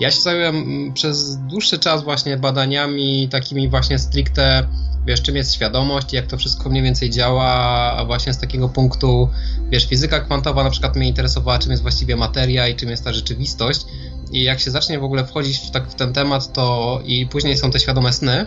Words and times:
Ja 0.00 0.10
się 0.10 0.20
zająłem 0.20 0.56
mm, 0.56 0.92
przez 0.92 1.36
dłuższy 1.36 1.78
czas 1.78 2.04
właśnie 2.04 2.36
badaniami 2.36 3.28
takimi 3.28 3.68
właśnie 3.68 3.98
stricte, 3.98 4.66
wiesz, 5.06 5.22
czym 5.22 5.36
jest 5.36 5.54
świadomość, 5.54 6.12
jak 6.12 6.26
to 6.26 6.36
wszystko 6.36 6.70
mniej 6.70 6.82
więcej 6.82 7.10
działa, 7.10 7.46
a 7.96 8.04
właśnie 8.04 8.34
z 8.34 8.38
takiego 8.38 8.68
punktu, 8.68 9.28
wiesz, 9.70 9.86
fizyka 9.88 10.20
kwantowa 10.20 10.64
na 10.64 10.70
przykład 10.70 10.96
mnie 10.96 11.08
interesowała, 11.08 11.58
czym 11.58 11.70
jest 11.70 11.82
właściwie 11.82 12.16
materia 12.16 12.68
i 12.68 12.76
czym 12.76 12.90
jest 12.90 13.04
ta 13.04 13.12
rzeczywistość. 13.12 13.80
I 14.32 14.42
jak 14.42 14.60
się 14.60 14.70
zacznie 14.70 14.98
w 14.98 15.04
ogóle 15.04 15.26
wchodzić 15.26 15.58
w, 15.58 15.70
tak, 15.70 15.90
w 15.90 15.94
ten 15.94 16.12
temat, 16.12 16.52
to 16.52 17.00
i 17.04 17.26
później 17.26 17.56
są 17.56 17.70
te 17.70 17.80
świadome 17.80 18.12
sny, 18.12 18.46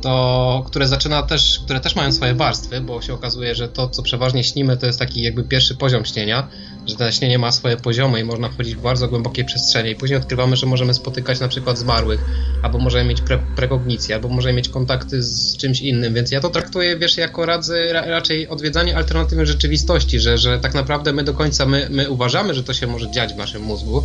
to 0.00 0.64
które 0.66 0.88
zaczyna 0.88 1.22
też, 1.22 1.60
które 1.64 1.80
też 1.80 1.96
mają 1.96 2.12
swoje 2.12 2.34
warstwy, 2.34 2.80
bo 2.80 3.02
się 3.02 3.14
okazuje, 3.14 3.54
że 3.54 3.68
to, 3.68 3.88
co 3.88 4.02
przeważnie 4.02 4.44
śnimy, 4.44 4.76
to 4.76 4.86
jest 4.86 4.98
taki 4.98 5.22
jakby 5.22 5.44
pierwszy 5.44 5.74
poziom 5.74 6.04
śnienia, 6.04 6.48
że 6.86 6.96
to 6.96 7.12
śnienie 7.12 7.38
ma 7.38 7.52
swoje 7.52 7.76
poziomy 7.76 8.20
i 8.20 8.24
można 8.24 8.48
wchodzić 8.48 8.74
w 8.74 8.80
bardzo 8.80 9.08
głębokie 9.08 9.44
przestrzenie 9.44 9.90
i 9.90 9.96
później 9.96 10.18
odkrywamy, 10.18 10.56
że 10.56 10.66
możemy 10.66 10.94
spotykać 10.94 11.40
na 11.40 11.48
przykład 11.48 11.78
zmarłych, 11.78 12.20
albo 12.62 12.78
możemy 12.78 13.04
mieć 13.04 13.20
pre 13.20 13.38
prekognicję, 13.56 14.14
albo 14.14 14.28
możemy 14.28 14.54
mieć 14.54 14.68
kontakty 14.68 15.22
z 15.22 15.56
czymś 15.56 15.80
innym, 15.80 16.14
więc 16.14 16.30
ja 16.30 16.40
to 16.40 16.50
traktuję, 16.50 16.96
wiesz, 16.96 17.16
jako 17.16 17.46
ra 17.46 17.60
raczej 17.92 18.48
odwiedzanie 18.48 18.96
alternatywnej 18.96 19.46
rzeczywistości, 19.46 20.20
że, 20.20 20.38
że 20.38 20.58
tak 20.58 20.74
naprawdę 20.74 21.12
my 21.12 21.24
do 21.24 21.34
końca, 21.34 21.66
my, 21.66 21.88
my 21.90 22.10
uważamy, 22.10 22.54
że 22.54 22.64
to 22.64 22.74
się 22.74 22.86
może 22.86 23.10
dziać 23.10 23.34
w 23.34 23.36
naszym 23.36 23.62
mózgu, 23.62 24.02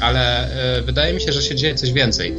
ale 0.00 0.50
e, 0.78 0.82
wydaje 0.82 1.14
mi 1.14 1.20
się, 1.20 1.32
że 1.32 1.42
się 1.42 1.54
dzieje 1.54 1.74
coś 1.74 1.92
więcej. 1.92 2.34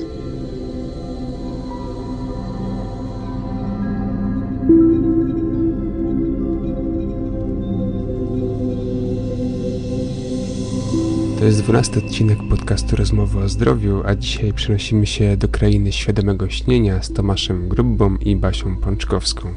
Jest 11.47 11.61
dwunasty 11.61 11.99
odcinek 11.99 12.39
podcastu 12.49 12.95
Rozmowy 12.95 13.39
o 13.39 13.49
Zdrowiu, 13.49 14.03
a 14.05 14.15
dzisiaj 14.15 14.53
przenosimy 14.53 15.05
się 15.05 15.37
do 15.37 15.47
krainy 15.47 15.91
świadomego 15.91 16.49
śnienia 16.49 17.03
z 17.03 17.13
Tomaszem 17.13 17.69
Grubbą 17.69 18.15
i 18.17 18.35
Basią 18.35 18.77
Pączkowską. 18.77 19.53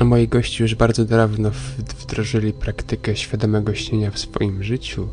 Moi 0.00 0.28
goście 0.28 0.64
już 0.64 0.74
bardzo 0.74 1.04
dawno 1.04 1.50
wdrożyli 1.78 2.52
praktykę 2.52 3.16
świadomego 3.16 3.74
śnienia 3.74 4.10
w 4.10 4.18
swoim 4.18 4.62
życiu. 4.62 5.08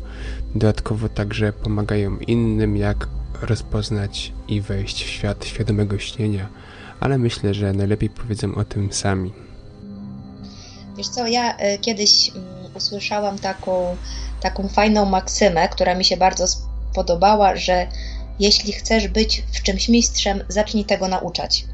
Dodatkowo 0.54 1.08
także 1.08 1.52
pomagają 1.52 2.18
innym, 2.18 2.76
jak 2.76 3.08
rozpoznać 3.42 4.32
i 4.48 4.60
wejść 4.60 5.04
w 5.04 5.08
świat 5.08 5.44
świadomego 5.44 5.98
śnienia, 5.98 6.48
ale 7.00 7.18
myślę, 7.18 7.54
że 7.54 7.72
najlepiej 7.72 8.10
powiedzą 8.10 8.54
o 8.54 8.64
tym 8.64 8.92
sami. 8.92 9.32
Wiesz 10.96 11.08
co, 11.08 11.26
ja 11.26 11.56
y, 11.56 11.78
kiedyś 11.78 12.28
y, 12.28 12.32
usłyszałam 12.76 13.38
taką 13.38 13.96
taką 14.44 14.68
fajną 14.68 15.04
maksymę, 15.04 15.68
która 15.68 15.94
mi 15.94 16.04
się 16.04 16.16
bardzo 16.16 16.46
spodobała, 16.48 17.56
że 17.56 17.86
jeśli 18.40 18.72
chcesz 18.72 19.08
być 19.08 19.42
w 19.52 19.62
czymś 19.62 19.88
mistrzem, 19.88 20.44
zacznij 20.48 20.84
tego 20.84 21.08
nauczać. 21.08 21.64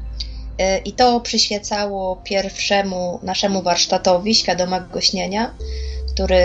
Y, 0.61 0.77
I 0.85 0.93
to 0.93 1.19
przyświecało 1.19 2.15
pierwszemu 2.23 3.19
naszemu 3.23 3.61
warsztatowi 3.61 4.35
świadomego 4.35 5.01
śnienia, 5.01 5.53
który 6.13 6.35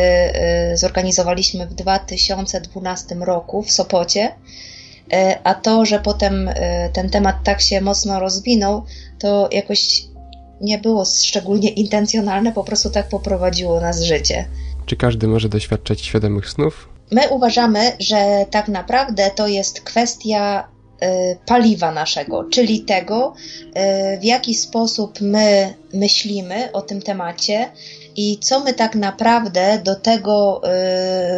y, 0.73 0.77
zorganizowaliśmy 0.77 1.67
w 1.67 1.75
2012 1.75 3.15
roku 3.15 3.63
w 3.63 3.71
Sopocie. 3.71 4.27
Y, 4.27 4.35
a 5.45 5.55
to, 5.55 5.85
że 5.85 6.01
potem 6.01 6.51
ten 6.93 7.11
temat 7.11 7.37
tak 7.45 7.61
się 7.61 7.81
mocno 7.81 8.21
rozwinął, 8.21 8.85
to 9.19 9.49
jakoś 9.53 10.03
nie 10.61 10.79
było 10.79 11.05
szczególnie 11.05 11.69
intencjonalne, 11.69 12.53
po 12.53 12.65
prostu 12.65 12.91
tak 12.91 13.09
poprowadziło 13.09 13.81
nas 13.81 14.03
życie. 14.03 14.49
Czy 14.87 14.97
każdy 14.97 15.29
może 15.29 15.49
doświadczać 15.49 16.01
świadomych 16.01 16.51
snów? 16.51 16.89
My 17.11 17.29
uważamy, 17.29 17.93
że 18.01 18.47
tak 18.51 18.69
naprawdę 18.69 19.31
to 19.31 19.47
jest 19.47 19.81
kwestia 19.81 20.69
y, 21.03 21.07
paliwa 21.47 21.93
naszego, 21.93 22.45
czyli 22.45 22.81
tego, 22.81 23.35
y, 23.69 24.19
w 24.21 24.25
jaki 24.25 24.55
sposób 24.55 25.21
my 25.21 25.75
myślimy 25.95 26.73
o 26.73 26.83
tym 26.83 27.03
temacie 27.03 27.71
i 28.17 28.39
co 28.39 28.61
my 28.61 28.75
tak 28.75 28.95
naprawdę 28.95 29.81
do 29.85 29.95
tego, 29.95 30.63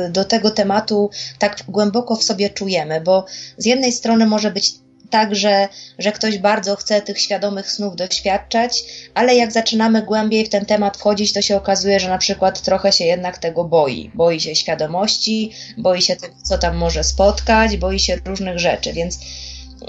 y, 0.07 0.11
do 0.11 0.25
tego 0.25 0.51
tematu 0.51 1.11
tak 1.39 1.65
głęboko 1.69 2.17
w 2.17 2.25
sobie 2.25 2.51
czujemy, 2.51 3.01
bo 3.01 3.25
z 3.57 3.67
jednej 3.67 3.93
strony 3.93 4.27
może 4.27 4.51
być 4.51 4.75
tak, 5.11 5.35
że, 5.37 5.69
że 5.99 6.13
ktoś 6.13 6.39
bardzo 6.39 6.77
chce 6.77 7.03
tych 7.03 7.21
świadomych 7.21 7.71
snów 7.71 7.97
doświadczać, 7.97 8.85
ale 9.15 9.35
jak 9.35 9.53
zaczynamy 9.53 10.03
głębiej 10.03 10.45
w 10.45 10.49
ten 10.49 10.67
temat 10.67 10.97
wchodzić, 10.97 11.33
to 11.33 11.43
się 11.43 11.57
okazuje, 11.57 12.01
że 12.01 12.09
na 12.09 12.19
przykład 12.19 12.63
trochę 12.63 12.93
się 12.93 13.05
jednak 13.05 13.39
tego 13.39 13.65
boi. 13.65 14.11
Boi 14.15 14.41
się 14.41 14.55
świadomości, 14.55 15.53
boi 15.79 16.03
się 16.03 16.17
tego, 16.17 16.35
co 16.43 16.59
tam 16.59 16.77
może 16.77 17.05
spotkać, 17.05 17.77
boi 17.77 17.99
się 17.99 18.17
różnych 18.25 18.59
rzeczy, 18.59 18.93
więc 18.93 19.19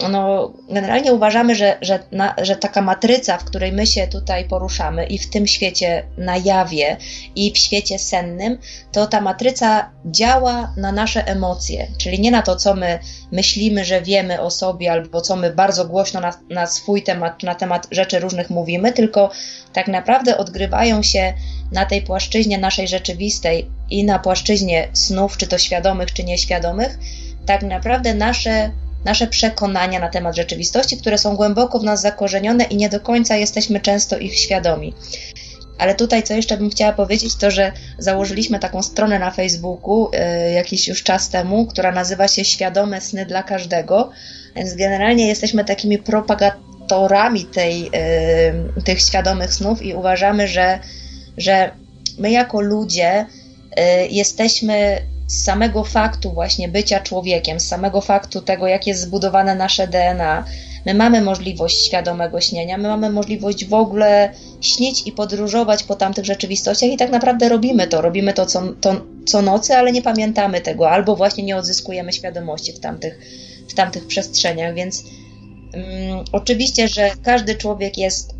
no, 0.09 0.53
generalnie 0.69 1.13
uważamy, 1.13 1.55
że, 1.55 1.77
że, 1.81 1.99
na, 2.11 2.35
że 2.41 2.55
taka 2.55 2.81
matryca, 2.81 3.37
w 3.37 3.43
której 3.43 3.71
my 3.71 3.87
się 3.87 4.07
tutaj 4.07 4.47
poruszamy 4.47 5.05
i 5.05 5.19
w 5.19 5.29
tym 5.29 5.47
świecie 5.47 6.03
na 6.17 6.37
jawie 6.37 6.97
i 7.35 7.51
w 7.51 7.57
świecie 7.57 7.99
sennym, 7.99 8.57
to 8.91 9.07
ta 9.07 9.21
matryca 9.21 9.89
działa 10.05 10.73
na 10.77 10.91
nasze 10.91 11.27
emocje, 11.27 11.87
czyli 11.97 12.19
nie 12.19 12.31
na 12.31 12.41
to, 12.41 12.55
co 12.55 12.73
my 12.73 12.99
myślimy, 13.31 13.85
że 13.85 14.01
wiemy 14.01 14.41
o 14.41 14.51
sobie, 14.51 14.91
albo 14.91 15.21
co 15.21 15.35
my 15.35 15.53
bardzo 15.53 15.85
głośno 15.85 16.19
na, 16.19 16.39
na 16.49 16.67
swój 16.67 17.03
temat, 17.03 17.43
na 17.43 17.55
temat 17.55 17.87
rzeczy 17.91 18.19
różnych 18.19 18.49
mówimy, 18.49 18.93
tylko 18.93 19.29
tak 19.73 19.87
naprawdę 19.87 20.37
odgrywają 20.37 21.03
się 21.03 21.33
na 21.71 21.85
tej 21.85 22.01
płaszczyźnie 22.01 22.57
naszej 22.57 22.87
rzeczywistej 22.87 23.69
i 23.89 24.03
na 24.03 24.19
płaszczyźnie 24.19 24.89
snów, 24.93 25.37
czy 25.37 25.47
to 25.47 25.57
świadomych, 25.57 26.13
czy 26.13 26.23
nieświadomych, 26.23 26.99
tak 27.45 27.63
naprawdę 27.63 28.13
nasze 28.13 28.71
nasze 29.05 29.27
przekonania 29.27 29.99
na 29.99 30.09
temat 30.09 30.35
rzeczywistości, 30.35 30.97
które 30.97 31.17
są 31.17 31.35
głęboko 31.35 31.79
w 31.79 31.83
nas 31.83 32.01
zakorzenione 32.01 32.63
i 32.63 32.75
nie 32.75 32.89
do 32.89 32.99
końca 32.99 33.35
jesteśmy 33.35 33.79
często 33.79 34.17
ich 34.17 34.37
świadomi. 34.39 34.93
Ale 35.77 35.95
tutaj, 35.95 36.23
co 36.23 36.33
jeszcze 36.33 36.57
bym 36.57 36.69
chciała 36.69 36.93
powiedzieć, 36.93 37.35
to 37.35 37.51
że 37.51 37.71
założyliśmy 37.97 38.59
taką 38.59 38.83
stronę 38.83 39.19
na 39.19 39.31
Facebooku 39.31 40.09
y, 40.49 40.51
jakiś 40.51 40.87
już 40.87 41.03
czas 41.03 41.29
temu, 41.29 41.65
która 41.65 41.91
nazywa 41.91 42.27
się 42.27 42.45
Świadome 42.45 43.01
Sny 43.01 43.25
dla 43.25 43.43
Każdego. 43.43 44.11
Więc 44.55 44.75
generalnie 44.75 45.27
jesteśmy 45.27 45.65
takimi 45.65 45.97
propagatorami 45.97 47.45
tej, 47.45 47.87
y, 48.77 48.83
tych 48.83 49.01
świadomych 49.01 49.53
snów 49.53 49.81
i 49.81 49.93
uważamy, 49.93 50.47
że, 50.47 50.79
że 51.37 51.71
my 52.17 52.31
jako 52.31 52.61
ludzie 52.61 53.25
y, 53.25 54.07
jesteśmy 54.09 55.01
z 55.29 55.43
samego 55.43 55.83
faktu 55.83 56.31
właśnie 56.31 56.69
bycia 56.69 56.99
człowiekiem, 56.99 57.59
z 57.59 57.67
samego 57.67 58.01
faktu 58.01 58.41
tego, 58.41 58.67
jak 58.67 58.87
jest 58.87 59.01
zbudowane 59.01 59.55
nasze 59.55 59.87
DNA, 59.87 60.45
my 60.85 60.93
mamy 60.93 61.21
możliwość 61.21 61.85
świadomego 61.85 62.41
śnienia, 62.41 62.77
my 62.77 62.87
mamy 62.87 63.09
możliwość 63.09 63.65
w 63.65 63.73
ogóle 63.73 64.33
śnić 64.61 65.07
i 65.07 65.11
podróżować 65.11 65.83
po 65.83 65.95
tamtych 65.95 66.25
rzeczywistościach 66.25 66.89
i 66.89 66.97
tak 66.97 67.11
naprawdę 67.11 67.49
robimy 67.49 67.87
to. 67.87 68.01
Robimy 68.01 68.33
to 68.33 68.45
co, 68.45 68.61
to, 68.81 68.95
co 69.25 69.41
nocy, 69.41 69.75
ale 69.75 69.91
nie 69.91 70.01
pamiętamy 70.01 70.61
tego, 70.61 70.89
albo 70.89 71.15
właśnie 71.15 71.43
nie 71.43 71.57
odzyskujemy 71.57 72.13
świadomości 72.13 72.73
w 72.73 72.79
tamtych, 72.79 73.19
w 73.69 73.73
tamtych 73.73 74.07
przestrzeniach, 74.07 74.75
więc 74.75 75.03
um, 75.73 75.83
oczywiście, 76.31 76.87
że 76.87 77.11
każdy 77.23 77.55
człowiek 77.55 77.97
jest 77.97 78.38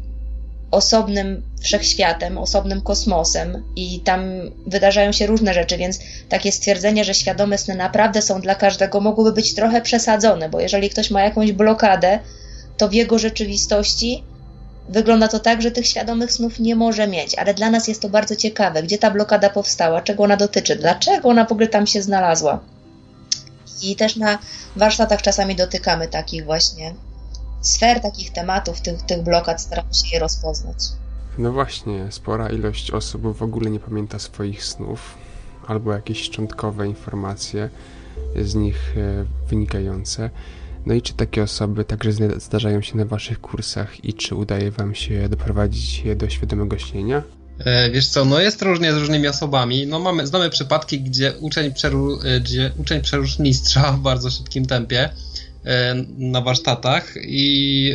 osobnym 0.72 1.44
wszechświatem, 1.62 2.38
osobnym 2.38 2.82
kosmosem 2.82 3.64
i 3.76 4.00
tam 4.00 4.22
wydarzają 4.68 5.12
się 5.12 5.28
różne 5.28 5.54
rzeczy, 5.54 5.78
więc 5.78 6.00
takie 6.30 6.52
stwierdzenie, 6.52 7.04
że 7.04 7.14
świadome 7.14 7.58
sny 7.58 7.76
naprawdę 7.76 8.22
są 8.22 8.42
dla 8.42 8.56
każdego, 8.56 9.02
mogłoby 9.02 9.32
być 9.32 9.56
trochę 9.56 9.82
przesadzone, 9.82 10.50
bo 10.50 10.60
jeżeli 10.60 10.90
ktoś 10.90 11.12
ma 11.12 11.22
jakąś 11.22 11.52
blokadę, 11.52 12.20
to 12.78 12.90
w 12.90 12.94
jego 12.94 13.20
rzeczywistości 13.20 14.24
wygląda 14.90 15.28
to 15.28 15.40
tak, 15.40 15.62
że 15.62 15.72
tych 15.72 15.88
świadomych 15.88 16.32
snów 16.32 16.60
nie 16.60 16.76
może 16.76 17.08
mieć, 17.08 17.36
ale 17.36 17.54
dla 17.54 17.70
nas 17.70 17.88
jest 17.88 18.02
to 18.02 18.10
bardzo 18.10 18.36
ciekawe, 18.36 18.84
gdzie 18.84 18.98
ta 18.98 19.12
blokada 19.12 19.50
powstała, 19.50 20.02
czego 20.02 20.24
ona 20.24 20.38
dotyczy, 20.38 20.76
dlaczego 20.76 21.30
ona 21.30 21.46
w 21.46 21.52
ogóle 21.52 21.68
tam 21.68 21.88
się 21.88 22.02
znalazła. 22.02 22.60
I 23.82 23.96
też 23.96 24.16
na 24.16 24.40
warsztatach 24.76 25.22
czasami 25.22 25.56
dotykamy 25.56 26.08
takich 26.08 26.46
właśnie 26.46 26.94
sfer 27.62 28.02
takich 28.02 28.32
tematów, 28.32 28.82
tych, 28.82 29.02
tych 29.02 29.24
blokad, 29.24 29.62
staramy 29.62 29.94
się 29.94 30.08
je 30.14 30.20
rozpoznać. 30.20 30.78
No 31.38 31.52
właśnie, 31.52 32.08
spora 32.10 32.50
ilość 32.50 32.92
osób 32.92 33.38
w 33.38 33.44
ogóle 33.44 33.70
nie 33.70 33.80
pamięta 33.80 34.20
swoich 34.20 34.66
snów 34.66 35.18
albo 35.68 35.94
jakieś 35.94 36.22
szczątkowe 36.22 36.88
informacje 36.88 37.70
z 38.42 38.56
nich 38.56 38.98
e, 38.98 39.26
wynikające. 39.50 40.30
No 40.86 40.94
i 40.94 41.02
czy 41.02 41.14
takie 41.14 41.44
osoby 41.44 41.86
także 41.86 42.12
zdarzają 42.38 42.82
się 42.82 42.98
na 42.98 43.06
Waszych 43.06 43.42
kursach 43.42 44.06
i 44.06 44.14
czy 44.14 44.36
udaje 44.36 44.72
Wam 44.72 44.96
się 44.96 45.30
doprowadzić 45.30 46.00
je 46.00 46.16
do 46.16 46.30
świadomego 46.30 46.78
śnienia? 46.78 47.24
E, 47.60 47.92
wiesz 47.92 48.08
co, 48.08 48.26
no 48.26 48.40
jest 48.40 48.62
różnie 48.62 48.94
z 48.94 48.98
różnymi 48.98 49.28
osobami. 49.28 49.88
No 49.88 50.00
mamy, 50.00 50.28
znamy 50.28 50.50
przypadki, 50.50 51.02
gdzie 51.02 51.34
uczeń, 51.40 51.74
przeru, 51.74 52.20
e, 52.24 52.40
gdzie 52.40 52.72
uczeń 52.78 53.02
przerósł 53.02 53.44
mistrza 53.44 53.92
w 53.92 54.00
bardzo 54.00 54.30
szybkim 54.30 54.66
tempie 54.66 55.10
na 56.18 56.42
warsztatach 56.42 57.14
i 57.22 57.94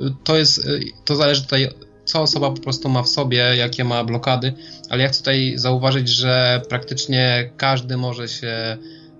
e, 0.00 0.12
to 0.24 0.36
jest, 0.36 0.58
e, 0.58 0.80
to 1.04 1.16
zależy 1.16 1.42
tutaj 1.42 1.68
co 2.04 2.22
osoba 2.22 2.50
po 2.50 2.60
prostu 2.60 2.88
ma 2.88 3.02
w 3.02 3.08
sobie, 3.08 3.36
jakie 3.56 3.84
ma 3.84 4.04
blokady, 4.04 4.52
ale 4.90 5.02
ja 5.02 5.08
chcę 5.08 5.18
tutaj 5.18 5.52
zauważyć, 5.56 6.08
że 6.08 6.62
praktycznie 6.68 7.50
każdy 7.56 7.96
może 7.96 8.28
się 8.28 8.78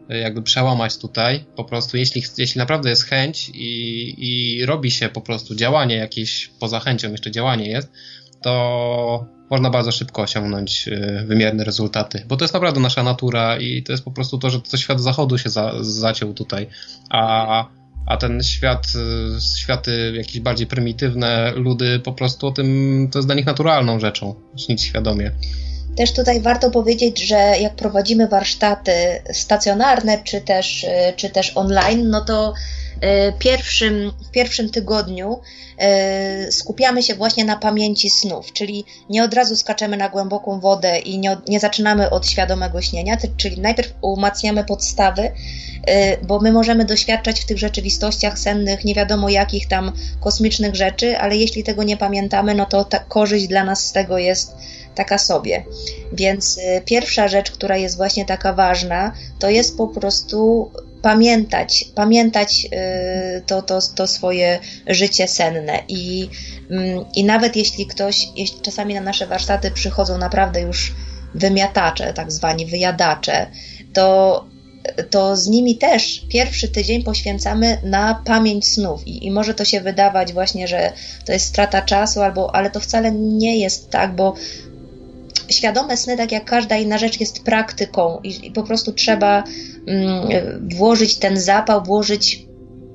jakby 0.08 0.42
przełamać 0.42 0.96
tutaj. 0.96 1.44
Po 1.56 1.64
prostu, 1.64 1.96
jeśli, 1.96 2.22
jeśli 2.38 2.58
naprawdę 2.58 2.90
jest 2.90 3.04
chęć 3.04 3.48
i, 3.54 4.14
i 4.18 4.66
robi 4.66 4.90
się 4.90 5.08
po 5.08 5.20
prostu 5.20 5.54
działanie 5.54 5.96
jakieś, 5.96 6.50
poza 6.58 6.80
chęcią 6.80 7.10
jeszcze 7.10 7.30
działanie 7.30 7.68
jest, 7.68 7.88
to 8.42 9.26
można 9.50 9.70
bardzo 9.70 9.92
szybko 9.92 10.22
osiągnąć 10.22 10.88
e, 10.88 11.24
wymierne 11.24 11.64
rezultaty, 11.64 12.24
bo 12.28 12.36
to 12.36 12.44
jest 12.44 12.54
naprawdę 12.54 12.80
nasza 12.80 13.02
natura 13.02 13.58
i 13.58 13.82
to 13.82 13.92
jest 13.92 14.04
po 14.04 14.10
prostu 14.10 14.38
to, 14.38 14.50
że 14.50 14.60
to 14.60 14.76
świat 14.76 15.00
zachodu 15.00 15.38
się 15.38 15.50
za, 15.50 15.72
zaciął 15.80 16.34
tutaj, 16.34 16.66
a, 17.10 17.66
a 18.06 18.16
ten 18.16 18.42
świat, 18.42 18.86
e, 19.36 19.40
światy 19.40 20.12
jakieś 20.16 20.40
bardziej 20.40 20.66
prymitywne, 20.66 21.52
ludy 21.56 22.00
po 22.00 22.12
prostu 22.12 22.46
o 22.46 22.52
tym, 22.52 23.08
to 23.12 23.18
jest 23.18 23.28
dla 23.28 23.34
nich 23.34 23.46
naturalną 23.46 24.00
rzeczą, 24.00 24.34
śnić 24.56 24.82
świadomie. 24.82 25.30
Też 25.96 26.12
tutaj 26.12 26.40
warto 26.40 26.70
powiedzieć, 26.70 27.26
że 27.26 27.54
jak 27.60 27.76
prowadzimy 27.76 28.28
warsztaty 28.28 28.92
stacjonarne 29.32 30.22
czy 30.24 30.40
też, 30.40 30.84
e, 30.84 31.12
czy 31.16 31.30
też 31.30 31.52
online, 31.54 32.10
no 32.10 32.20
to 32.20 32.54
pierwszym, 33.38 34.12
w 34.28 34.30
pierwszym 34.30 34.70
tygodniu 34.70 35.40
e, 35.78 36.52
skupiamy 36.52 37.02
się 37.02 37.14
właśnie 37.14 37.44
na 37.44 37.56
pamięci 37.56 38.10
snów, 38.10 38.52
czyli 38.52 38.84
nie 39.10 39.24
od 39.24 39.34
razu 39.34 39.56
skaczemy 39.56 39.96
na 39.96 40.08
głęboką 40.08 40.60
wodę 40.60 40.98
i 40.98 41.18
nie, 41.18 41.36
nie 41.48 41.60
zaczynamy 41.60 42.10
od 42.10 42.26
świadomego 42.26 42.82
śnienia, 42.82 43.16
czyli 43.36 43.60
najpierw 43.60 43.94
umacniamy 44.00 44.64
podstawy, 44.64 45.32
bo 46.22 46.40
my 46.40 46.52
możemy 46.52 46.84
doświadczać 46.84 47.40
w 47.40 47.46
tych 47.46 47.58
rzeczywistościach 47.58 48.38
sennych 48.38 48.84
nie 48.84 48.94
wiadomo 48.94 49.28
jakich 49.28 49.68
tam 49.68 49.92
kosmicznych 50.20 50.74
rzeczy, 50.74 51.18
ale 51.18 51.36
jeśli 51.36 51.64
tego 51.64 51.82
nie 51.82 51.96
pamiętamy, 51.96 52.54
no 52.54 52.66
to 52.66 52.84
ta 52.84 52.98
korzyść 52.98 53.46
dla 53.46 53.64
nas 53.64 53.86
z 53.86 53.92
tego 53.92 54.18
jest 54.18 54.54
taka 54.94 55.18
sobie. 55.18 55.64
Więc 56.12 56.60
pierwsza 56.84 57.28
rzecz, 57.28 57.50
która 57.50 57.76
jest 57.76 57.96
właśnie 57.96 58.24
taka 58.24 58.52
ważna, 58.52 59.12
to 59.38 59.50
jest 59.50 59.76
po 59.76 59.88
prostu 59.88 60.70
pamiętać, 61.02 61.84
pamiętać 61.94 62.66
y, 63.38 63.42
to, 63.46 63.62
to, 63.62 63.78
to 63.96 64.06
swoje 64.06 64.58
życie 64.86 65.28
senne. 65.28 65.82
I, 65.88 66.28
mm, 66.70 67.04
I 67.14 67.24
nawet 67.24 67.56
jeśli 67.56 67.86
ktoś, 67.86 68.28
jeśli 68.36 68.60
czasami 68.60 68.94
na 68.94 69.00
nasze 69.00 69.26
warsztaty 69.26 69.70
przychodzą 69.70 70.18
naprawdę 70.18 70.60
już 70.60 70.94
wymiatacze, 71.34 72.12
tak 72.12 72.32
zwani 72.32 72.66
wyjadacze, 72.66 73.46
to 73.92 74.44
to 75.10 75.36
z 75.36 75.46
nimi 75.46 75.76
też 75.76 76.22
pierwszy 76.28 76.68
tydzień 76.68 77.02
poświęcamy 77.02 77.78
na 77.82 78.22
pamięć 78.24 78.68
snów. 78.68 79.06
I, 79.06 79.26
I, 79.26 79.30
może 79.30 79.54
to 79.54 79.64
się 79.64 79.80
wydawać 79.80 80.32
właśnie, 80.32 80.68
że 80.68 80.92
to 81.26 81.32
jest 81.32 81.46
strata 81.46 81.82
czasu, 81.82 82.22
albo, 82.22 82.54
ale 82.54 82.70
to 82.70 82.80
wcale 82.80 83.12
nie 83.12 83.58
jest 83.58 83.90
tak, 83.90 84.16
bo 84.16 84.34
świadome 85.50 85.96
sny, 85.96 86.16
tak 86.16 86.32
jak 86.32 86.44
każda 86.44 86.76
inna 86.76 86.98
rzecz, 86.98 87.20
jest 87.20 87.44
praktyką 87.44 88.20
i, 88.22 88.46
i 88.46 88.50
po 88.50 88.62
prostu 88.62 88.92
trzeba 88.92 89.44
mm, 89.86 90.28
włożyć 90.76 91.16
ten 91.16 91.40
zapał, 91.40 91.84
włożyć 91.84 92.46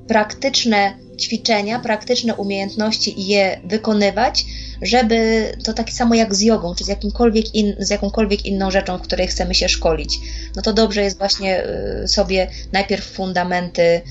praktyczne 0.08 0.92
ćwiczenia, 1.20 1.78
praktyczne 1.78 2.34
umiejętności 2.34 3.20
i 3.20 3.26
je 3.26 3.60
wykonywać, 3.64 4.44
żeby 4.82 5.46
to 5.64 5.72
tak 5.72 5.90
samo 5.90 6.14
jak 6.14 6.34
z 6.34 6.40
jogą, 6.40 6.74
czy 6.74 6.84
z, 6.84 6.88
jakimkolwiek 6.88 7.54
in, 7.54 7.76
z 7.78 7.90
jakąkolwiek 7.90 8.46
inną 8.46 8.70
rzeczą, 8.70 8.98
w 8.98 9.02
której 9.02 9.26
chcemy 9.26 9.54
się 9.54 9.68
szkolić. 9.68 10.18
No 10.56 10.62
to 10.62 10.72
dobrze 10.72 11.02
jest 11.02 11.18
właśnie 11.18 11.64
y, 12.04 12.08
sobie 12.08 12.50
najpierw 12.72 13.04
fundamenty, 13.04 13.82
y, 13.82 14.02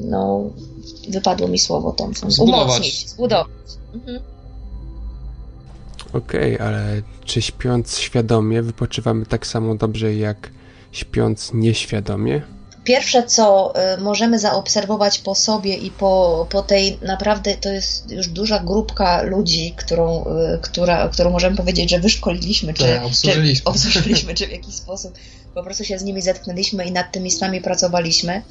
no 0.00 0.50
wypadło 1.08 1.48
mi 1.48 1.58
słowo 1.58 1.92
Thompson, 1.92 2.30
umocnić, 2.38 3.08
zbudować. 3.08 3.48
Mhm. 3.94 4.37
Okej, 6.12 6.54
okay, 6.54 6.66
ale 6.66 7.02
czy 7.24 7.42
śpiąc 7.42 7.98
świadomie 7.98 8.62
wypoczywamy 8.62 9.26
tak 9.26 9.46
samo 9.46 9.74
dobrze 9.74 10.14
jak 10.14 10.50
śpiąc 10.92 11.50
nieświadomie? 11.54 12.42
Pierwsze, 12.84 13.22
co 13.22 13.74
y, 13.94 14.00
możemy 14.00 14.38
zaobserwować 14.38 15.18
po 15.18 15.34
sobie 15.34 15.74
i 15.74 15.90
po, 15.90 16.46
po 16.50 16.62
tej 16.62 16.98
naprawdę 17.02 17.54
to 17.54 17.68
jest 17.68 18.10
już 18.10 18.28
duża 18.28 18.60
grupka 18.60 19.22
ludzi, 19.22 19.74
którą, 19.76 20.24
y, 20.24 20.58
która, 20.62 21.08
którą 21.08 21.30
możemy 21.30 21.56
powiedzieć, 21.56 21.90
że 21.90 21.98
wyszkoliliśmy, 21.98 22.74
czy, 22.74 22.84
tak, 22.84 23.04
obsłużyliśmy. 23.04 23.64
czy 23.64 23.70
obsłużyliśmy, 23.70 24.34
czy 24.34 24.46
w 24.46 24.50
jakiś 24.50 24.74
sposób 24.74 25.14
po 25.54 25.62
prostu 25.62 25.84
się 25.84 25.98
z 25.98 26.04
nimi 26.04 26.22
zetknęliśmy 26.22 26.84
i 26.84 26.92
nad 26.92 27.12
tymi 27.12 27.30
snami 27.30 27.60
pracowaliśmy, 27.60 28.42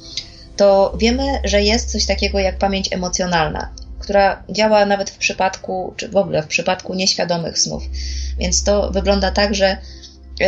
to 0.56 0.94
wiemy, 0.98 1.22
że 1.44 1.62
jest 1.62 1.92
coś 1.92 2.06
takiego 2.06 2.38
jak 2.38 2.58
pamięć 2.58 2.92
emocjonalna 2.92 3.70
która 4.08 4.42
działa 4.50 4.86
nawet 4.86 5.10
w 5.10 5.18
przypadku, 5.18 5.94
czy 5.96 6.08
w 6.08 6.16
ogóle 6.16 6.42
w 6.42 6.46
przypadku 6.46 6.94
nieświadomych 6.94 7.58
snów. 7.58 7.82
Więc 8.38 8.64
to 8.64 8.90
wygląda 8.90 9.30
tak, 9.30 9.54
że 9.54 9.72
y, 9.72 10.46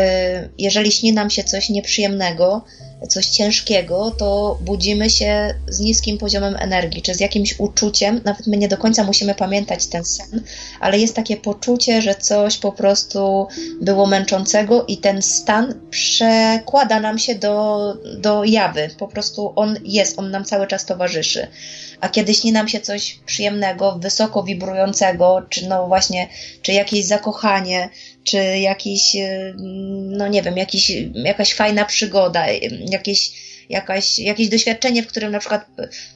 jeżeli 0.59 0.93
śni 0.93 1.12
nam 1.12 1.31
się 1.31 1.45
coś 1.45 1.69
nieprzyjemnego, 1.69 2.65
coś 3.09 3.27
ciężkiego, 3.27 4.11
to 4.11 4.59
budzimy 4.61 5.11
się 5.11 5.55
z 5.69 5.81
niskim 5.81 6.19
poziomem 6.19 6.57
energii, 6.59 7.03
czy 7.03 7.15
z 7.15 7.21
jakimś 7.21 7.59
uczuciem, 7.59 8.21
nawet 8.25 8.47
my 8.47 8.57
nie 8.57 8.69
do 8.69 8.77
końca 8.77 9.05
musimy 9.05 9.35
pamiętać 9.35 9.87
ten 9.87 10.05
sen, 10.05 10.43
ale 10.81 10.99
jest 10.99 11.17
takie 11.17 11.37
poczucie, 11.37 12.03
że 12.03 12.15
coś 12.15 12.59
po 12.59 12.73
prostu 12.73 13.47
było 13.81 14.06
męczącego 14.06 14.85
i 14.85 14.99
ten 14.99 15.23
stan 15.23 15.75
przekłada 15.91 17.01
nam 17.01 17.19
się 17.19 17.35
do, 17.35 17.95
do 18.19 18.45
jawy. 18.45 18.91
Po 18.99 19.09
prostu 19.09 19.53
on 19.56 19.77
jest, 19.85 20.19
on 20.19 20.31
nam 20.31 20.45
cały 20.45 20.67
czas 20.67 20.87
towarzyszy 20.87 21.47
a 22.00 22.08
kiedy 22.08 22.35
śni 22.35 22.52
nam 22.52 22.69
się 22.69 22.81
coś 22.81 23.19
przyjemnego, 23.26 23.99
wysoko 23.99 24.43
wibrującego, 24.43 25.43
czy 25.49 25.69
no 25.69 25.87
właśnie, 25.87 26.29
czy 26.62 26.73
jakieś 26.73 27.05
zakochanie, 27.05 27.88
czy 28.25 28.37
jakiś, 28.58 29.14
y, 29.14 29.55
no 30.11 30.29
nie 30.29 30.43
wiem, 30.43 30.56
jakiś, 30.56 30.93
jakaś 31.14 31.55
fajna 31.55 31.85
przygoda, 31.85 32.47
jakieś, 32.91 33.32
jakaś, 33.69 34.19
jakieś 34.19 34.49
doświadczenie, 34.49 35.02
w 35.02 35.06
którym 35.06 35.32
na 35.32 35.38
przykład 35.38 35.67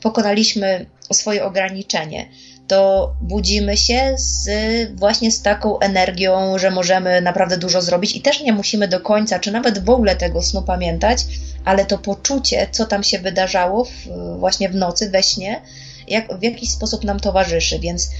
pokonaliśmy 0.02 0.86
swoje 1.12 1.44
ograniczenie, 1.44 2.28
to 2.66 3.14
budzimy 3.20 3.76
się 3.76 4.14
z, 4.16 4.48
właśnie 4.94 5.30
z 5.30 5.42
taką 5.42 5.78
energią, 5.78 6.58
że 6.58 6.70
możemy 6.70 7.20
naprawdę 7.20 7.56
dużo 7.56 7.82
zrobić 7.82 8.16
i 8.16 8.20
też 8.20 8.40
nie 8.40 8.52
musimy 8.52 8.88
do 8.88 9.00
końca, 9.00 9.38
czy 9.38 9.52
nawet 9.52 9.84
w 9.84 9.90
ogóle 9.90 10.16
tego 10.16 10.42
snu 10.42 10.62
pamiętać, 10.62 11.26
ale 11.64 11.84
to 11.84 11.98
poczucie, 11.98 12.68
co 12.70 12.86
tam 12.86 13.04
się 13.04 13.18
wydarzało 13.18 13.84
w, 13.84 13.90
właśnie 14.38 14.68
w 14.68 14.74
nocy, 14.74 15.10
we 15.10 15.22
śnie, 15.22 15.62
jak, 16.08 16.38
w 16.38 16.42
jakiś 16.42 16.70
sposób 16.70 17.04
nam 17.04 17.20
towarzyszy, 17.20 17.78
więc 17.78 18.10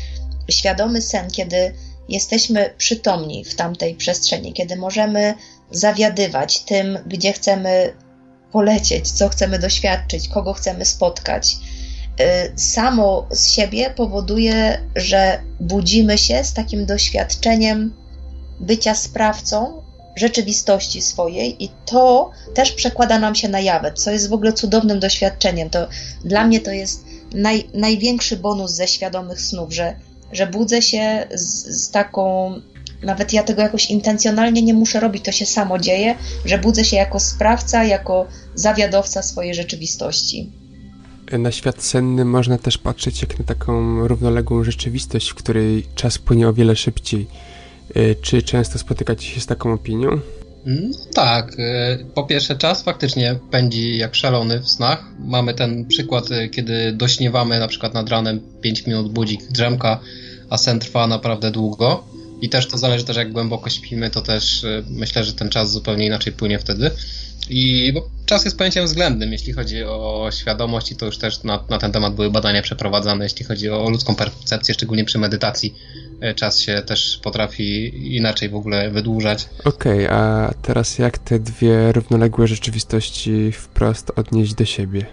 świadomy 0.51 1.03
sen, 1.03 1.31
kiedy 1.31 1.75
jesteśmy 2.09 2.75
przytomni 2.79 3.45
w 3.45 3.55
tamtej 3.55 3.95
przestrzeni, 3.95 4.53
kiedy 4.53 4.77
możemy 4.77 5.35
zawiadywać 5.71 6.61
tym, 6.61 6.99
gdzie 7.07 7.33
chcemy 7.33 7.93
polecieć, 8.53 9.11
co 9.11 9.29
chcemy 9.29 9.59
doświadczyć, 9.59 10.29
kogo 10.29 10.53
chcemy 10.53 10.85
spotkać, 10.85 11.57
samo 12.57 13.27
z 13.31 13.51
siebie 13.51 13.91
powoduje, 13.97 14.81
że 14.97 15.41
budzimy 15.61 16.19
się 16.19 16.45
z 16.45 16.53
takim 16.53 16.87
doświadczeniem 16.87 17.95
bycia 18.61 18.95
sprawcą 18.95 19.83
rzeczywistości 20.17 21.03
swojej 21.03 21.65
i 21.65 21.71
to 21.87 22.31
też 22.55 22.73
przekłada 22.73 23.19
nam 23.19 23.35
się 23.35 23.49
na 23.49 23.61
jawę, 23.61 23.93
co 23.93 24.11
jest 24.11 24.29
w 24.29 24.33
ogóle 24.33 24.53
cudownym 24.53 25.01
doświadczeniem. 25.01 25.71
To 25.71 25.89
dla 26.25 26.47
mnie 26.47 26.61
to 26.61 26.71
jest 26.71 27.05
naj, 27.35 27.69
największy 27.75 28.37
bonus 28.37 28.71
ze 28.71 28.89
świadomych 28.89 29.41
snów, 29.41 29.75
że, 29.75 29.97
że 30.33 30.47
budzę 30.47 30.83
się 30.83 31.27
z, 31.35 31.67
z 31.83 31.91
taką 31.91 32.55
nawet 33.03 33.33
ja 33.33 33.43
tego 33.43 33.63
jakoś 33.63 33.91
intencjonalnie 33.91 34.63
nie 34.63 34.75
muszę 34.75 35.01
robić, 35.01 35.25
to 35.25 35.33
się 35.33 35.47
samo 35.47 35.79
dzieje, 35.79 36.15
że 36.45 36.59
budzę 36.59 36.85
się 36.85 36.97
jako 36.97 37.21
sprawca, 37.21 37.85
jako 37.85 38.27
zawiadowca 38.55 39.23
swojej 39.23 39.55
rzeczywistości. 39.55 40.53
Na 41.33 41.53
świat 41.53 41.83
senny 41.83 42.25
można 42.25 42.59
też 42.59 42.79
patrzeć 42.79 43.23
jak 43.23 43.39
na 43.39 43.45
taką 43.45 44.09
równoległą 44.09 44.65
rzeczywistość, 44.65 45.31
w 45.31 45.35
której 45.35 45.87
czas 45.95 46.19
płynie 46.19 46.49
o 46.49 46.53
wiele 46.53 46.77
szybciej. 46.77 47.27
E, 47.95 48.15
czy 48.15 48.43
często 48.43 48.79
spotykacie 48.79 49.27
się 49.27 49.41
z 49.41 49.47
taką 49.47 49.73
opinią? 49.73 50.21
Mm, 50.67 50.91
tak, 51.15 51.57
e, 51.59 51.99
po 52.15 52.25
pierwsze 52.25 52.57
czas 52.57 52.83
faktycznie 52.83 53.39
pędzi 53.51 53.97
jak 53.97 54.15
szalony 54.15 54.61
w 54.61 54.69
snach. 54.69 55.05
Mamy 55.19 55.55
ten 55.55 55.87
przykład, 55.87 56.31
e, 56.31 56.49
kiedy 56.49 56.93
dośniewamy 56.93 57.59
na 57.59 57.69
przykład 57.69 57.95
nad 57.95 58.09
ranem 58.09 58.41
5 58.61 58.87
minut 58.87 59.13
budzik, 59.13 59.47
drzemka, 59.53 60.01
a 60.51 60.59
sen 60.59 60.79
trwa 60.79 61.07
naprawdę 61.07 61.51
długo. 61.51 62.05
I 62.41 62.49
też 62.49 62.67
to 62.67 62.79
zależy 62.79 63.05
też 63.05 63.17
jak 63.17 63.33
głęboko 63.33 63.71
śpimy, 63.71 64.11
to 64.11 64.23
też 64.23 64.67
myślę, 64.91 65.25
że 65.25 65.33
ten 65.33 65.49
czas 65.51 65.73
zupełnie 65.73 66.07
inaczej 66.07 66.33
płynie 66.33 66.59
wtedy. 66.59 66.91
I 67.51 67.93
bo 67.93 68.09
czas 68.27 68.45
jest 68.45 68.59
pojęciem 68.59 68.85
względnym, 68.85 69.33
jeśli 69.33 69.53
chodzi 69.53 69.85
o 69.85 70.29
świadomość, 70.33 70.93
i 70.93 70.97
to 70.97 71.07
już 71.07 71.19
też 71.19 71.43
na, 71.43 71.65
na 71.71 71.79
ten 71.79 71.93
temat 71.93 72.15
były 72.15 72.31
badania 72.31 72.63
przeprowadzane, 72.63 73.25
jeśli 73.25 73.45
chodzi 73.45 73.71
o 73.71 73.91
ludzką 73.91 74.15
percepcję, 74.15 74.75
szczególnie 74.75 75.05
przy 75.05 75.19
medytacji. 75.19 75.75
E, 76.21 76.35
czas 76.35 76.61
się 76.61 76.83
też 76.87 77.21
potrafi 77.23 77.89
inaczej 78.17 78.49
w 78.49 78.55
ogóle 78.55 78.91
wydłużać. 78.91 79.49
Okej, 79.65 80.07
okay, 80.07 80.19
a 80.19 80.55
teraz 80.63 80.99
jak 80.99 81.19
te 81.19 81.39
dwie 81.39 81.93
równoległe 81.93 82.47
rzeczywistości 82.47 83.53
wprost 83.53 84.13
odnieść 84.17 84.55
do 84.55 84.65
siebie? 84.65 85.07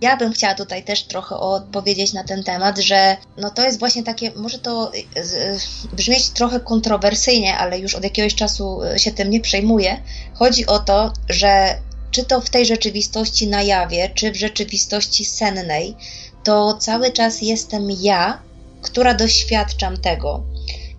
Ja 0.00 0.16
bym 0.16 0.32
chciała 0.32 0.54
tutaj 0.54 0.84
też 0.84 1.02
trochę 1.02 1.36
odpowiedzieć 1.36 2.12
na 2.12 2.24
ten 2.24 2.44
temat, 2.44 2.78
że 2.78 3.16
no 3.36 3.50
to 3.50 3.64
jest 3.64 3.78
właśnie 3.78 4.02
takie, 4.02 4.30
może 4.36 4.58
to 4.58 4.92
y, 4.94 5.92
brzmieć 5.92 6.30
trochę 6.30 6.60
kontrowersyjnie, 6.60 7.56
ale 7.56 7.78
już 7.78 7.94
od 7.94 8.04
jakiegoś 8.04 8.34
czasu 8.34 8.80
się 8.96 9.12
tym 9.12 9.30
nie 9.30 9.40
przejmuję. 9.40 10.02
Chodzi 10.34 10.66
o 10.66 10.78
to, 10.78 11.12
że 11.28 11.78
czy 12.10 12.24
to 12.24 12.40
w 12.40 12.50
tej 12.50 12.66
rzeczywistości 12.66 13.46
na 13.46 13.62
jawie, 13.62 14.10
czy 14.14 14.32
w 14.32 14.36
rzeczywistości 14.36 15.24
sennej, 15.24 15.96
to 16.44 16.74
cały 16.74 17.12
czas 17.12 17.42
jestem 17.42 17.90
ja, 17.90 18.42
która 18.82 19.14
doświadczam 19.14 19.96
tego. 19.96 20.42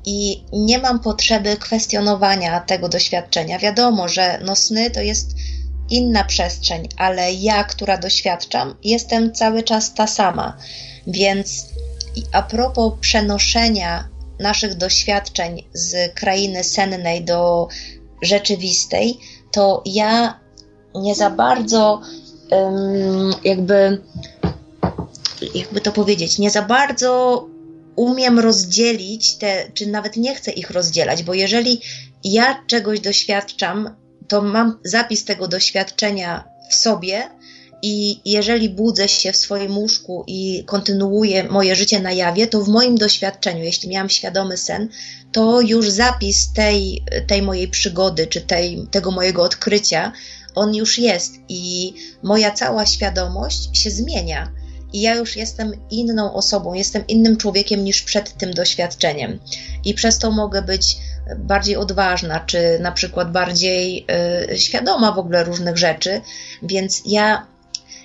I 0.06 0.44
nie 0.54 0.80
mam 0.80 1.00
potrzeby 1.00 1.58
kwestionowania 1.58 2.60
tego 2.60 2.90
doświadczenia. 2.90 3.60
Wiadomo, 3.60 4.08
że 4.08 4.40
no 4.46 4.56
sny 4.56 4.92
to 4.92 5.02
jest 5.02 5.36
inna 5.92 6.24
przestrzeń, 6.24 6.88
ale 6.98 7.34
ja, 7.34 7.64
która 7.64 7.98
doświadczam, 7.98 8.76
jestem 8.84 9.34
cały 9.34 9.64
czas 9.64 9.94
ta 9.94 10.08
sama. 10.08 10.58
Więc 11.08 11.66
a 12.32 12.42
propos 12.42 12.94
przenoszenia 13.02 14.10
naszych 14.40 14.76
doświadczeń 14.76 15.64
z 15.74 16.14
krainy 16.14 16.64
sennej 16.64 17.24
do 17.24 17.68
rzeczywistej, 18.22 19.18
to 19.52 19.84
ja 19.86 20.40
nie 20.96 21.16
za 21.16 21.30
bardzo 21.30 22.02
jakby 23.44 24.02
jakby 25.54 25.82
to 25.82 25.92
powiedzieć, 25.92 26.40
nie 26.40 26.50
za 26.50 26.62
bardzo 26.62 27.46
umiem 27.96 28.40
rozdzielić 28.40 29.36
te, 29.36 29.72
czy 29.74 29.88
nawet 29.88 30.18
nie 30.18 30.36
chcę 30.36 30.52
ich 30.52 30.72
rozdzielać, 30.72 31.24
bo 31.24 31.34
jeżeli 31.34 31.82
ja 32.24 32.64
czegoś 32.68 33.00
doświadczam, 33.00 33.96
to 34.32 34.42
mam 34.42 34.80
zapis 34.84 35.26
tego 35.26 35.48
doświadczenia 35.48 36.44
w 36.70 36.76
sobie 36.76 37.30
i 37.82 38.20
jeżeli 38.26 38.70
budzę 38.70 39.10
się 39.10 39.32
w 39.32 39.38
swoim 39.38 39.78
łóżku 39.78 40.24
i 40.28 40.64
kontynuuję 40.66 41.44
moje 41.44 41.76
życie 41.76 42.00
na 42.00 42.12
jawie, 42.12 42.48
to 42.48 42.62
w 42.62 42.68
moim 42.68 42.96
doświadczeniu, 42.96 43.64
jeśli 43.64 43.90
miałam 43.90 44.10
świadomy 44.10 44.58
sen, 44.58 44.90
to 45.32 45.62
już 45.62 45.90
zapis 45.90 46.54
tej, 46.54 47.04
tej 47.28 47.42
mojej 47.42 47.68
przygody, 47.68 48.28
czy 48.28 48.42
tej, 48.42 48.88
tego 48.92 49.12
mojego 49.12 49.44
odkrycia, 49.44 50.12
on 50.56 50.76
już 50.76 51.00
jest 51.00 51.34
i 51.50 51.94
moja 52.24 52.52
cała 52.52 52.86
świadomość 52.86 53.78
się 53.78 53.92
zmienia. 53.92 54.52
I 54.94 55.02
ja 55.02 55.16
już 55.16 55.36
jestem 55.36 55.72
inną 55.90 56.34
osobą, 56.34 56.74
jestem 56.74 57.08
innym 57.08 57.38
człowiekiem 57.38 57.84
niż 57.84 58.02
przed 58.02 58.38
tym 58.38 58.54
doświadczeniem. 58.54 59.40
I 59.86 59.94
przez 59.94 60.18
to 60.18 60.32
mogę 60.32 60.62
być 60.62 60.98
bardziej 61.38 61.76
odważna, 61.76 62.40
czy 62.40 62.80
na 62.80 62.92
przykład 62.92 63.32
bardziej 63.32 64.06
y, 64.52 64.60
świadoma 64.60 65.12
w 65.12 65.20
ogóle 65.20 65.44
różnych 65.44 65.78
rzeczy. 65.78 66.22
Więc 66.64 67.02
ja, 67.06 67.48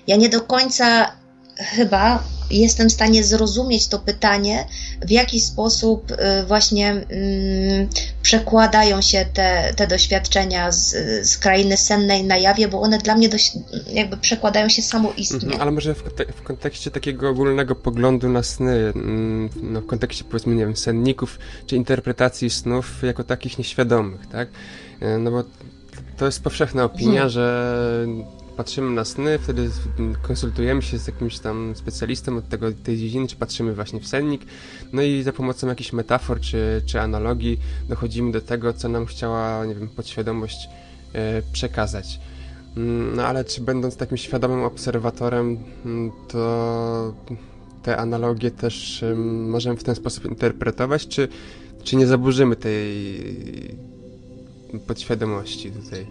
ja 0.06 0.16
nie 0.16 0.28
do 0.28 0.40
końca 0.40 1.12
chyba 1.58 2.22
jestem 2.50 2.88
w 2.88 2.92
stanie 2.92 3.24
zrozumieć 3.24 3.88
to 3.88 3.98
pytanie, 3.98 4.66
w 5.06 5.10
jaki 5.10 5.40
sposób 5.40 6.10
y, 6.10 6.16
właśnie 6.46 6.90
mm, 6.90 7.88
przekładają 8.22 9.02
się 9.02 9.26
te, 9.32 9.74
te 9.76 9.86
doświadczenia 9.86 10.72
z, 10.72 10.96
z 11.28 11.38
krainy 11.38 11.76
sennej 11.76 12.24
na 12.24 12.36
jawie, 12.38 12.68
bo 12.68 12.80
one 12.80 12.98
dla 12.98 13.16
mnie 13.16 13.28
dość, 13.28 13.52
jakby 13.92 14.16
przekładają 14.16 14.68
się 14.68 14.82
samoistnie. 14.82 15.36
Mhm, 15.36 15.62
ale 15.62 15.70
może 15.70 15.94
w, 15.94 16.02
w, 16.36 16.42
kontekście 16.42 16.90
takiego 16.90 17.28
ogólnego 17.28 17.74
poglądu 17.74 18.28
na 18.28 18.42
sny, 18.42 18.92
mm, 18.94 19.48
no 19.62 19.80
w 19.80 19.86
kontekście 19.86 20.24
powiedzmy, 20.24 20.54
nie 20.54 20.66
wiem, 20.66 20.76
senników, 20.76 21.38
czy 21.66 21.76
interpretacji 21.76 22.50
snów 22.50 23.02
jako 23.02 23.24
takich 23.24 23.58
nieświadomych, 23.58 24.26
tak? 24.26 24.48
E, 25.00 25.18
no 25.18 25.30
bo 25.30 25.44
to 26.16 26.26
jest 26.26 26.42
powszechna 26.42 26.84
opinia, 26.84 27.12
hmm. 27.12 27.30
że 27.30 28.06
patrzymy 28.56 28.90
na 28.90 29.04
sny, 29.04 29.38
wtedy 29.38 29.70
konsultujemy 30.22 30.82
się 30.82 30.98
z 30.98 31.06
jakimś 31.06 31.38
tam 31.38 31.72
specjalistą 31.76 32.36
od 32.36 32.48
tego, 32.48 32.72
tej 32.72 32.98
dziedziny, 32.98 33.28
czy 33.28 33.36
patrzymy 33.36 33.74
właśnie 33.74 34.00
w 34.00 34.06
sennik, 34.06 34.42
no 34.92 35.02
i 35.02 35.22
za 35.22 35.32
pomocą 35.32 35.66
jakichś 35.66 35.92
metafor 35.92 36.40
czy, 36.40 36.82
czy 36.86 37.00
analogii 37.00 37.58
dochodzimy 37.88 38.32
do 38.32 38.40
tego, 38.40 38.72
co 38.72 38.88
nam 38.88 39.06
chciała, 39.06 39.66
nie 39.66 39.74
wiem, 39.74 39.88
podświadomość 39.88 40.68
e, 41.12 41.42
przekazać. 41.52 42.20
Mm, 42.76 43.16
no 43.16 43.26
ale 43.26 43.44
czy 43.44 43.60
będąc 43.60 43.96
takim 43.96 44.16
świadomym 44.16 44.62
obserwatorem, 44.62 45.58
mm, 45.84 46.12
to 46.28 47.14
te 47.82 47.96
analogie 47.96 48.50
też 48.50 49.04
możemy 49.46 49.76
w 49.76 49.84
ten 49.84 49.94
sposób 49.94 50.24
interpretować, 50.24 51.08
czy, 51.08 51.28
czy 51.84 51.96
nie 51.96 52.06
zaburzymy 52.06 52.56
tej 52.56 52.76
podświadomości 54.86 55.70
tutaj? 55.70 56.06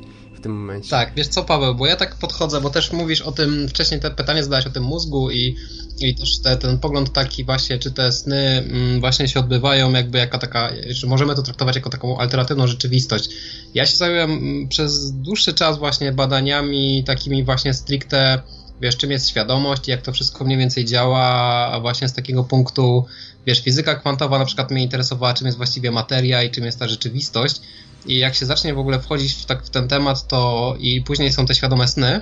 Tym 0.45 0.55
momencie. 0.59 0.89
Tak, 0.89 1.11
wiesz 1.15 1.27
co 1.27 1.43
Paweł, 1.43 1.75
bo 1.75 1.87
ja 1.87 1.95
tak 1.95 2.15
podchodzę, 2.15 2.61
bo 2.61 2.69
też 2.69 2.91
mówisz 2.91 3.21
o 3.21 3.31
tym, 3.31 3.67
wcześniej 3.69 3.99
te 3.99 4.11
pytanie 4.11 4.43
zadałeś 4.43 4.67
o 4.67 4.69
tym 4.69 4.83
mózgu 4.83 5.31
i, 5.31 5.55
i 5.99 6.15
też 6.15 6.39
te, 6.39 6.57
ten 6.57 6.79
pogląd 6.79 7.13
taki 7.13 7.43
właśnie, 7.43 7.79
czy 7.79 7.91
te 7.91 8.11
sny 8.11 8.37
mm, 8.37 8.99
właśnie 8.99 9.27
się 9.27 9.39
odbywają 9.39 9.91
jakby 9.91 10.17
jako 10.17 10.37
taka, 10.37 10.71
czy 10.99 11.07
możemy 11.07 11.35
to 11.35 11.41
traktować 11.41 11.75
jako 11.75 11.89
taką 11.89 12.17
alternatywną 12.17 12.67
rzeczywistość. 12.67 13.29
Ja 13.73 13.85
się 13.85 13.97
zająłem 13.97 14.31
mm, 14.31 14.67
przez 14.67 15.11
dłuższy 15.11 15.53
czas 15.53 15.77
właśnie 15.77 16.11
badaniami 16.11 17.03
takimi 17.03 17.43
właśnie 17.43 17.73
stricte 17.73 18.41
wiesz, 18.81 18.97
czym 18.97 19.11
jest 19.11 19.29
świadomość 19.29 19.87
jak 19.87 20.01
to 20.01 20.13
wszystko 20.13 20.45
mniej 20.45 20.57
więcej 20.57 20.85
działa, 20.85 21.23
a 21.71 21.79
właśnie 21.79 22.09
z 22.09 22.13
takiego 22.13 22.43
punktu, 22.43 23.05
wiesz, 23.45 23.63
fizyka 23.63 23.95
kwantowa 23.95 24.39
na 24.39 24.45
przykład 24.45 24.71
mnie 24.71 24.83
interesowała, 24.83 25.33
czym 25.33 25.45
jest 25.45 25.57
właściwie 25.57 25.91
materia 25.91 26.43
i 26.43 26.51
czym 26.51 26.65
jest 26.65 26.79
ta 26.79 26.87
rzeczywistość, 26.87 27.61
i 28.07 28.17
jak 28.17 28.35
się 28.35 28.45
zacznie 28.45 28.73
w 28.73 28.79
ogóle 28.79 28.99
wchodzić 28.99 29.33
w, 29.33 29.45
tak, 29.45 29.65
w 29.65 29.69
ten 29.69 29.87
temat, 29.87 30.27
to 30.27 30.75
i 30.79 31.01
później 31.01 31.33
są 31.33 31.45
te 31.45 31.55
świadome 31.55 31.87
sny, 31.87 32.21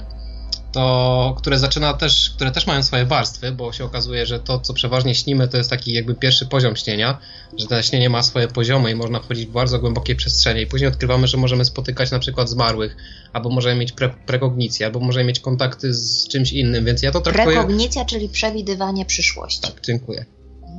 to 0.73 1.35
które 1.37 1.59
zaczyna 1.59 1.93
też, 1.93 2.31
które 2.35 2.51
też 2.51 2.67
mają 2.67 2.83
swoje 2.83 3.05
warstwy, 3.05 3.51
bo 3.51 3.73
się 3.73 3.85
okazuje, 3.85 4.25
że 4.25 4.39
to, 4.39 4.59
co 4.59 4.73
przeważnie 4.73 5.15
śnimy, 5.15 5.47
to 5.47 5.57
jest 5.57 5.69
taki 5.69 5.93
jakby 5.93 6.15
pierwszy 6.15 6.45
poziom 6.45 6.75
śnienia, 6.75 7.17
że 7.57 7.67
to 7.67 7.81
śnienie 7.81 8.09
ma 8.09 8.23
swoje 8.23 8.47
poziomy 8.47 8.91
i 8.91 8.95
można 8.95 9.19
wchodzić 9.19 9.45
w 9.45 9.51
bardzo 9.51 9.79
głębokie 9.79 10.15
przestrzenie 10.15 10.61
i 10.61 10.67
później 10.67 10.87
odkrywamy, 10.87 11.27
że 11.27 11.37
możemy 11.37 11.65
spotykać 11.65 12.11
na 12.11 12.19
przykład 12.19 12.49
zmarłych, 12.49 12.97
albo 13.33 13.49
możemy 13.49 13.75
mieć 13.75 13.91
pre 13.91 14.09
prekognicję, 14.09 14.85
albo 14.85 14.99
możemy 14.99 15.25
mieć 15.25 15.39
kontakty 15.39 15.93
z 15.93 16.27
czymś 16.27 16.53
innym, 16.53 16.85
więc 16.85 17.01
ja 17.01 17.11
to 17.11 17.21
traktuję... 17.21 17.57
Prekognicja, 17.57 18.05
czyli 18.05 18.29
przewidywanie 18.29 19.05
przyszłości. 19.05 19.61
Tak, 19.61 19.81
dziękuję. 19.81 20.25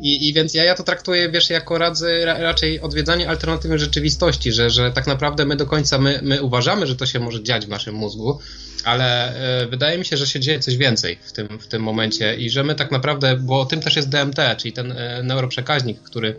I, 0.00 0.28
I, 0.28 0.32
więc 0.32 0.54
ja, 0.54 0.64
ja 0.64 0.74
to 0.74 0.82
traktuję, 0.82 1.28
wiesz, 1.28 1.50
jako 1.50 1.78
radzę 1.78 2.24
raczej 2.24 2.80
odwiedzanie 2.80 3.28
alternatywnej 3.28 3.78
rzeczywistości, 3.78 4.52
że, 4.52 4.70
że 4.70 4.90
tak 4.90 5.06
naprawdę 5.06 5.44
my 5.44 5.56
do 5.56 5.66
końca, 5.66 5.98
my, 5.98 6.20
my 6.22 6.42
uważamy, 6.42 6.86
że 6.86 6.96
to 6.96 7.06
się 7.06 7.20
może 7.20 7.42
dziać 7.42 7.66
w 7.66 7.68
naszym 7.68 7.94
mózgu, 7.94 8.38
ale 8.84 9.34
e, 9.62 9.66
wydaje 9.66 9.98
mi 9.98 10.04
się, 10.04 10.16
że 10.16 10.26
się 10.26 10.40
dzieje 10.40 10.60
coś 10.60 10.76
więcej 10.76 11.18
w 11.24 11.32
tym, 11.32 11.58
w 11.58 11.66
tym 11.66 11.82
momencie 11.82 12.36
i 12.36 12.50
że 12.50 12.64
my 12.64 12.74
tak 12.74 12.90
naprawdę, 12.90 13.36
bo 13.36 13.64
tym 13.64 13.80
też 13.80 13.96
jest 13.96 14.08
DMT, 14.08 14.38
czyli 14.58 14.72
ten 14.72 14.92
e, 14.92 15.22
neuroprzekaźnik, 15.22 16.02
który 16.02 16.36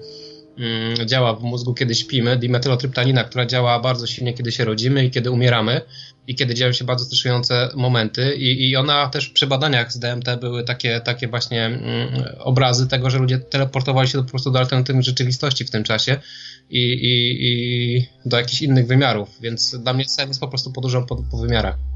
działa 1.05 1.33
w 1.33 1.43
mózgu, 1.43 1.73
kiedy 1.73 1.95
śpimy, 1.95 2.37
dimetylotryptanina, 2.37 3.23
która 3.23 3.45
działa 3.45 3.79
bardzo 3.79 4.07
silnie, 4.07 4.33
kiedy 4.33 4.51
się 4.51 4.65
rodzimy 4.65 5.05
i 5.05 5.11
kiedy 5.11 5.31
umieramy 5.31 5.81
i 6.27 6.35
kiedy 6.35 6.53
dzieją 6.53 6.73
się 6.73 6.85
bardzo 6.85 7.05
stresujące 7.05 7.69
momenty 7.75 8.35
i, 8.35 8.69
i 8.69 8.75
ona 8.75 9.09
też 9.09 9.29
przy 9.29 9.47
badaniach 9.47 9.93
z 9.93 9.99
DMT 9.99 10.39
były 10.39 10.63
takie, 10.63 11.01
takie 11.01 11.27
właśnie 11.27 11.65
mm, 11.65 11.81
obrazy 12.39 12.87
tego, 12.87 13.09
że 13.09 13.17
ludzie 13.17 13.39
teleportowali 13.39 14.07
się 14.07 14.17
po 14.23 14.29
prostu 14.29 14.51
do 14.51 14.59
alternatywnej 14.59 15.03
rzeczywistości 15.03 15.65
w 15.65 15.71
tym 15.71 15.83
czasie 15.83 16.17
i, 16.69 16.79
i, 16.79 17.37
i 17.47 18.07
do 18.25 18.37
jakichś 18.37 18.61
innych 18.61 18.87
wymiarów, 18.87 19.29
więc 19.41 19.75
dla 19.83 19.93
mnie 19.93 20.05
sen 20.05 20.27
jest 20.27 20.39
po 20.39 20.47
prostu 20.47 20.71
podróżą 20.71 21.05
po, 21.05 21.15
po 21.15 21.37
wymiarach. 21.37 21.94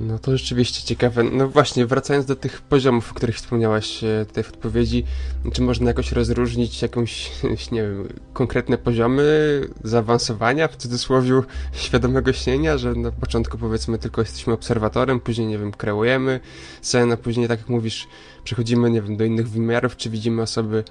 No 0.00 0.18
to 0.18 0.36
rzeczywiście 0.36 0.86
ciekawe. 0.86 1.22
No 1.22 1.48
właśnie, 1.48 1.86
wracając 1.86 2.26
do 2.26 2.36
tych 2.36 2.60
poziomów, 2.60 3.10
o 3.10 3.14
których 3.14 3.36
wspomniałaś 3.36 4.04
e, 4.04 4.24
tutaj 4.28 4.44
w 4.44 4.48
odpowiedzi, 4.48 5.04
czy 5.52 5.62
można 5.62 5.86
jakoś 5.86 6.12
rozróżnić 6.12 6.82
jakąś, 6.82 7.30
nie 7.72 7.82
wiem, 7.82 8.08
konkretne 8.32 8.78
poziomy 8.78 9.60
zaawansowania, 9.84 10.68
w 10.68 10.76
cudzysłowie 10.76 11.42
świadomego 11.72 12.32
śnienia, 12.32 12.78
że 12.78 12.94
na 12.94 13.12
początku 13.12 13.58
powiedzmy 13.58 13.98
tylko 13.98 14.20
jesteśmy 14.20 14.52
obserwatorem, 14.52 15.20
później, 15.20 15.46
nie 15.46 15.58
wiem, 15.58 15.72
kreujemy 15.72 16.40
sen, 16.82 17.12
a 17.12 17.16
później, 17.16 17.48
tak 17.48 17.58
jak 17.58 17.68
mówisz, 17.68 18.08
przechodzimy, 18.44 18.90
nie 18.90 19.02
wiem, 19.02 19.16
do 19.16 19.24
innych 19.24 19.48
wymiarów, 19.48 19.96
czy 19.96 20.10
widzimy 20.10 20.42
osoby 20.42 20.84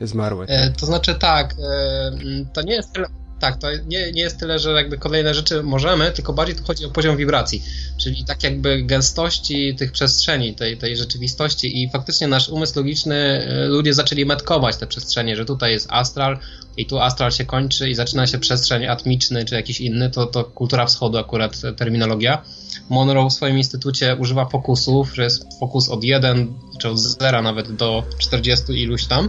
zmarłe. 0.00 0.44
E, 0.44 0.48
tak? 0.48 0.58
E, 0.58 0.70
to 0.80 0.86
znaczy 0.86 1.14
tak, 1.14 1.54
e, 1.54 2.44
to 2.52 2.62
nie 2.62 2.74
jest 2.74 2.98
tak, 3.44 3.60
to 3.60 3.68
nie, 3.86 4.12
nie 4.12 4.22
jest 4.22 4.40
tyle, 4.40 4.58
że 4.58 4.70
jakby 4.70 4.98
kolejne 4.98 5.34
rzeczy 5.34 5.62
możemy, 5.62 6.10
tylko 6.10 6.32
bardziej 6.32 6.56
tu 6.56 6.64
chodzi 6.64 6.84
o 6.84 6.90
poziom 6.90 7.16
wibracji, 7.16 7.62
czyli 7.96 8.24
tak 8.24 8.42
jakby 8.42 8.82
gęstości 8.82 9.74
tych 9.74 9.92
przestrzeni, 9.92 10.54
tej, 10.54 10.76
tej 10.76 10.96
rzeczywistości 10.96 11.82
i 11.82 11.90
faktycznie 11.90 12.28
nasz 12.28 12.48
umysł 12.48 12.78
logiczny, 12.78 13.16
e, 13.16 13.66
ludzie 13.66 13.94
zaczęli 13.94 14.26
metkować 14.26 14.76
te 14.76 14.86
przestrzenie, 14.86 15.36
że 15.36 15.44
tutaj 15.44 15.72
jest 15.72 15.86
astral 15.90 16.38
i 16.76 16.86
tu 16.86 16.98
astral 16.98 17.32
się 17.32 17.44
kończy 17.44 17.90
i 17.90 17.94
zaczyna 17.94 18.26
się 18.26 18.38
przestrzeń 18.38 18.86
atmiczny 18.86 19.44
czy 19.44 19.54
jakiś 19.54 19.80
inny, 19.80 20.10
to, 20.10 20.26
to 20.26 20.44
kultura 20.44 20.86
wschodu 20.86 21.18
akurat 21.18 21.62
terminologia. 21.76 22.42
Monroe 22.90 23.28
w 23.28 23.32
swoim 23.32 23.58
instytucie 23.58 24.16
używa 24.16 24.44
fokusów, 24.46 25.14
że 25.14 25.24
jest 25.24 25.58
fokus 25.60 25.88
od 25.88 26.04
1 26.04 26.54
czy 26.80 26.88
od 26.88 26.98
0 26.98 27.42
nawet 27.42 27.72
do 27.72 28.04
40 28.18 28.82
iluś 28.82 29.06
tam, 29.06 29.28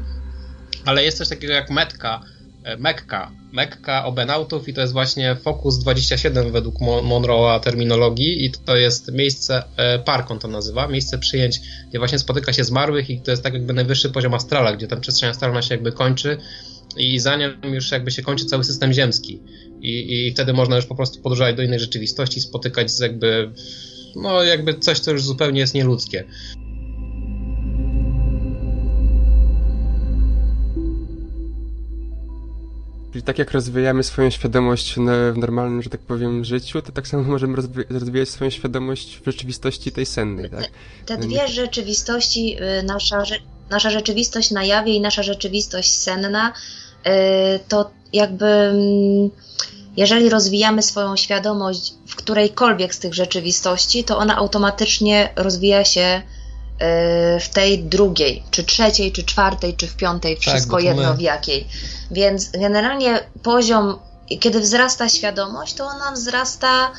ale 0.86 1.04
jest 1.04 1.18
coś 1.18 1.30
takiego 1.30 1.54
jak 1.54 1.70
metka, 1.70 2.22
E, 2.22 2.35
Mekka. 2.78 3.32
Mekka 3.52 4.06
obenautów 4.06 4.68
i 4.68 4.74
to 4.74 4.82
jest 4.82 4.94
właśnie 4.94 5.36
Focus 5.36 5.78
27 5.80 6.52
według 6.52 6.76
Monroe'a 6.82 7.60
terminologii 7.60 8.46
i 8.46 8.52
to 8.52 8.76
jest 8.76 9.12
miejsce, 9.12 9.64
e, 9.78 10.00
park 10.00 10.32
on 10.32 10.40
to 10.40 10.48
nazywa, 10.48 10.88
miejsce 10.88 11.18
przyjęć, 11.18 11.62
gdzie 11.90 12.00
właśnie 12.00 12.20
spotyka 12.20 12.54
się 12.54 12.64
zmarłych 12.64 13.10
i 13.10 13.22
to 13.22 13.32
jest 13.32 13.44
tak 13.44 13.54
jakby 13.54 13.74
najwyższy 13.74 14.10
poziom 14.10 14.34
astrala, 14.34 14.76
gdzie 14.76 14.88
tam 14.88 15.02
przestrzeń 15.02 15.30
astralna 15.30 15.62
się 15.62 15.74
jakby 15.74 15.92
kończy 15.92 16.38
i 16.98 17.20
za 17.20 17.36
nią 17.36 17.50
już 17.64 17.92
jakby 17.92 18.12
się 18.12 18.22
kończy 18.22 18.46
cały 18.46 18.64
system 18.64 18.94
ziemski. 18.94 19.42
I, 19.82 20.28
I 20.28 20.32
wtedy 20.32 20.54
można 20.54 20.76
już 20.76 20.86
po 20.86 20.96
prostu 20.96 21.22
podróżować 21.22 21.56
do 21.56 21.64
innej 21.64 21.80
rzeczywistości, 21.80 22.42
spotykać 22.42 22.92
z 22.92 23.00
jakby, 23.00 23.52
no 24.16 24.44
jakby 24.44 24.74
coś, 24.74 25.00
co 25.00 25.12
już 25.12 25.24
zupełnie 25.24 25.60
jest 25.60 25.74
nieludzkie. 25.74 26.24
Czyli 33.16 33.24
tak 33.24 33.40
jak 33.40 33.52
rozwijamy 33.52 34.04
swoją 34.04 34.30
świadomość 34.30 34.96
w 35.34 35.38
normalnym, 35.38 35.82
że 35.82 35.90
tak 35.90 36.02
powiem, 36.02 36.46
życiu, 36.46 36.82
to 36.82 36.92
tak 36.92 37.08
samo 37.08 37.24
możemy 37.24 37.58
rozwijać 37.90 38.30
swoją 38.30 38.50
świadomość 38.52 39.20
w 39.20 39.26
rzeczywistości 39.26 39.92
tej 39.92 40.06
sennej, 40.06 40.50
tak? 40.50 40.66
Te, 41.06 41.18
dwie 41.18 41.48
rzeczywistości, 41.48 42.58
y, 42.80 42.84
nasza, 42.84 43.24
nasza 43.70 43.90
rzeczywistość 43.90 44.52
na 44.52 44.64
jawie 44.64 44.94
i 44.94 45.02
nasza 45.02 45.24
rzeczywistość 45.24 45.94
senna, 45.94 46.54
y, 47.08 47.10
to 47.68 47.92
jakby 48.14 48.46
mm, 48.46 49.30
jeżeli 49.98 50.30
rozwijamy 50.30 50.82
swoją 50.82 51.16
świadomość 51.16 51.94
w 52.08 52.16
którejkolwiek 52.16 52.96
z 52.96 53.00
tych 53.00 53.14
rzeczywistości, 53.14 54.04
to 54.04 54.18
ona 54.18 54.36
automatycznie 54.36 55.30
rozwija 55.36 55.86
się 55.86 56.22
w 57.40 57.50
tej 57.54 57.84
drugiej, 57.84 58.44
czy 58.52 58.64
trzeciej, 58.64 59.12
czy 59.12 59.24
czwartej, 59.24 59.76
czy 59.76 59.88
w 59.88 59.96
piątej, 59.96 60.36
tak, 60.36 60.42
wszystko 60.42 60.76
tak, 60.76 60.86
jedno 60.86 61.12
my... 61.12 61.18
w 61.18 61.22
jakiej. 61.22 61.68
Więc 62.12 62.52
generalnie 62.52 63.20
poziom, 63.44 64.00
kiedy 64.40 64.60
wzrasta 64.60 65.10
świadomość, 65.10 65.74
to 65.74 65.86
ona 65.86 66.12
wzrasta 66.12 66.92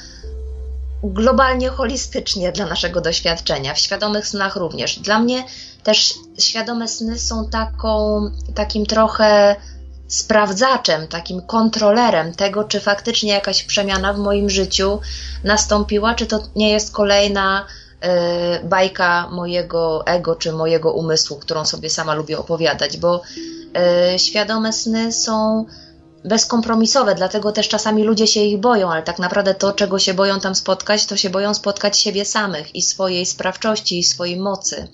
globalnie, 1.03 1.69
holistycznie 1.69 2.53
dla 2.53 2.67
naszego 2.67 3.01
doświadczenia, 3.01 3.75
w 3.75 3.79
świadomych 3.79 4.27
snach 4.27 4.57
również. 4.57 4.99
Dla 4.99 5.19
mnie 5.19 5.45
też 5.83 6.15
świadome 6.39 6.89
sny 6.89 7.19
są 7.19 7.49
taką, 7.49 8.21
takim 8.55 8.87
trochę 8.87 9.57
sprawdzaczem, 10.09 11.09
takim 11.09 11.43
kontrolerem 11.43 12.35
tego, 12.35 12.65
czy 12.65 12.81
faktycznie 12.81 13.33
jakaś 13.33 13.63
przemiana 13.63 14.13
w 14.13 14.19
moim 14.19 14.51
życiu 14.51 15.01
nastąpiła, 15.45 16.15
czy 16.15 16.27
to 16.27 16.41
nie 16.57 16.71
jest 16.71 16.93
kolejna 16.93 17.67
y, 17.83 17.86
bajka 18.65 19.29
mojego 19.31 20.07
ego, 20.07 20.35
czy 20.35 20.53
mojego 20.53 20.93
umysłu, 20.93 21.37
którą 21.37 21.65
sobie 21.65 21.91
sama 21.91 22.15
lubię 22.15 22.39
opowiadać, 22.39 22.97
bo 22.97 23.23
y, 24.15 24.19
świadome 24.19 24.73
sny 24.73 25.13
są 25.13 25.67
bezkompromisowe, 26.25 27.15
dlatego 27.15 27.53
też 27.53 27.69
czasami 27.69 28.05
ludzie 28.05 28.27
się 28.27 28.41
ich 28.41 28.61
boją, 28.61 28.93
ale 28.93 29.03
tak 29.03 29.19
naprawdę 29.19 29.55
to, 29.55 29.73
czego 29.73 29.99
się 29.99 30.15
boją 30.15 30.41
tam 30.41 30.55
spotkać, 30.55 31.07
to 31.07 31.17
się 31.17 31.31
boją 31.31 31.55
spotkać 31.55 31.99
siebie 31.99 32.25
samych 32.25 32.75
i 32.75 32.83
swojej 32.83 33.27
sprawczości 33.27 33.99
i 33.99 34.05
swojej 34.05 34.37
mocy. 34.37 34.89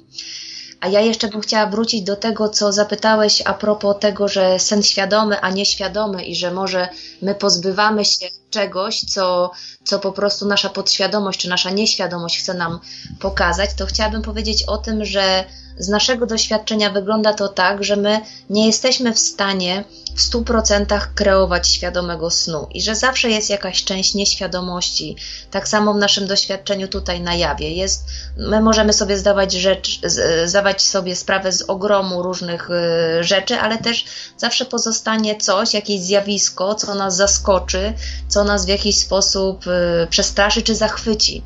A 0.82 0.88
ja 0.88 1.00
jeszcze 1.00 1.28
bym 1.28 1.40
chciała 1.40 1.66
wrócić 1.66 2.02
do 2.02 2.16
tego, 2.16 2.48
co 2.48 2.72
zapytałeś 2.72 3.42
a 3.44 3.54
propos 3.54 3.96
tego, 4.00 4.28
że 4.28 4.58
sen 4.58 4.82
świadomy, 4.82 5.40
a 5.40 5.50
nieświadomy 5.50 6.24
i 6.24 6.36
że 6.36 6.50
może 6.50 6.88
my 7.22 7.34
pozbywamy 7.34 8.04
się 8.04 8.26
czegoś, 8.50 9.00
co, 9.00 9.50
co 9.84 9.98
po 9.98 10.12
prostu 10.12 10.46
nasza 10.46 10.68
podświadomość 10.68 11.40
czy 11.40 11.48
nasza 11.48 11.70
nieświadomość 11.70 12.38
chce 12.38 12.54
nam 12.54 12.80
pokazać, 13.20 13.70
to 13.74 13.86
chciałabym 13.86 14.22
powiedzieć 14.22 14.64
o 14.66 14.78
tym, 14.78 15.04
że 15.04 15.44
z 15.78 15.88
naszego 15.88 16.26
doświadczenia 16.26 16.90
wygląda 16.90 17.34
to 17.34 17.48
tak, 17.48 17.84
że 17.84 17.96
my 17.96 18.20
nie 18.50 18.66
jesteśmy 18.66 19.12
w 19.14 19.18
stanie 19.18 19.84
w 20.16 20.30
100% 20.30 21.00
kreować 21.14 21.68
świadomego 21.68 22.30
snu 22.30 22.66
i 22.70 22.82
że 22.82 22.94
zawsze 22.94 23.30
jest 23.30 23.50
jakaś 23.50 23.84
część 23.84 24.14
nieświadomości. 24.14 25.16
Tak 25.50 25.68
samo 25.68 25.94
w 25.94 25.96
naszym 25.96 26.26
doświadczeniu 26.26 26.88
tutaj 26.88 27.20
na 27.20 27.34
jawie 27.34 27.70
jest, 27.70 28.04
my 28.36 28.60
możemy 28.60 28.92
sobie 28.92 29.18
zdawać, 29.18 29.52
rzecz, 29.52 30.00
zdawać 30.44 30.82
sobie 30.82 31.16
sprawę 31.16 31.52
z 31.52 31.62
ogromu 31.62 32.22
różnych 32.22 32.70
y, 32.70 33.24
rzeczy, 33.24 33.54
ale 33.54 33.78
też 33.78 34.04
zawsze 34.36 34.64
pozostanie 34.64 35.36
coś, 35.36 35.74
jakieś 35.74 36.00
zjawisko, 36.00 36.74
co 36.74 36.94
nas 36.94 37.16
zaskoczy, 37.16 37.92
co 38.28 38.44
nas 38.44 38.66
w 38.66 38.68
jakiś 38.68 38.98
sposób 38.98 39.66
y, 39.66 40.06
przestraszy 40.10 40.62
czy 40.62 40.74
zachwyci. 40.74 41.42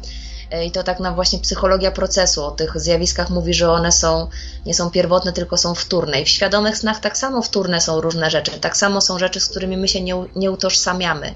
E, 0.50 0.64
I 0.64 0.70
to 0.70 0.82
tak 0.82 1.00
na 1.00 1.12
właśnie 1.12 1.38
psychologia 1.38 1.90
procesu 1.90 2.44
o 2.44 2.50
tych 2.50 2.80
zjawiskach 2.80 3.30
mówi, 3.30 3.54
że 3.54 3.70
one 3.70 3.92
są, 3.92 4.28
nie 4.66 4.74
są 4.74 4.90
pierwotne, 4.90 5.32
tylko 5.32 5.56
są 5.56 5.74
wtórne. 5.74 6.20
I 6.20 6.24
w 6.24 6.28
świadomych 6.28 6.78
snach 6.78 7.00
tak 7.00 7.18
samo 7.18 7.42
wtórne 7.42 7.80
są 7.80 8.00
różne 8.00 8.30
rzeczy, 8.30 8.50
tak 8.60 8.76
samo 8.76 9.00
są 9.00 9.18
rzeczy, 9.18 9.40
z 9.40 9.46
którymi 9.46 9.76
my 9.76 9.88
się 9.88 10.00
nie, 10.00 10.24
nie 10.36 10.50
utożsamiamy. 10.50 11.34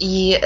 I, 0.00 0.28
yy, 0.28 0.38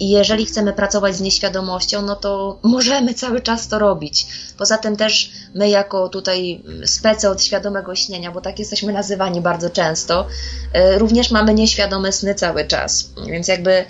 I 0.00 0.10
jeżeli 0.10 0.46
chcemy 0.46 0.72
pracować 0.72 1.16
z 1.16 1.20
nieświadomością, 1.20 2.02
no 2.02 2.16
to 2.16 2.58
możemy 2.62 3.14
cały 3.14 3.40
czas 3.40 3.68
to 3.68 3.78
robić. 3.78 4.26
Poza 4.58 4.78
tym 4.78 4.96
też 4.96 5.30
my, 5.54 5.68
jako 5.68 6.08
tutaj 6.08 6.64
spece 6.84 7.30
od 7.30 7.42
świadomego 7.42 7.94
śnienia, 7.94 8.30
bo 8.30 8.40
tak 8.40 8.58
jesteśmy 8.58 8.92
nazywani 8.92 9.40
bardzo 9.40 9.70
często, 9.70 10.26
yy, 10.74 10.98
również 10.98 11.30
mamy 11.30 11.54
nieświadome 11.54 12.12
sny 12.12 12.34
cały 12.34 12.64
czas. 12.64 13.10
Więc 13.26 13.48
jakby 13.48 13.84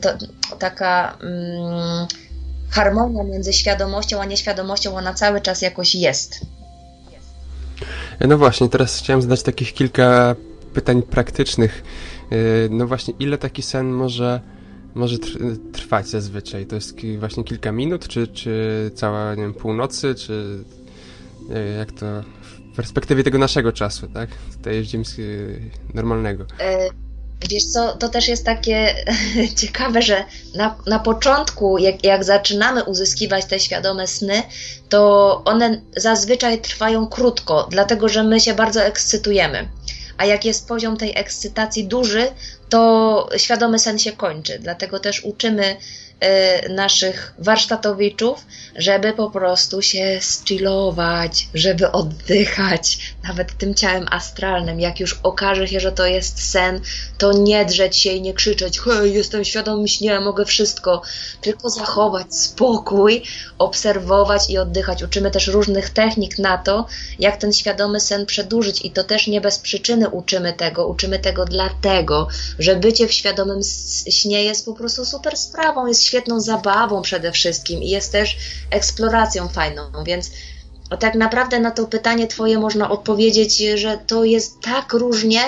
to 0.00 0.08
taka 0.58 1.18
mm, 1.20 2.06
harmonia 2.70 3.24
między 3.24 3.52
świadomością 3.52 4.20
a 4.20 4.24
nieświadomością, 4.24 4.96
ona 4.96 5.14
cały 5.14 5.40
czas 5.40 5.62
jakoś 5.62 5.94
jest. 5.94 6.40
No 8.28 8.38
właśnie, 8.38 8.68
teraz 8.68 8.98
chciałem 8.98 9.22
zadać 9.22 9.42
takich 9.42 9.74
kilka 9.74 10.36
pytań 10.74 11.02
praktycznych. 11.02 11.82
E, 12.30 12.36
no 12.70 12.86
właśnie, 12.86 13.14
ile 13.18 13.38
taki 13.38 13.62
sen 13.62 13.90
może, 13.90 14.40
może 14.94 15.16
trwać 15.72 16.08
zazwyczaj? 16.08 16.66
To 16.66 16.74
jest 16.74 16.96
właśnie 17.18 17.44
kilka 17.44 17.72
minut, 17.72 18.08
czy, 18.08 18.28
czy 18.28 18.90
cała, 18.94 19.34
nie 19.34 19.42
wiem, 19.42 19.54
północy, 19.54 20.14
czy 20.14 20.64
jak 21.78 21.92
to 21.92 22.06
w 22.72 22.76
perspektywie 22.76 23.24
tego 23.24 23.38
naszego 23.38 23.72
czasu, 23.72 24.08
tak? 24.08 24.30
Tutaj 24.56 24.84
ziemskiego, 24.84 25.32
normalnego. 25.94 26.44
E, 26.60 26.88
Wiesz 27.48 27.64
co, 27.64 27.96
to 27.96 28.08
też 28.08 28.28
jest 28.28 28.44
takie 28.44 28.94
ciekawe, 29.60 30.02
że 30.02 30.24
na, 30.54 30.76
na 30.86 30.98
początku, 30.98 31.78
jak, 31.78 32.04
jak 32.04 32.24
zaczynamy 32.24 32.84
uzyskiwać 32.84 33.44
te 33.44 33.60
świadome 33.60 34.06
sny, 34.06 34.42
to 34.88 35.42
one 35.44 35.80
zazwyczaj 35.96 36.60
trwają 36.60 37.06
krótko, 37.06 37.68
dlatego 37.70 38.08
że 38.08 38.22
my 38.22 38.40
się 38.40 38.54
bardzo 38.54 38.82
ekscytujemy. 38.82 39.68
A 40.16 40.26
jak 40.26 40.44
jest 40.44 40.68
poziom 40.68 40.96
tej 40.96 41.12
ekscytacji 41.16 41.84
duży, 41.84 42.28
to 42.68 43.28
świadomy 43.36 43.78
sen 43.78 43.98
się 43.98 44.12
kończy. 44.12 44.58
Dlatego 44.58 44.98
też 44.98 45.24
uczymy 45.24 45.76
naszych 46.70 47.34
warsztatowiczów, 47.38 48.46
żeby 48.76 49.12
po 49.12 49.30
prostu 49.30 49.82
się 49.82 50.18
skillować, 50.20 51.48
żeby 51.54 51.92
oddychać, 51.92 52.98
nawet 53.28 53.58
tym 53.58 53.74
ciałem 53.74 54.06
astralnym. 54.10 54.80
Jak 54.80 55.00
już 55.00 55.20
okaże 55.22 55.68
się, 55.68 55.80
że 55.80 55.92
to 55.92 56.06
jest 56.06 56.50
sen, 56.50 56.80
to 57.18 57.32
nie 57.32 57.64
drzeć 57.64 57.96
się 57.96 58.10
i 58.10 58.22
nie 58.22 58.34
krzyczeć, 58.34 58.80
hej, 58.80 59.14
jestem 59.14 59.44
świadomy 59.44 59.88
śnie, 59.88 60.20
mogę 60.20 60.44
wszystko, 60.44 61.02
tylko 61.40 61.70
zachować 61.70 62.34
spokój, 62.36 63.22
obserwować 63.58 64.50
i 64.50 64.58
oddychać. 64.58 65.02
Uczymy 65.02 65.30
też 65.30 65.46
różnych 65.46 65.90
technik 65.90 66.38
na 66.38 66.58
to, 66.58 66.86
jak 67.18 67.36
ten 67.36 67.52
świadomy 67.52 68.00
sen 68.00 68.26
przedłużyć 68.26 68.84
i 68.84 68.90
to 68.90 69.04
też 69.04 69.26
nie 69.26 69.40
bez 69.40 69.58
przyczyny 69.58 70.08
uczymy 70.08 70.52
tego. 70.52 70.86
Uczymy 70.86 71.18
tego 71.18 71.44
dlatego, 71.44 72.28
że 72.58 72.76
bycie 72.76 73.08
w 73.08 73.12
świadomym 73.12 73.60
śnie 74.10 74.44
jest 74.44 74.64
po 74.64 74.74
prostu 74.74 75.04
super 75.04 75.36
sprawą, 75.36 75.86
jest 75.86 76.09
świetną 76.10 76.40
zabawą 76.40 77.02
przede 77.02 77.32
wszystkim 77.32 77.82
i 77.82 77.88
jest 77.88 78.12
też 78.12 78.36
eksploracją 78.70 79.48
fajną, 79.48 79.82
więc 80.04 80.30
tak 80.98 81.14
naprawdę 81.14 81.60
na 81.60 81.70
to 81.70 81.86
pytanie 81.86 82.26
Twoje 82.26 82.58
można 82.58 82.90
odpowiedzieć, 82.90 83.58
że 83.74 83.98
to 84.06 84.24
jest 84.24 84.60
tak 84.62 84.92
różnie, 84.92 85.40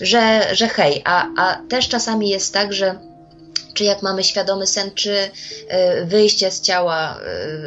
że, 0.00 0.48
że 0.52 0.68
hej, 0.68 1.02
a, 1.04 1.26
a 1.36 1.62
też 1.68 1.88
czasami 1.88 2.28
jest 2.28 2.54
tak, 2.54 2.72
że 2.72 2.98
czy 3.74 3.84
jak 3.84 4.02
mamy 4.02 4.24
świadomy 4.24 4.66
sen, 4.66 4.90
czy 4.94 5.30
e, 5.68 6.04
wyjście 6.04 6.50
z 6.50 6.60
ciała 6.60 7.20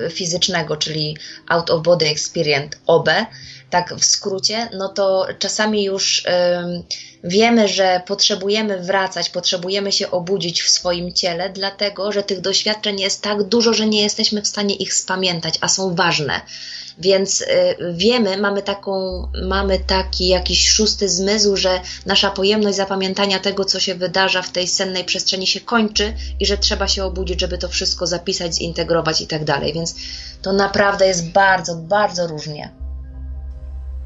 e, 0.05 0.09
fizycznego, 0.09 0.77
czyli 0.77 1.17
out 1.47 1.69
of 1.69 1.83
body 1.83 2.07
experience, 2.07 2.77
OB, 2.87 3.09
tak 3.69 3.95
w 3.95 4.05
skrócie, 4.05 4.69
no 4.73 4.89
to 4.89 5.27
czasami 5.39 5.83
już 5.83 6.25
wiemy, 7.23 7.67
że 7.67 8.01
potrzebujemy 8.07 8.79
wracać, 8.79 9.29
potrzebujemy 9.29 9.91
się 9.91 10.11
obudzić 10.11 10.61
w 10.61 10.69
swoim 10.69 11.13
ciele, 11.13 11.49
dlatego 11.49 12.11
że 12.11 12.23
tych 12.23 12.41
doświadczeń 12.41 12.99
jest 12.99 13.21
tak 13.21 13.43
dużo, 13.43 13.73
że 13.73 13.87
nie 13.87 14.01
jesteśmy 14.01 14.41
w 14.41 14.47
stanie 14.47 14.75
ich 14.75 14.93
spamiętać, 14.93 15.55
a 15.61 15.67
są 15.67 15.95
ważne. 15.95 16.41
Więc 16.99 17.41
y, 17.41 17.45
wiemy, 17.93 18.37
mamy, 18.37 18.61
taką, 18.61 19.23
mamy 19.47 19.79
taki 19.79 20.27
jakiś 20.27 20.69
szósty 20.69 21.09
zmysł, 21.09 21.55
że 21.55 21.81
nasza 22.05 22.31
pojemność 22.31 22.77
zapamiętania 22.77 23.39
tego, 23.39 23.65
co 23.65 23.79
się 23.79 23.95
wydarza 23.95 24.41
w 24.41 24.51
tej 24.51 24.67
sennej 24.67 25.03
przestrzeni 25.03 25.47
się 25.47 25.59
kończy 25.59 26.13
i 26.39 26.45
że 26.45 26.57
trzeba 26.57 26.87
się 26.87 27.03
obudzić, 27.03 27.39
żeby 27.39 27.57
to 27.57 27.69
wszystko 27.69 28.07
zapisać, 28.07 28.55
zintegrować 28.55 29.21
i 29.21 29.27
tak 29.27 29.43
dalej. 29.43 29.73
Więc 29.73 29.95
to 30.41 30.53
naprawdę 30.53 31.07
jest 31.07 31.31
bardzo, 31.31 31.75
bardzo 31.75 32.27
różnie. 32.27 32.78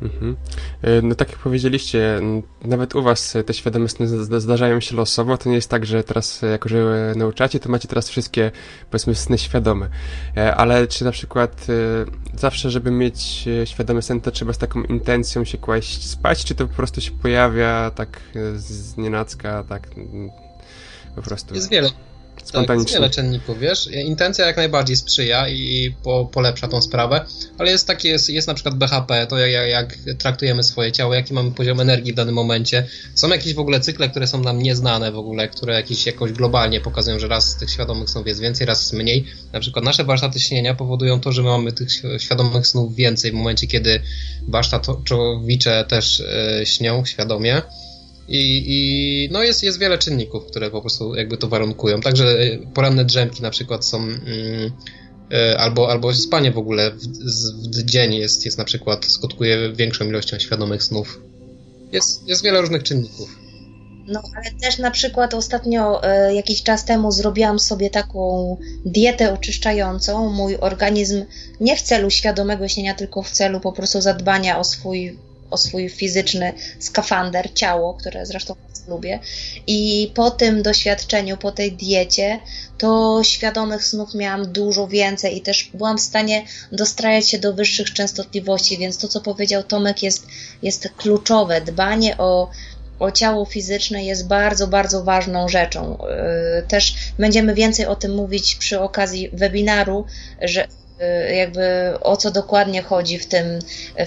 Mhm. 0.03 0.35
E, 0.81 1.01
no 1.01 1.15
tak 1.15 1.29
jak 1.29 1.39
powiedzieliście, 1.39 2.21
nawet 2.63 2.95
u 2.95 3.03
was 3.03 3.37
te 3.45 3.53
świadome 3.53 3.89
sny 3.89 4.07
zdarzają 4.41 4.79
się 4.79 4.95
losowo, 4.95 5.37
to 5.37 5.49
nie 5.49 5.55
jest 5.55 5.69
tak, 5.69 5.85
że 5.85 6.03
teraz 6.03 6.41
jako, 6.41 6.69
że 6.69 7.13
nauczacie, 7.15 7.59
to 7.59 7.69
macie 7.69 7.87
teraz 7.87 8.09
wszystkie, 8.09 8.51
powiedzmy, 8.91 9.15
sny 9.15 9.37
świadome. 9.37 9.89
E, 10.37 10.55
ale 10.55 10.87
czy 10.87 11.05
na 11.05 11.11
przykład 11.11 11.67
e, 11.69 12.39
zawsze, 12.39 12.69
żeby 12.69 12.91
mieć 12.91 13.47
świadomy 13.65 14.01
sen, 14.01 14.21
to 14.21 14.31
trzeba 14.31 14.53
z 14.53 14.57
taką 14.57 14.83
intencją 14.83 15.45
się 15.45 15.57
kłaść 15.57 16.09
spać, 16.09 16.45
czy 16.45 16.55
to 16.55 16.67
po 16.67 16.73
prostu 16.73 17.01
się 17.01 17.11
pojawia 17.11 17.91
tak 17.91 18.21
z 18.55 18.97
nienacka, 18.97 19.63
tak 19.63 19.87
po 21.15 21.21
prostu? 21.21 21.55
Jest 21.55 21.69
wiele 21.69 21.89
spontanicznie. 22.43 22.75
Tak, 22.75 22.79
jest 22.79 22.93
wiele 22.93 23.09
czynników, 23.09 23.59
wiesz. 23.59 23.87
Intencja 23.87 24.47
jak 24.47 24.57
najbardziej 24.57 24.95
sprzyja 24.95 25.49
i 25.49 25.93
po, 26.03 26.25
polepsza 26.25 26.67
tą 26.67 26.81
sprawę, 26.81 27.25
ale 27.57 27.71
jest 27.71 27.87
taki, 27.87 28.07
jest, 28.07 28.29
jest 28.29 28.47
na 28.47 28.53
przykład 28.53 28.75
BHP, 28.75 29.27
to 29.27 29.37
jak, 29.37 29.69
jak 29.69 29.97
traktujemy 30.17 30.63
swoje 30.63 30.91
ciało, 30.91 31.13
jaki 31.13 31.33
mamy 31.33 31.51
poziom 31.51 31.79
energii 31.79 32.13
w 32.13 32.15
danym 32.15 32.35
momencie. 32.35 32.87
Są 33.15 33.29
jakieś 33.29 33.53
w 33.53 33.59
ogóle 33.59 33.79
cykle, 33.79 34.09
które 34.09 34.27
są 34.27 34.41
nam 34.41 34.61
nieznane 34.61 35.11
w 35.11 35.17
ogóle, 35.17 35.47
które 35.47 35.73
jakieś 35.73 36.05
jakoś 36.05 36.31
globalnie 36.31 36.81
pokazują, 36.81 37.19
że 37.19 37.27
raz 37.27 37.57
tych 37.57 37.71
świadomych 37.71 38.09
snów 38.09 38.27
jest 38.27 38.41
więcej, 38.41 38.67
raz 38.67 38.81
jest 38.81 38.93
mniej. 38.93 39.25
Na 39.53 39.59
przykład 39.59 39.85
nasze 39.85 40.03
warsztaty 40.03 40.39
śnienia 40.39 40.73
powodują 40.73 41.19
to, 41.19 41.31
że 41.31 41.41
my 41.41 41.49
mamy 41.49 41.71
tych 41.71 41.89
świadomych 42.19 42.67
snów 42.67 42.95
więcej 42.95 43.31
w 43.31 43.33
momencie, 43.33 43.67
kiedy 43.67 44.01
warsztatowicze 44.47 45.85
też 45.87 46.23
yy, 46.59 46.65
śnią 46.65 47.05
świadomie. 47.05 47.61
I, 48.27 48.63
I, 48.67 49.29
no 49.31 49.43
jest, 49.43 49.63
jest 49.63 49.79
wiele 49.79 49.97
czynników, 49.97 50.45
które 50.45 50.71
po 50.71 50.81
prostu 50.81 51.15
jakby 51.15 51.37
to 51.37 51.47
warunkują. 51.47 52.01
Także 52.01 52.39
e, 52.39 52.57
poranne 52.73 53.05
drzemki 53.05 53.41
na 53.41 53.49
przykład 53.49 53.85
są 53.85 53.97
mm, 53.97 54.71
e, 55.31 55.57
albo, 55.59 55.91
albo 55.91 56.13
spanie 56.13 56.51
w 56.51 56.57
ogóle 56.57 56.91
w, 56.91 57.07
w, 57.77 57.85
dzień 57.85 58.15
jest, 58.15 58.45
jest 58.45 58.57
na 58.57 58.65
przykład 58.65 59.05
skutkuje 59.05 59.73
większą 59.73 60.05
ilością 60.05 60.39
świadomych 60.39 60.83
snów. 60.83 61.21
Jest, 61.91 62.27
jest 62.27 62.43
wiele 62.43 62.61
różnych 62.61 62.83
czynników. 62.83 63.43
No, 64.07 64.21
ale 64.35 64.51
też 64.61 64.77
na 64.77 64.91
przykład 64.91 65.33
ostatnio, 65.33 66.03
e, 66.03 66.35
jakiś 66.35 66.63
czas 66.63 66.85
temu, 66.85 67.11
zrobiłam 67.11 67.59
sobie 67.59 67.89
taką 67.89 68.57
dietę 68.85 69.33
oczyszczającą. 69.33 70.29
Mój 70.29 70.57
organizm 70.57 71.25
nie 71.59 71.77
w 71.77 71.81
celu 71.81 72.09
świadomego 72.09 72.67
śnienia, 72.67 72.93
tylko 72.93 73.23
w 73.23 73.31
celu 73.31 73.59
po 73.59 73.71
prostu 73.71 74.01
zadbania 74.01 74.59
o 74.59 74.63
swój 74.63 75.17
o 75.53 75.57
swój 75.57 75.89
fizyczny 75.89 76.53
skafander, 76.79 77.53
ciało, 77.53 77.93
które 77.93 78.25
zresztą 78.25 78.55
lubię. 78.87 79.19
I 79.67 80.11
po 80.15 80.31
tym 80.31 80.63
doświadczeniu, 80.63 81.37
po 81.37 81.51
tej 81.51 81.71
diecie, 81.71 82.39
to 82.77 83.21
świadomych 83.23 83.83
snów 83.83 84.15
miałam 84.15 84.51
dużo 84.51 84.87
więcej 84.87 85.37
i 85.37 85.41
też 85.41 85.71
byłam 85.73 85.97
w 85.97 86.01
stanie 86.01 86.45
dostrajać 86.71 87.29
się 87.29 87.39
do 87.39 87.53
wyższych 87.53 87.93
częstotliwości, 87.93 88.77
więc 88.77 88.97
to, 88.97 89.07
co 89.07 89.21
powiedział 89.21 89.63
Tomek, 89.63 90.03
jest, 90.03 90.27
jest 90.61 90.89
kluczowe. 90.97 91.61
Dbanie 91.61 92.17
o 92.17 92.49
o 92.99 93.11
ciało 93.11 93.45
fizyczne 93.45 94.05
jest 94.05 94.27
bardzo, 94.27 94.67
bardzo 94.67 95.03
ważną 95.03 95.49
rzeczą. 95.49 95.97
Yy, 96.55 96.67
też 96.67 96.95
będziemy 97.19 97.53
więcej 97.53 97.85
o 97.85 97.95
tym 97.95 98.15
mówić 98.15 98.55
przy 98.55 98.79
okazji 98.79 99.29
webinaru, 99.33 100.05
że 100.41 100.67
jakby 101.35 101.61
o 102.01 102.17
co 102.17 102.31
dokładnie 102.31 102.81
chodzi 102.81 103.19
w 103.19 103.25
tym, 103.25 103.45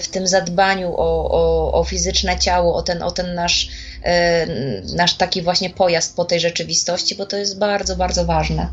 w 0.01 0.07
tym 0.07 0.27
zadbaniu 0.27 0.93
o, 0.93 1.31
o, 1.31 1.73
o 1.73 1.83
fizyczne 1.83 2.39
ciało, 2.39 2.75
o 2.75 2.81
ten, 2.81 3.03
o 3.03 3.11
ten 3.11 3.35
nasz, 3.35 3.67
y, 3.67 4.95
nasz 4.95 5.17
taki 5.17 5.41
właśnie 5.41 5.69
pojazd 5.69 6.15
po 6.15 6.25
tej 6.25 6.39
rzeczywistości, 6.39 7.15
bo 7.15 7.25
to 7.25 7.37
jest 7.37 7.59
bardzo, 7.59 7.95
bardzo 7.95 8.25
ważne. 8.25 8.69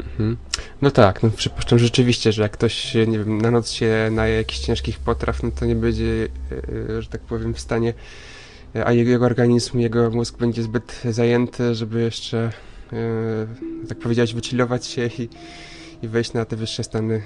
Mhm. 0.00 0.36
No 0.82 0.90
tak, 0.90 1.22
no 1.22 1.30
przypuszczam 1.30 1.78
rzeczywiście, 1.78 2.32
że 2.32 2.42
jak 2.42 2.52
ktoś, 2.52 2.94
nie 2.94 3.18
wiem, 3.18 3.40
na 3.40 3.50
noc 3.50 3.70
się 3.70 4.08
naje 4.10 4.36
jakichś 4.36 4.60
ciężkich 4.60 4.98
potraw, 4.98 5.42
no 5.42 5.50
to 5.50 5.64
nie 5.64 5.76
będzie, 5.76 6.04
y, 6.04 7.02
że 7.02 7.08
tak 7.08 7.20
powiem, 7.20 7.54
w 7.54 7.60
stanie, 7.60 7.94
a 8.84 8.92
jego 8.92 9.24
organizm, 9.24 9.78
jego 9.78 10.10
mózg 10.10 10.38
będzie 10.38 10.62
zbyt 10.62 11.02
zajęty, 11.10 11.74
żeby 11.74 12.00
jeszcze, 12.02 12.52
tak 13.88 13.98
powiedziałeś, 13.98 14.34
wychillować 14.34 14.86
się 14.86 15.06
i 15.06 15.28
i 16.06 16.08
wejść 16.08 16.32
na 16.32 16.44
te 16.44 16.56
wyższe 16.56 16.84
stany 16.84 17.22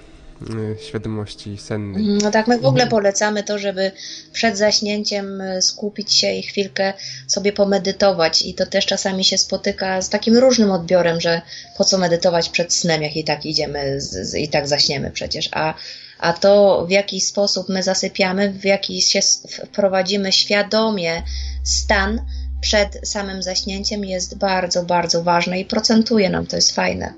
y, 0.51 0.77
świadomości 0.89 1.59
sennej. 1.59 2.05
No 2.23 2.31
tak, 2.31 2.49
my 2.49 2.59
w 2.59 2.67
ogóle 2.67 2.87
polecamy 2.87 3.43
to, 3.43 3.59
żeby 3.59 3.93
przed 4.33 4.59
zaśnięciem 4.59 5.41
y, 5.41 5.63
skupić 5.63 6.15
się 6.15 6.33
i 6.33 6.43
chwilkę 6.43 6.93
sobie 7.27 7.53
pomedytować 7.53 8.43
i 8.43 8.55
to 8.55 8.67
też 8.67 8.87
czasami 8.87 9.25
się 9.25 9.39
spotyka 9.39 10.03
z 10.03 10.09
takim 10.09 10.37
różnym 10.37 10.71
odbiorem, 10.71 11.21
że 11.21 11.43
po 11.79 11.85
co 11.85 11.99
medytować 11.99 12.49
przed 12.49 12.73
snem, 12.73 13.03
jak 13.03 13.17
i 13.17 13.25
tak 13.25 13.47
idziemy 13.47 14.01
z, 14.01 14.31
z, 14.31 14.35
i 14.35 14.49
tak 14.49 14.69
zaśniemy 14.69 15.11
przecież, 15.11 15.49
a 15.53 15.75
a 16.19 16.33
to 16.33 16.85
w 16.87 16.91
jaki 16.91 17.21
sposób 17.21 17.69
my 17.69 17.83
zasypiamy, 17.83 18.53
w 18.53 18.65
jaki 18.65 19.03
się 19.03 19.21
wprowadzimy 19.67 20.33
świadomie 20.33 21.23
stan 21.65 22.21
przed 22.61 23.09
samym 23.09 23.43
zaśnięciem 23.43 24.05
jest 24.05 24.39
bardzo, 24.39 24.85
bardzo 24.85 25.23
ważne 25.23 25.61
i 25.61 25.65
procentuje 25.65 26.31
nam, 26.31 26.47
to 26.47 26.57
jest 26.57 26.75
fajne. 26.75 27.15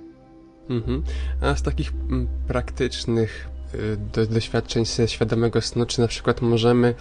Mhm. 0.71 1.03
A 1.41 1.57
z 1.57 1.63
takich 1.63 1.93
mm, 1.93 2.29
praktycznych 2.49 3.49
y, 3.75 3.97
do, 4.13 4.27
doświadczeń 4.27 4.87
ze 4.87 5.09
świadomego 5.09 5.61
snu, 5.61 5.87
czy 5.87 6.01
na 6.01 6.09
przykład 6.09 6.43
możemy 6.43 6.95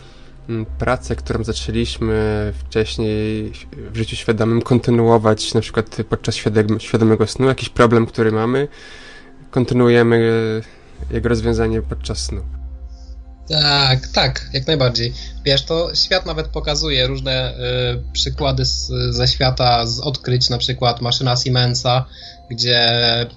mm, 0.50 0.65
pracę, 0.65 1.15
którą 1.15 1.43
zaczęliśmy 1.43 2.54
wcześniej 2.60 3.52
w 3.91 3.97
życiu 3.97 4.15
świadomym, 4.15 4.62
kontynuować 4.62 5.54
na 5.54 5.62
przykład 5.62 5.97
podczas 6.10 6.36
świadomego 6.80 7.28
snu, 7.28 7.47
jakiś 7.47 7.69
problem, 7.69 8.06
który 8.06 8.32
mamy, 8.32 8.67
kontynuujemy 9.52 10.15
y, 11.12 11.13
jego 11.13 11.30
rozwiązanie 11.30 11.82
podczas 11.82 12.17
snu. 12.17 12.41
Tak, 13.50 14.08
tak, 14.08 14.50
jak 14.54 14.67
najbardziej. 14.67 15.13
Wiesz, 15.45 15.65
to 15.65 15.95
świat 15.95 16.26
nawet 16.26 16.47
pokazuje 16.47 17.08
różne 17.08 17.54
y, 17.54 18.13
przykłady 18.13 18.65
z, 18.65 18.91
ze 19.10 19.28
świata, 19.28 19.86
z 19.86 20.00
odkryć, 20.00 20.50
na 20.50 20.58
przykład 20.58 21.02
maszyna 21.02 21.36
Siemensa, 21.36 22.06
gdzie 22.51 22.89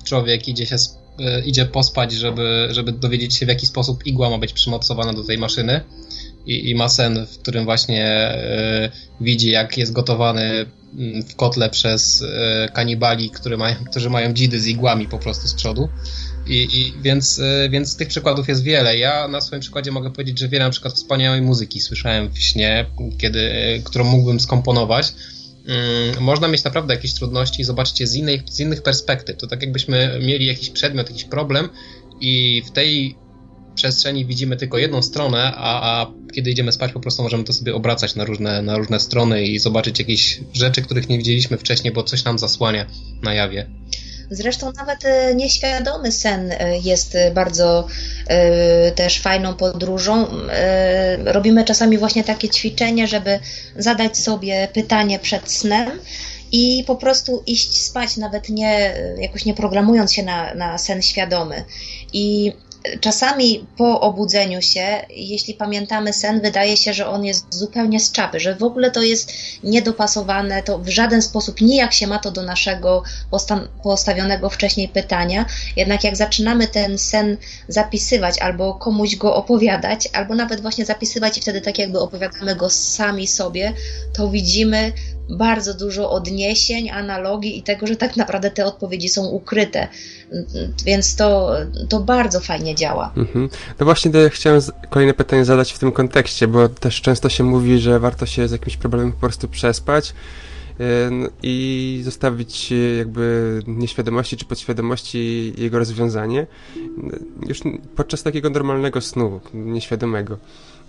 człowiek 0.05 0.48
idzie 0.48 0.66
się 0.66 0.77
y, 0.77 1.40
idzie 1.44 1.66
pospać, 1.66 2.12
żeby, 2.12 2.68
żeby 2.70 2.92
dowiedzieć 2.92 3.35
się 3.35 3.46
w 3.46 3.48
jaki 3.48 3.66
sposób 3.66 4.07
igła 4.07 4.31
ma 4.31 4.38
być 4.38 4.53
przymocowana 4.53 5.12
do 5.12 5.24
tej 5.24 5.38
maszyny 5.38 5.81
i, 6.46 6.70
i 6.70 6.74
ma 6.74 6.88
sen, 6.88 7.27
w 7.27 7.38
którym 7.38 7.64
właśnie 7.64 8.35
y, 8.35 8.90
widzi 9.20 9.50
jak 9.50 9.79
jest 9.79 9.92
gotowany 9.92 10.66
mm, 10.98 11.22
w 11.22 11.37
kotle 11.37 11.70
przez 11.70 12.20
y, 12.22 12.27
kanibali, 12.72 13.31
które 13.31 13.57
mają, 13.57 13.77
którzy 13.90 14.11
mają 14.11 14.33
dzidy 14.33 14.61
z 14.61 14.66
igłami 14.66 15.09
po 15.09 15.18
prostu 15.18 15.48
z 15.48 15.55
przodu. 15.55 15.88
I, 16.46 16.68
i 16.72 17.03
więc, 17.03 17.38
y, 17.38 17.68
więc 17.70 17.96
tych 17.96 18.09
przykładów 18.09 18.48
jest 18.48 18.62
wiele. 18.62 18.98
Ja 18.98 19.29
na 19.29 19.40
swoim 19.40 19.61
przykładzie 19.61 19.90
mogę 19.90 20.11
powiedzieć, 20.11 20.38
że 20.38 20.48
wiele 20.48 20.64
na 20.64 20.70
przykład 20.70 20.94
wspaniałej 20.94 21.42
muzyki 21.42 21.81
słyszałem 21.81 22.31
w 22.31 22.38
śnie, 22.38 22.87
kiedy, 23.18 23.50
którą 23.85 24.05
mógłbym 24.05 24.40
skomponować 24.40 25.12
można 26.20 26.48
mieć 26.48 26.64
naprawdę 26.64 26.94
jakieś 26.94 27.14
trudności 27.14 27.62
i 27.62 27.64
zobaczyć 27.64 28.00
je 28.00 28.07
z, 28.07 28.14
innej, 28.14 28.42
z 28.50 28.61
innych 28.61 28.83
perspektyw. 28.83 29.37
To 29.37 29.46
tak 29.46 29.62
jakbyśmy 29.62 30.18
mieli 30.22 30.46
jakiś 30.46 30.70
przedmiot, 30.70 31.11
jakiś 31.11 31.24
problem 31.24 31.68
i 32.20 32.62
w 32.66 32.70
tej 32.70 33.16
przestrzeni 33.74 34.27
widzimy 34.27 34.57
tylko 34.57 34.79
jedną 34.79 35.03
stronę, 35.03 35.53
a, 35.57 36.00
a 36.03 36.12
kiedy 36.35 36.50
idziemy 36.50 36.72
spać, 36.72 36.92
po 36.92 37.00
prostu 37.00 37.22
możemy 37.22 37.44
to 37.44 37.53
sobie 37.53 37.74
obracać 37.74 38.14
na 38.14 38.24
różne, 38.24 38.62
na 38.62 38.79
różne 38.79 39.00
strony 39.00 39.44
i 39.44 39.59
zobaczyć 39.59 39.98
jakieś 39.98 40.40
rzeczy, 40.53 40.83
których 40.83 41.09
nie 41.09 41.18
widzieliśmy 41.18 41.59
wcześniej, 41.59 41.92
bo 41.92 42.03
coś 42.03 42.24
nam 42.24 42.38
zasłania 42.38 42.87
na 43.22 43.35
jawie. 43.35 43.70
Zresztą 44.35 44.73
nawet 44.77 45.05
e, 45.05 45.35
nieświadomy 45.35 46.12
sen 46.12 46.53
e, 46.53 46.79
jest 46.79 47.16
bardzo 47.35 47.87
e, 48.27 48.92
też 48.92 49.20
fajną 49.20 49.55
podróżą. 49.55 50.27
Robimy 51.25 51.64
czasami 51.64 51.99
właśnie 51.99 52.25
takie 52.25 52.49
ćwiczenie, 52.49 53.07
żeby 53.07 53.38
zadać 53.77 54.18
sobie 54.18 54.68
pytanie 54.73 55.18
przed 55.18 55.53
snem 55.53 55.90
i 56.53 56.85
po 56.87 56.97
prostu 56.97 57.42
iść 57.47 57.83
spać, 57.83 58.16
nawet 58.16 58.49
nie 58.49 58.94
jakoś 59.18 59.44
nie 59.44 59.55
programując 59.55 60.12
się 60.12 60.23
na, 60.23 60.55
na 60.55 60.79
sen 60.79 61.03
świadomy. 61.03 61.64
I 62.12 62.53
czasami 63.01 63.66
po 63.77 64.01
obudzeniu 64.01 64.62
się, 64.62 65.07
jeśli 65.11 65.55
pamiętamy 65.55 66.12
sen, 66.12 66.40
wydaje 66.40 66.77
się, 66.77 66.94
że 66.94 67.07
on 67.07 67.25
jest 67.25 67.55
zupełnie 67.55 68.01
z 68.01 68.12
czapy, 68.12 68.40
że 68.40 68.55
w 68.55 68.62
ogóle 68.62 68.90
to 68.90 69.03
jest 69.03 69.33
niedopasowane, 69.62 70.62
to 70.62 70.79
w 70.79 70.88
żaden 70.88 71.23
sposób 71.23 71.61
nijak 71.61 71.92
się 71.92 72.07
ma 72.07 72.18
to 72.18 72.31
do 72.31 72.42
naszego 72.42 73.03
postawionego 73.83 74.51
wcześniej 74.51 74.88
pytania. 74.88 75.47
Jednak 75.77 76.05
jak 76.05 76.16
zaczynamy 76.16 76.68
ten 76.68 76.99
sen 76.99 77.37
zapisywać 77.68 78.38
albo 78.38 78.75
komuś 78.75 79.16
go 79.16 79.37
opowiadać, 79.37 80.09
albo 80.12 80.35
nawet 80.35 80.61
właśnie 80.61 80.85
zapisywać 80.85 81.38
i 81.38 81.40
wtedy 81.40 81.61
tak 81.61 81.79
jakby 81.79 82.01
opowiadamy 82.01 82.57
go 82.57 82.70
sami 82.70 83.27
sobie, 83.27 83.73
to 84.12 84.29
widzimy 84.29 84.92
bardzo 85.31 85.75
dużo 85.75 86.11
odniesień, 86.11 86.91
analogii 86.91 87.59
i 87.59 87.63
tego, 87.63 87.87
że 87.87 87.97
tak 87.97 88.17
naprawdę 88.17 88.51
te 88.51 88.67
odpowiedzi 88.67 89.09
są 89.09 89.27
ukryte. 89.27 89.89
Więc 90.85 91.17
to, 91.17 91.57
to 91.89 92.01
bardzo 92.01 92.41
fajnie 92.41 92.75
działa. 92.75 93.13
Mhm. 93.17 93.49
No 93.81 93.85
właśnie 93.85 94.11
chciałem 94.31 94.61
kolejne 94.91 95.15
pytanie 95.15 95.45
zadać 95.45 95.73
w 95.73 95.79
tym 95.79 95.93
kontekście, 95.93 96.49
bo 96.49 96.69
też 96.69 97.01
często 97.01 97.29
się 97.29 97.45
mówi, 97.45 97.79
że 97.79 98.01
warto 98.01 98.27
się 98.27 98.49
z 98.49 98.53
jakimś 98.53 98.77
problemem 98.77 99.13
po 99.13 99.21
prostu 99.21 99.49
przespać 99.49 100.15
i 101.43 102.01
zostawić 102.05 102.73
jakby 102.99 103.61
nieświadomości 103.67 104.37
czy 104.37 104.45
podświadomości 104.45 105.53
jego 105.59 105.79
rozwiązanie 105.79 106.47
już 107.49 107.61
podczas 107.97 108.23
takiego 108.23 108.51
normalnego 108.51 109.01
snu, 109.01 109.41
nieświadomego. 109.55 110.39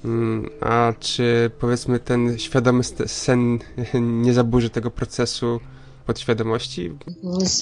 Mm, 0.05 0.49
a 0.61 0.93
czy 0.99 1.51
powiedzmy 1.59 1.99
ten 1.99 2.39
świadomy 2.39 2.83
sen 3.07 3.59
nie 4.23 4.33
zaburzy 4.33 4.69
tego 4.69 4.91
procesu 4.91 5.59
podświadomości? 6.05 6.91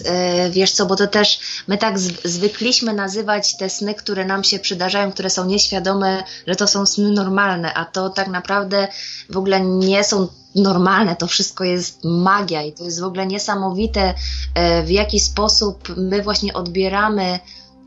E, 0.06 0.50
wiesz 0.50 0.72
co, 0.72 0.86
bo 0.86 0.96
to 0.96 1.08
też 1.08 1.40
my 1.68 1.78
tak 1.78 2.00
zwykliśmy 2.24 2.94
nazywać 2.94 3.58
te 3.58 3.70
sny, 3.70 3.94
które 3.94 4.26
nam 4.26 4.44
się 4.44 4.60
przydarzają, 4.60 5.12
które 5.12 5.30
są 5.30 5.46
nieświadome, 5.46 6.24
że 6.48 6.56
to 6.56 6.68
są 6.68 6.86
sny 6.86 7.12
normalne, 7.12 7.74
a 7.74 7.86
to 7.86 8.10
tak 8.10 8.28
naprawdę 8.28 8.88
w 9.30 9.38
ogóle 9.38 9.62
nie 9.62 10.04
są 10.04 10.28
normalne, 10.56 11.16
to 11.16 11.28
wszystko 11.28 11.64
jest 11.64 12.00
magia 12.04 12.64
i 12.64 12.74
to 12.74 12.84
jest 12.84 13.02
w 13.02 13.04
ogóle 13.04 13.28
niesamowite, 13.28 14.14
e, 14.56 14.84
w 14.84 14.90
jaki 14.90 15.20
sposób 15.20 15.94
my 15.98 16.22
właśnie 16.22 16.54
odbieramy 16.54 17.40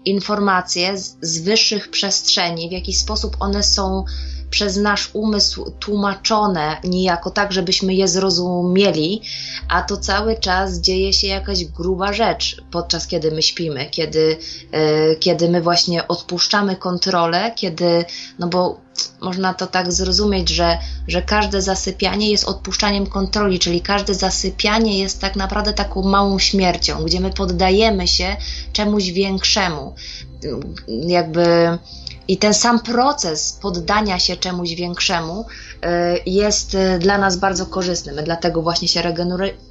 informacje 0.05 0.99
z, 0.99 1.17
z 1.23 1.41
wyższych 1.41 1.91
przestrzeni, 1.91 2.69
w 2.69 2.73
jaki 2.73 2.95
sposób 2.95 3.37
one 3.41 3.63
są 3.63 4.05
przez 4.51 4.77
nasz 4.77 5.11
umysł 5.13 5.71
tłumaczone 5.71 6.77
niejako 6.85 7.31
tak, 7.31 7.53
żebyśmy 7.53 7.95
je 7.95 8.09
zrozumieli, 8.09 9.23
a 9.69 9.83
to 9.83 9.97
cały 9.97 10.37
czas 10.37 10.81
dzieje 10.81 11.13
się 11.13 11.27
jakaś 11.27 11.65
gruba 11.65 12.13
rzecz 12.13 12.63
podczas 12.71 13.07
kiedy 13.07 13.31
my 13.31 13.43
śpimy, 13.43 13.87
kiedy, 13.91 14.39
yy, 14.73 15.17
kiedy 15.21 15.51
my 15.51 15.63
właśnie 15.63 16.09
odpuszczamy 16.09 16.77
kontrolę, 16.77 17.53
kiedy, 17.57 18.05
no 18.39 18.49
bo 18.49 18.81
można 19.21 19.55
to 19.55 19.67
tak 19.67 19.93
zrozumieć, 19.93 20.49
że, 20.49 20.79
że 21.09 21.23
każde 21.23 21.63
zasypianie 21.63 22.31
jest 22.31 22.45
odpuszczaniem 22.45 23.07
kontroli, 23.07 23.59
czyli 23.59 23.81
każde 23.81 24.15
zasypianie 24.15 24.99
jest 24.99 25.21
tak 25.21 25.37
naprawdę 25.37 25.73
taką 25.73 26.03
małą 26.03 26.39
śmiercią, 26.39 27.05
gdzie 27.05 27.21
my 27.21 27.31
poddajemy 27.31 28.09
się 28.09 28.37
czemuś 28.73 29.05
większemu. 29.11 29.95
Jakby 30.89 31.79
i 32.29 32.39
ten 32.39 32.55
sam 32.55 32.81
proces 32.81 33.59
poddania 33.63 34.19
się 34.19 34.37
czemuś 34.37 34.75
większemu 34.75 35.41
y, 35.41 35.87
jest 36.27 36.75
y, 36.75 36.99
dla 36.99 37.19
nas 37.19 37.37
bardzo 37.37 37.67
korzystny. 37.67 38.13
My 38.13 38.23
dlatego 38.23 38.63
właśnie 38.63 38.89
się 38.89 39.03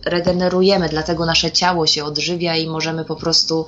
regenerujemy, 0.05 0.89
dlatego 0.89 1.25
nasze 1.25 1.51
ciało 1.51 1.87
się 1.87 2.03
odżywia 2.03 2.55
i 2.55 2.67
możemy 2.67 3.05
po 3.05 3.15
prostu 3.15 3.67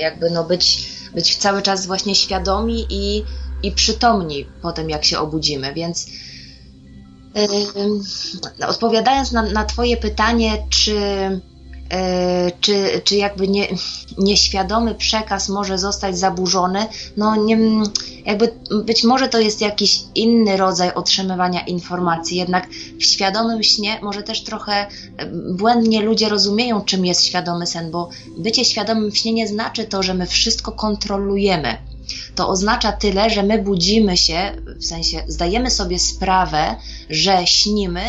jakby 0.00 0.30
no 0.30 0.44
być, 0.44 0.88
być 1.14 1.36
cały 1.36 1.62
czas 1.62 1.86
właśnie 1.86 2.14
świadomi 2.14 2.86
i, 2.90 3.24
i 3.62 3.72
przytomni 3.72 4.46
po 4.62 4.72
tym, 4.72 4.90
jak 4.90 5.04
się 5.04 5.18
obudzimy. 5.18 5.74
Więc 5.74 6.06
odpowiadając 8.68 9.32
na, 9.32 9.42
na 9.42 9.64
Twoje 9.64 9.96
pytanie, 9.96 10.66
czy 10.70 10.96
E, 11.34 11.51
czy, 12.60 13.00
czy 13.04 13.16
jakby 13.16 13.48
nie, 13.48 13.68
nieświadomy 14.18 14.94
przekaz 14.94 15.48
może 15.48 15.78
zostać 15.78 16.18
zaburzony, 16.18 16.86
no 17.16 17.36
nie, 17.36 17.58
jakby 18.24 18.54
być 18.84 19.04
może 19.04 19.28
to 19.28 19.40
jest 19.40 19.60
jakiś 19.60 20.00
inny 20.14 20.56
rodzaj 20.56 20.94
otrzymywania 20.94 21.60
informacji, 21.60 22.36
jednak 22.36 22.68
w 23.00 23.04
świadomym 23.04 23.62
śnie 23.62 23.98
może 24.02 24.22
też 24.22 24.42
trochę 24.42 24.72
e, 24.72 25.26
błędnie 25.52 26.02
ludzie 26.02 26.28
rozumieją, 26.28 26.80
czym 26.80 27.06
jest 27.06 27.24
świadomy 27.24 27.66
sen, 27.66 27.90
bo 27.90 28.08
bycie 28.38 28.64
świadomym 28.64 29.10
w 29.10 29.18
śnie 29.18 29.32
nie 29.32 29.48
znaczy 29.48 29.84
to, 29.84 30.02
że 30.02 30.14
my 30.14 30.26
wszystko 30.26 30.72
kontrolujemy. 30.72 31.76
To 32.34 32.48
oznacza 32.48 32.92
tyle, 32.92 33.30
że 33.30 33.42
my 33.42 33.62
budzimy 33.62 34.16
się, 34.16 34.52
w 34.76 34.84
sensie 34.84 35.22
zdajemy 35.28 35.70
sobie 35.70 35.98
sprawę, 35.98 36.76
że 37.10 37.46
śnimy, 37.46 38.02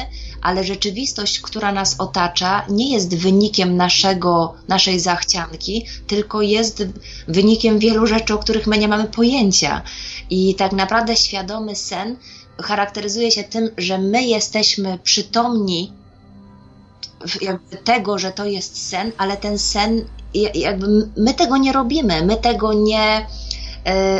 ale 0.44 0.64
rzeczywistość, 0.64 1.40
która 1.40 1.72
nas 1.72 2.00
otacza, 2.00 2.66
nie 2.70 2.94
jest 2.94 3.18
wynikiem 3.18 3.78
naszego, 3.78 4.54
naszej 4.68 5.00
zachcianki, 5.00 5.86
tylko 6.08 6.42
jest 6.42 6.84
wynikiem 7.28 7.80
wielu 7.80 8.08
rzeczy, 8.08 8.34
o 8.34 8.38
których 8.38 8.68
my 8.68 8.78
nie 8.78 8.88
mamy 8.88 9.04
pojęcia. 9.04 9.82
I 10.30 10.56
tak 10.56 10.72
naprawdę 10.72 11.18
świadomy 11.18 11.76
sen 11.76 12.18
charakteryzuje 12.62 13.32
się 13.32 13.44
tym, 13.44 13.70
że 13.78 13.98
my 13.98 14.24
jesteśmy 14.24 15.00
przytomni 15.04 15.94
tego, 17.84 18.20
że 18.20 18.32
to 18.32 18.46
jest 18.46 18.90
sen, 18.90 19.12
ale 19.18 19.38
ten 19.38 19.60
sen, 19.60 20.06
jakby 20.54 21.10
my 21.18 21.34
tego 21.34 21.58
nie 21.58 21.74
robimy, 21.74 22.26
my 22.26 22.38
tego 22.38 22.74
nie, 22.74 23.28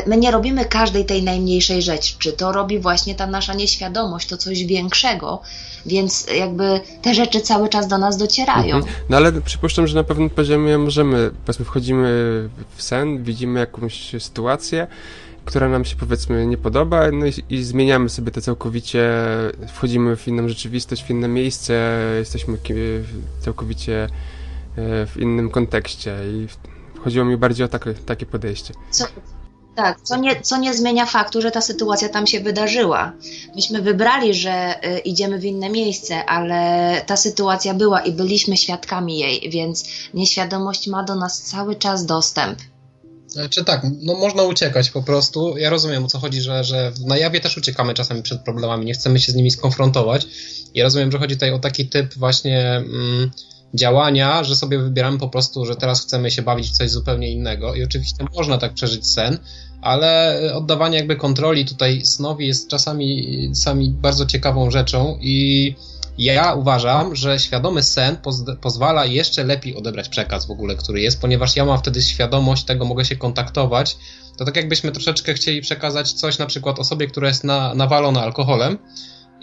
my 0.06 0.16
nie 0.16 0.30
robimy 0.30 0.64
każdej 0.64 1.04
tej 1.04 1.22
najmniejszej 1.22 1.82
rzeczy. 1.82 2.14
Czy 2.18 2.32
to 2.32 2.52
robi 2.52 2.78
właśnie 2.78 3.14
ta 3.14 3.26
nasza 3.26 3.54
nieświadomość, 3.54 4.28
to 4.28 4.36
coś 4.36 4.64
większego, 4.64 5.40
więc 5.86 6.26
jakby 6.38 6.80
te 7.02 7.14
rzeczy 7.14 7.40
cały 7.40 7.68
czas 7.68 7.88
do 7.88 7.98
nas 7.98 8.16
docierają. 8.16 8.76
Mhm. 8.76 8.94
No 9.08 9.16
ale 9.16 9.32
przypuszczam, 9.32 9.86
że 9.86 9.94
na 9.94 10.04
pewnym 10.04 10.30
poziomie 10.30 10.78
możemy, 10.78 11.30
powiedzmy 11.44 11.64
wchodzimy 11.64 12.08
w 12.76 12.82
sen, 12.82 13.24
widzimy 13.24 13.60
jakąś 13.60 14.12
sytuację, 14.18 14.86
która 15.44 15.68
nam 15.68 15.84
się 15.84 15.96
powiedzmy 15.96 16.46
nie 16.46 16.56
podoba 16.56 17.10
no 17.12 17.26
i, 17.26 17.32
i, 17.50 17.64
zmieniamy 17.64 18.08
sobie 18.08 18.30
to 18.32 18.40
całkowicie, 18.40 19.10
wchodzimy 19.74 20.16
w 20.16 20.28
inną 20.28 20.48
rzeczywistość, 20.48 21.04
w 21.04 21.10
inne 21.10 21.28
miejsce, 21.28 21.98
jesteśmy 22.18 22.58
całkowicie 23.40 24.04
e, 24.04 24.08
w 25.06 25.16
innym 25.16 25.50
kontekście 25.50 26.16
i 26.32 26.46
chodziło 27.00 27.24
mi 27.24 27.36
bardziej 27.36 27.64
o 27.64 27.68
takie, 27.68 27.94
takie 27.94 28.26
podejście. 28.26 28.74
Co, 28.90 29.04
tak, 29.74 30.00
co 30.02 30.16
nie, 30.16 30.40
co 30.40 30.56
nie 30.56 30.74
zmienia 30.74 31.06
faktu, 31.06 31.42
że 31.42 31.50
ta 31.50 31.60
sytuacja 31.60 32.08
tam 32.08 32.26
się 32.26 32.40
wydarzyła. 32.40 33.12
Myśmy 33.54 33.82
wybrali, 33.82 34.34
że 34.34 34.74
y, 34.86 34.98
idziemy 34.98 35.38
w 35.38 35.44
inne 35.44 35.70
miejsce, 35.70 36.24
ale 36.24 37.00
ta 37.06 37.16
sytuacja 37.16 37.74
była 37.74 38.00
i 38.00 38.12
byliśmy 38.12 38.56
świadkami 38.56 39.18
jej, 39.18 39.50
więc 39.50 39.84
nieświadomość 40.14 40.86
ma 40.86 41.02
do 41.02 41.14
nas 41.14 41.42
cały 41.42 41.76
czas 41.76 42.06
dostęp. 42.06 42.58
Czy 43.50 43.64
tak, 43.64 43.86
no 44.02 44.14
można 44.14 44.42
uciekać 44.42 44.90
po 44.90 45.02
prostu. 45.02 45.58
Ja 45.58 45.70
rozumiem 45.70 46.04
o 46.04 46.08
co 46.08 46.18
chodzi, 46.18 46.40
że, 46.40 46.64
że 46.64 46.92
na 47.06 47.16
jawie 47.16 47.40
też 47.40 47.56
uciekamy 47.56 47.94
czasami 47.94 48.22
przed 48.22 48.40
problemami, 48.40 48.86
nie 48.86 48.94
chcemy 48.94 49.20
się 49.20 49.32
z 49.32 49.34
nimi 49.34 49.50
skonfrontować. 49.50 50.26
Ja 50.74 50.84
rozumiem, 50.84 51.12
że 51.12 51.18
chodzi 51.18 51.34
tutaj 51.34 51.52
o 51.52 51.58
taki 51.58 51.88
typ 51.88 52.14
właśnie. 52.14 52.76
Mm, 52.76 53.30
działania, 53.74 54.44
że 54.44 54.56
sobie 54.56 54.78
wybieramy 54.78 55.18
po 55.18 55.28
prostu, 55.28 55.66
że 55.66 55.76
teraz 55.76 56.02
chcemy 56.02 56.30
się 56.30 56.42
bawić 56.42 56.68
w 56.68 56.72
coś 56.72 56.90
zupełnie 56.90 57.30
innego. 57.30 57.74
I 57.74 57.84
oczywiście 57.84 58.24
można 58.34 58.58
tak 58.58 58.74
przeżyć 58.74 59.06
sen, 59.06 59.38
ale 59.82 60.40
oddawanie 60.54 60.98
jakby 60.98 61.16
kontroli 61.16 61.64
tutaj 61.64 62.04
snowi 62.04 62.46
jest 62.46 62.68
czasami 62.68 63.50
sami 63.54 63.90
bardzo 63.90 64.26
ciekawą 64.26 64.70
rzeczą. 64.70 65.18
I 65.20 65.74
ja 66.18 66.54
uważam, 66.54 67.16
że 67.16 67.38
świadomy 67.38 67.82
sen 67.82 68.16
poz 68.16 68.44
pozwala 68.60 69.06
jeszcze 69.06 69.44
lepiej 69.44 69.76
odebrać 69.76 70.08
przekaz 70.08 70.46
w 70.46 70.50
ogóle, 70.50 70.76
który 70.76 71.00
jest, 71.00 71.20
ponieważ 71.20 71.56
ja 71.56 71.64
mam 71.64 71.78
wtedy 71.78 72.02
świadomość 72.02 72.64
tego, 72.64 72.84
mogę 72.84 73.04
się 73.04 73.16
kontaktować. 73.16 73.96
To 74.36 74.44
tak 74.44 74.56
jakbyśmy 74.56 74.92
troszeczkę 74.92 75.34
chcieli 75.34 75.60
przekazać 75.60 76.12
coś 76.12 76.38
na 76.38 76.46
przykład 76.46 76.78
osobie, 76.78 77.06
która 77.06 77.28
jest 77.28 77.44
na, 77.44 77.74
nawalona 77.74 78.22
alkoholem, 78.22 78.78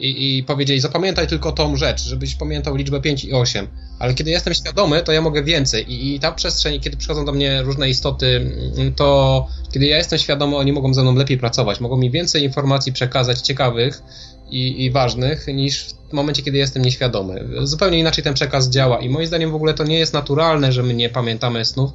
i, 0.01 0.37
i 0.37 0.43
powiedzieli, 0.43 0.79
zapamiętaj 0.79 1.27
tylko 1.27 1.51
tą 1.51 1.75
rzecz, 1.75 2.03
żebyś 2.03 2.35
pamiętał 2.35 2.75
liczbę 2.75 3.01
5 3.01 3.25
i 3.25 3.33
8. 3.33 3.67
Ale 3.99 4.13
kiedy 4.13 4.31
jestem 4.31 4.53
świadomy, 4.53 5.03
to 5.03 5.11
ja 5.11 5.21
mogę 5.21 5.43
więcej. 5.43 5.91
I, 5.91 6.15
I 6.15 6.19
ta 6.19 6.31
przestrzeń, 6.31 6.79
kiedy 6.79 6.97
przychodzą 6.97 7.25
do 7.25 7.31
mnie 7.31 7.61
różne 7.61 7.89
istoty, 7.89 8.51
mm, 8.77 8.93
to 8.93 9.47
kiedy 9.71 9.85
ja 9.85 9.97
jestem 9.97 10.19
świadomy, 10.19 10.57
oni 10.57 10.73
mogą 10.73 10.93
ze 10.93 11.01
mną 11.01 11.15
lepiej 11.15 11.37
pracować, 11.37 11.79
mogą 11.79 11.97
mi 11.97 12.11
więcej 12.11 12.43
informacji 12.43 12.93
przekazać 12.93 13.41
ciekawych 13.41 14.03
i, 14.49 14.85
i 14.85 14.91
ważnych 14.91 15.47
niż 15.47 15.85
w 16.09 16.13
momencie, 16.13 16.43
kiedy 16.43 16.57
jestem 16.57 16.85
nieświadomy. 16.85 17.49
Zupełnie 17.63 17.99
inaczej 17.99 18.23
ten 18.23 18.33
przekaz 18.33 18.69
działa 18.69 18.99
i 18.99 19.09
moim 19.09 19.27
zdaniem 19.27 19.51
w 19.51 19.55
ogóle 19.55 19.73
to 19.73 19.83
nie 19.83 19.99
jest 19.99 20.13
naturalne, 20.13 20.71
że 20.71 20.83
my 20.83 20.93
nie 20.93 21.09
pamiętamy 21.09 21.65
snów, 21.65 21.91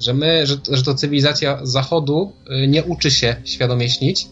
że 0.00 0.14
my, 0.14 0.46
że, 0.46 0.56
że 0.70 0.82
to 0.82 0.94
cywilizacja 0.94 1.58
zachodu 1.62 2.32
y, 2.64 2.66
nie 2.66 2.84
uczy 2.84 3.10
się 3.10 3.36
świadomie 3.44 3.90
śnić, 3.90 4.26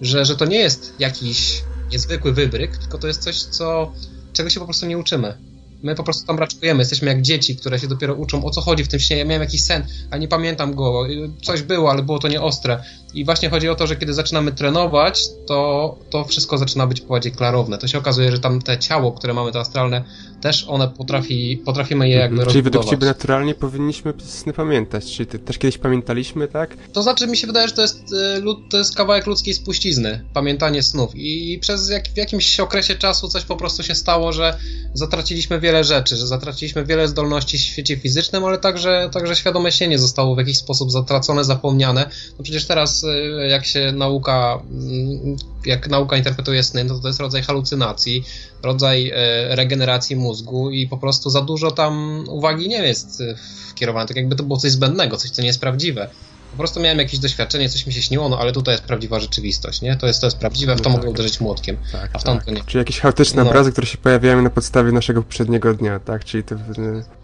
że, 0.00 0.24
że 0.24 0.36
to 0.36 0.44
nie 0.44 0.58
jest 0.58 0.94
jakiś 0.98 1.62
niezwykły 1.92 2.32
wybryk, 2.32 2.76
tylko 2.76 2.98
to 2.98 3.06
jest 3.06 3.22
coś, 3.22 3.42
co, 3.42 3.92
czego 4.32 4.50
się 4.50 4.60
po 4.60 4.66
prostu 4.66 4.86
nie 4.86 4.98
uczymy. 4.98 5.34
My 5.82 5.94
po 5.94 6.04
prostu 6.04 6.26
tam 6.26 6.38
raczkujemy, 6.38 6.80
jesteśmy 6.80 7.08
jak 7.08 7.22
dzieci, 7.22 7.56
które 7.56 7.78
się 7.78 7.88
dopiero 7.88 8.14
uczą, 8.14 8.44
o 8.44 8.50
co 8.50 8.60
chodzi 8.60 8.84
w 8.84 8.88
tym 8.88 9.00
śnie. 9.00 9.16
Ja 9.16 9.24
miałem 9.24 9.42
jakiś 9.42 9.64
sen, 9.64 9.86
a 10.10 10.16
nie 10.16 10.28
pamiętam 10.28 10.74
go. 10.74 11.06
Coś 11.42 11.62
było, 11.62 11.90
ale 11.90 12.02
było 12.02 12.18
to 12.18 12.28
nieostre. 12.28 12.84
I 13.14 13.24
właśnie 13.24 13.50
chodzi 13.50 13.68
o 13.68 13.74
to, 13.74 13.86
że 13.86 13.96
kiedy 13.96 14.14
zaczynamy 14.14 14.52
trenować, 14.52 15.28
to, 15.46 15.98
to 16.10 16.24
wszystko 16.24 16.58
zaczyna 16.58 16.86
być 16.86 17.00
bardziej 17.00 17.32
klarowne. 17.32 17.78
To 17.78 17.88
się 17.88 17.98
okazuje, 17.98 18.30
że 18.30 18.38
tam 18.38 18.62
te 18.62 18.78
ciało, 18.78 19.12
które 19.12 19.34
mamy, 19.34 19.52
to 19.52 19.60
astralne, 19.60 20.04
też 20.40 20.64
one 20.68 20.88
potrafi, 20.88 21.62
potrafimy 21.64 22.08
je 22.08 22.16
jakby 22.16 22.46
Czyli 22.46 22.62
według 22.62 22.84
Ciebie 22.84 23.06
naturalnie 23.06 23.54
powinniśmy 23.54 24.12
sny 24.24 24.52
pamiętać. 24.52 25.16
Czyli 25.16 25.26
też 25.26 25.58
kiedyś 25.58 25.78
pamiętaliśmy, 25.78 26.48
tak? 26.48 26.76
To 26.92 27.02
znaczy, 27.02 27.26
mi 27.26 27.36
się 27.36 27.46
wydaje, 27.46 27.68
że 27.68 27.74
to 27.74 27.82
jest, 27.82 28.12
y, 28.12 28.70
to 28.70 28.78
jest 28.78 28.96
kawałek 28.96 29.26
ludzkiej 29.26 29.54
spuścizny, 29.54 30.24
pamiętanie 30.34 30.82
snów. 30.82 31.10
I 31.14 31.58
przez 31.60 31.90
jak, 31.90 32.08
w 32.08 32.16
jakimś 32.16 32.60
okresie 32.60 32.94
czasu 32.94 33.28
coś 33.28 33.44
po 33.44 33.56
prostu 33.56 33.82
się 33.82 33.94
stało, 33.94 34.32
że 34.32 34.58
zatraciliśmy 34.94 35.60
wiele 35.60 35.72
wiele 35.72 35.84
rzeczy, 35.84 36.16
że 36.16 36.26
zatraciliśmy 36.26 36.84
wiele 36.84 37.08
zdolności 37.08 37.58
w 37.58 37.60
świecie 37.60 37.96
fizycznym, 37.96 38.44
ale 38.44 38.58
także, 38.58 39.10
także 39.12 39.36
świadome 39.36 39.72
się 39.72 39.88
nie 39.88 39.98
zostało 39.98 40.34
w 40.34 40.38
jakiś 40.38 40.58
sposób 40.58 40.90
zatracone, 40.90 41.44
zapomniane. 41.44 42.10
No 42.38 42.44
przecież 42.44 42.66
teraz 42.66 43.01
y, 43.04 43.48
jak 43.48 43.64
się 43.64 43.92
nauka, 43.92 44.62
mm, 44.70 45.36
jak 45.66 45.88
nauka 45.88 46.16
interpretuje 46.16 46.62
sny, 46.62 46.84
to 46.84 46.98
to 46.98 47.08
jest 47.08 47.20
rodzaj 47.20 47.42
halucynacji, 47.42 48.24
rodzaj 48.62 49.08
y, 49.08 49.12
regeneracji 49.56 50.16
mózgu 50.16 50.70
i 50.70 50.86
po 50.86 50.98
prostu 50.98 51.30
za 51.30 51.40
dużo 51.40 51.70
tam 51.70 52.24
uwagi 52.28 52.68
nie 52.68 52.86
jest 52.86 53.22
wkierowane, 53.70 54.08
tak 54.08 54.16
jakby 54.16 54.36
to 54.36 54.44
było 54.44 54.58
coś 54.58 54.70
zbędnego, 54.70 55.16
coś, 55.16 55.30
co 55.30 55.42
nie 55.42 55.48
jest 55.48 55.60
prawdziwe 55.60 56.08
po 56.52 56.58
prostu 56.58 56.80
miałem 56.80 56.98
jakieś 56.98 57.18
doświadczenie, 57.18 57.68
coś 57.68 57.86
mi 57.86 57.92
się 57.92 58.02
śniło, 58.02 58.28
no 58.28 58.38
ale 58.38 58.52
tutaj 58.52 58.74
jest 58.74 58.84
prawdziwa 58.84 59.20
rzeczywistość, 59.20 59.82
nie? 59.82 59.96
To 59.96 60.06
jest, 60.06 60.20
to 60.20 60.26
jest 60.26 60.36
prawdziwe, 60.36 60.76
w 60.76 60.80
to 60.80 60.88
no 60.88 60.96
mogę 60.96 61.02
tak. 61.02 61.10
uderzyć 61.10 61.40
młotkiem, 61.40 61.76
tak, 61.92 62.10
a 62.12 62.18
w 62.18 62.24
tamto 62.24 62.46
tak. 62.46 62.54
nie. 62.54 62.64
Czyli 62.64 62.78
jakieś 62.78 63.00
chaotyczne 63.00 63.44
no. 63.44 63.50
obrazy, 63.50 63.72
które 63.72 63.86
się 63.86 63.98
pojawiają 63.98 64.42
na 64.42 64.50
podstawie 64.50 64.92
naszego 64.92 65.22
poprzedniego 65.22 65.74
dnia, 65.74 66.00
tak? 66.00 66.24
Czyli 66.24 66.44
to... 66.44 66.54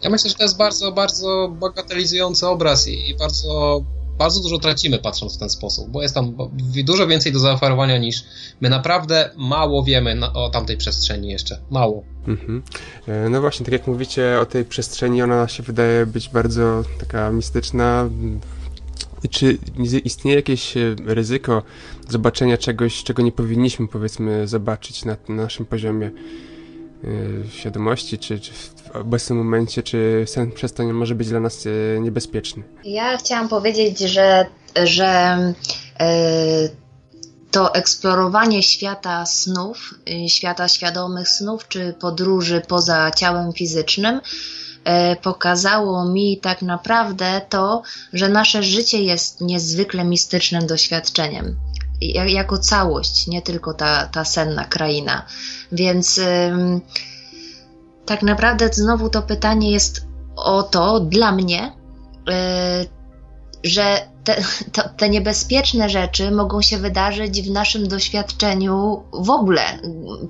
Ja 0.02 0.10
myślę, 0.10 0.30
że 0.30 0.36
to 0.36 0.42
jest 0.42 0.56
bardzo, 0.56 0.92
bardzo 0.92 1.48
bagatelizujący 1.60 2.46
obraz 2.46 2.88
i, 2.88 3.10
i 3.10 3.16
bardzo 3.16 3.82
bardzo 4.18 4.40
dużo 4.40 4.58
tracimy 4.58 4.98
patrząc 4.98 5.36
w 5.36 5.38
ten 5.38 5.50
sposób, 5.50 5.90
bo 5.90 6.02
jest 6.02 6.14
tam 6.14 6.36
dużo 6.84 7.06
więcej 7.06 7.32
do 7.32 7.38
zaoferowania 7.38 7.98
niż 7.98 8.24
my 8.60 8.68
naprawdę 8.68 9.30
mało 9.36 9.84
wiemy 9.84 10.14
na, 10.14 10.32
o 10.32 10.50
tamtej 10.50 10.76
przestrzeni 10.76 11.28
jeszcze. 11.28 11.60
Mało. 11.70 12.04
Mhm. 12.26 12.62
E, 13.08 13.28
no 13.28 13.40
właśnie, 13.40 13.66
tak 13.66 13.72
jak 13.72 13.86
mówicie 13.86 14.40
o 14.40 14.46
tej 14.46 14.64
przestrzeni, 14.64 15.22
ona 15.22 15.48
się 15.48 15.62
wydaje 15.62 16.06
być 16.06 16.28
bardzo 16.28 16.84
taka 17.00 17.30
mistyczna, 17.30 18.08
czy 19.30 19.58
istnieje 20.04 20.36
jakieś 20.36 20.76
e, 20.76 20.96
ryzyko 21.04 21.62
zobaczenia 22.08 22.58
czegoś, 22.58 23.04
czego 23.04 23.22
nie 23.22 23.32
powinniśmy, 23.32 23.88
powiedzmy, 23.88 24.48
zobaczyć 24.48 25.04
na, 25.04 25.16
na 25.28 25.42
naszym 25.42 25.66
poziomie 25.66 26.10
yy, 27.02 27.44
świadomości, 27.50 28.18
czy, 28.18 28.40
czy, 28.40 28.52
w 28.52 28.77
obecnym 28.94 29.38
momencie, 29.38 29.82
czy 29.82 30.24
sen 30.26 30.52
nie 30.78 30.92
może 30.92 31.14
być 31.14 31.28
dla 31.28 31.40
nas 31.40 31.64
yy, 31.64 31.98
niebezpieczny? 32.00 32.62
Ja 32.84 33.16
chciałam 33.16 33.48
powiedzieć, 33.48 33.98
że, 33.98 34.46
że 34.84 35.38
yy, 36.00 36.06
to 37.50 37.74
eksplorowanie 37.74 38.62
świata 38.62 39.26
snów, 39.26 39.94
świata 40.28 40.68
świadomych 40.68 41.28
snów, 41.28 41.68
czy 41.68 41.94
podróży 42.00 42.62
poza 42.68 43.10
ciałem 43.10 43.52
fizycznym, 43.52 44.20
E, 44.88 45.16
pokazało 45.16 46.04
mi 46.04 46.38
tak 46.38 46.62
naprawdę 46.62 47.40
to, 47.48 47.82
że 48.12 48.28
nasze 48.28 48.62
życie 48.62 49.02
jest 49.02 49.40
niezwykle 49.40 50.04
mistycznym 50.04 50.66
doświadczeniem. 50.66 51.56
Jako 52.26 52.58
całość, 52.58 53.26
nie 53.26 53.42
tylko 53.42 53.74
ta, 53.74 54.06
ta 54.06 54.24
senna 54.24 54.64
kraina. 54.64 55.26
Więc 55.72 56.20
tak 58.08 58.22
naprawdę 58.22 58.68
znowu 58.72 59.08
to 59.08 59.22
pytanie 59.22 59.70
jest 59.70 60.06
o 60.36 60.62
to 60.62 61.00
dla 61.00 61.32
mnie, 61.32 61.72
e, 62.30 62.84
że 63.64 64.08
te, 64.24 64.36
to, 64.74 64.88
te, 64.96 65.08
niebezpieczne 65.08 65.88
rzeczy 65.88 66.30
mogą 66.30 66.62
się 66.62 66.78
wydarzyć 66.78 67.42
w 67.42 67.50
naszym 67.50 67.88
doświadczeniu 67.88 69.02
w 69.12 69.30
ogóle. 69.30 69.62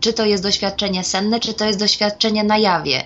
Czy 0.00 0.12
to 0.12 0.26
jest 0.26 0.42
doświadczenie 0.42 1.04
senne, 1.04 1.40
czy 1.40 1.54
to 1.54 1.64
jest 1.64 1.78
doświadczenie 1.78 2.44
na 2.44 2.58
jawie. 2.58 3.04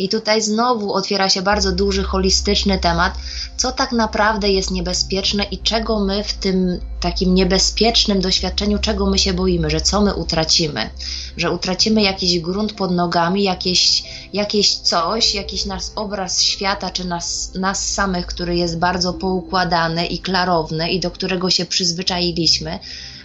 I 0.00 0.08
tutaj 0.08 0.42
znowu 0.42 0.92
otwiera 0.92 1.28
się 1.28 1.42
bardzo 1.42 1.72
duży, 1.72 2.02
holistyczny 2.02 2.78
temat, 2.78 3.14
co 3.56 3.72
tak 3.72 3.92
naprawdę 3.92 4.48
jest 4.50 4.70
niebezpieczne 4.70 5.44
i 5.44 5.58
czego 5.58 6.00
my 6.00 6.24
w 6.24 6.32
tym 6.32 6.80
takim 7.00 7.34
niebezpiecznym 7.34 8.20
doświadczeniu, 8.20 8.78
czego 8.78 9.06
my 9.06 9.18
się 9.18 9.32
boimy, 9.32 9.70
że 9.70 9.80
co 9.80 10.00
my 10.00 10.14
utracimy, 10.14 10.90
że 11.36 11.50
utracimy 11.50 12.02
jakiś 12.02 12.40
grunt 12.40 12.72
pod 12.72 12.90
nogami, 12.90 13.42
jakieś, 13.42 14.02
jakieś 14.32 14.74
coś, 14.74 15.34
jakiś 15.34 15.64
nasz 15.64 15.84
obraz 15.96 16.42
świata, 16.42 16.90
czy 16.90 17.04
nas, 17.04 17.52
nas 17.54 17.88
samych, 17.88 18.26
który 18.26 18.56
jest 18.56 18.78
bardzo 18.78 19.12
poukładany 19.12 20.06
i 20.06 20.18
klarowny 20.18 20.90
i 20.90 21.00
do 21.00 21.10
którego 21.10 21.50
się 21.50 21.66
przyzwyczailiśmy, 21.66 22.78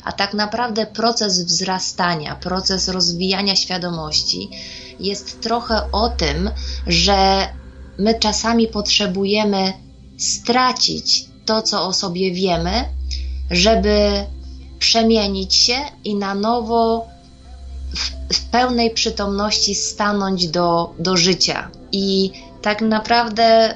a 0.04 0.12
tak 0.12 0.34
naprawdę 0.34 0.86
proces 0.86 1.44
wzrastania, 1.44 2.36
proces 2.36 2.88
rozwijania 2.88 3.56
świadomości 3.56 4.50
jest 4.99 5.41
trochę 5.41 5.91
o 5.91 6.10
tym, 6.10 6.49
że 6.88 7.47
my 7.97 8.19
czasami 8.19 8.67
potrzebujemy 8.67 9.73
stracić 10.17 11.25
to, 11.45 11.62
co 11.62 11.88
o 11.88 11.93
sobie 11.93 12.31
wiemy, 12.31 12.71
żeby 13.51 14.25
przemienić 14.79 15.55
się 15.55 15.75
i 16.03 16.15
na 16.15 16.36
nowo 16.36 17.05
w, 17.95 18.12
w, 18.34 18.45
pełnej 18.49 18.91
przytomności 18.91 19.75
stanąć 19.75 20.47
do, 20.47 20.93
do 20.99 21.17
życia. 21.17 21.71
I 21.91 22.31
tak 22.62 22.81
naprawdę 22.81 23.73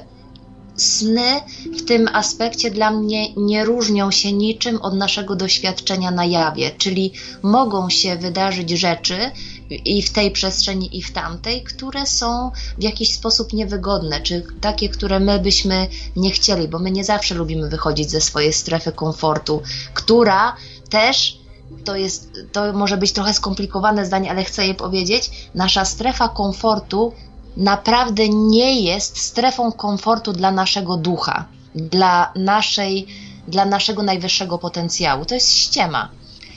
sny 0.76 1.40
w 1.78 1.84
tym 1.84 2.08
aspekcie 2.12 2.70
dla 2.70 2.90
mnie 2.90 3.34
nie 3.34 3.64
różnią 3.64 4.10
się 4.10 4.32
niczym 4.32 4.82
od 4.82 4.94
naszego 4.94 5.36
doświadczenia 5.36 6.10
na 6.10 6.24
jawie, 6.24 6.70
czyli 6.78 7.12
mogą 7.42 7.90
się 7.90 8.16
wydarzyć 8.16 8.70
rzeczy 8.70 9.30
i 9.70 10.02
w 10.02 10.10
tej 10.10 10.30
przestrzeni, 10.30 10.98
i 10.98 11.02
w 11.02 11.12
tamtej, 11.12 11.64
które 11.64 12.06
są 12.06 12.50
w 12.78 12.82
jakiś 12.82 13.14
sposób 13.14 13.52
niewygodne, 13.52 14.20
czy 14.20 14.46
takie, 14.60 14.88
które 14.88 15.20
my 15.20 15.38
byśmy 15.38 15.88
nie 16.16 16.30
chcieli, 16.30 16.68
bo 16.68 16.78
my 16.78 16.90
nie 16.90 17.04
zawsze 17.04 17.34
lubimy 17.34 17.68
wychodzić 17.68 18.10
ze 18.10 18.20
swojej 18.20 18.52
strefy 18.52 18.92
komfortu, 18.92 19.62
która 19.94 20.56
też 20.90 21.40
to 21.84 21.96
jest, 21.96 22.32
to 22.52 22.72
może 22.72 22.96
być 22.96 23.12
trochę 23.12 23.34
skomplikowane 23.34 24.06
zdanie, 24.06 24.30
ale 24.30 24.44
chcę 24.44 24.66
je 24.66 24.74
powiedzieć. 24.74 25.30
Nasza 25.54 25.84
strefa 25.84 26.28
komfortu 26.28 27.12
naprawdę 27.56 28.28
nie 28.28 28.80
jest 28.80 29.18
strefą 29.18 29.72
komfortu 29.72 30.32
dla 30.32 30.52
naszego 30.52 30.96
ducha, 30.96 31.44
dla 31.74 32.32
naszej, 32.36 33.06
dla 33.48 33.64
naszego 33.64 34.02
najwyższego 34.02 34.58
potencjału. 34.58 35.24
To 35.24 35.34
jest 35.34 35.52
ściema. 35.52 36.08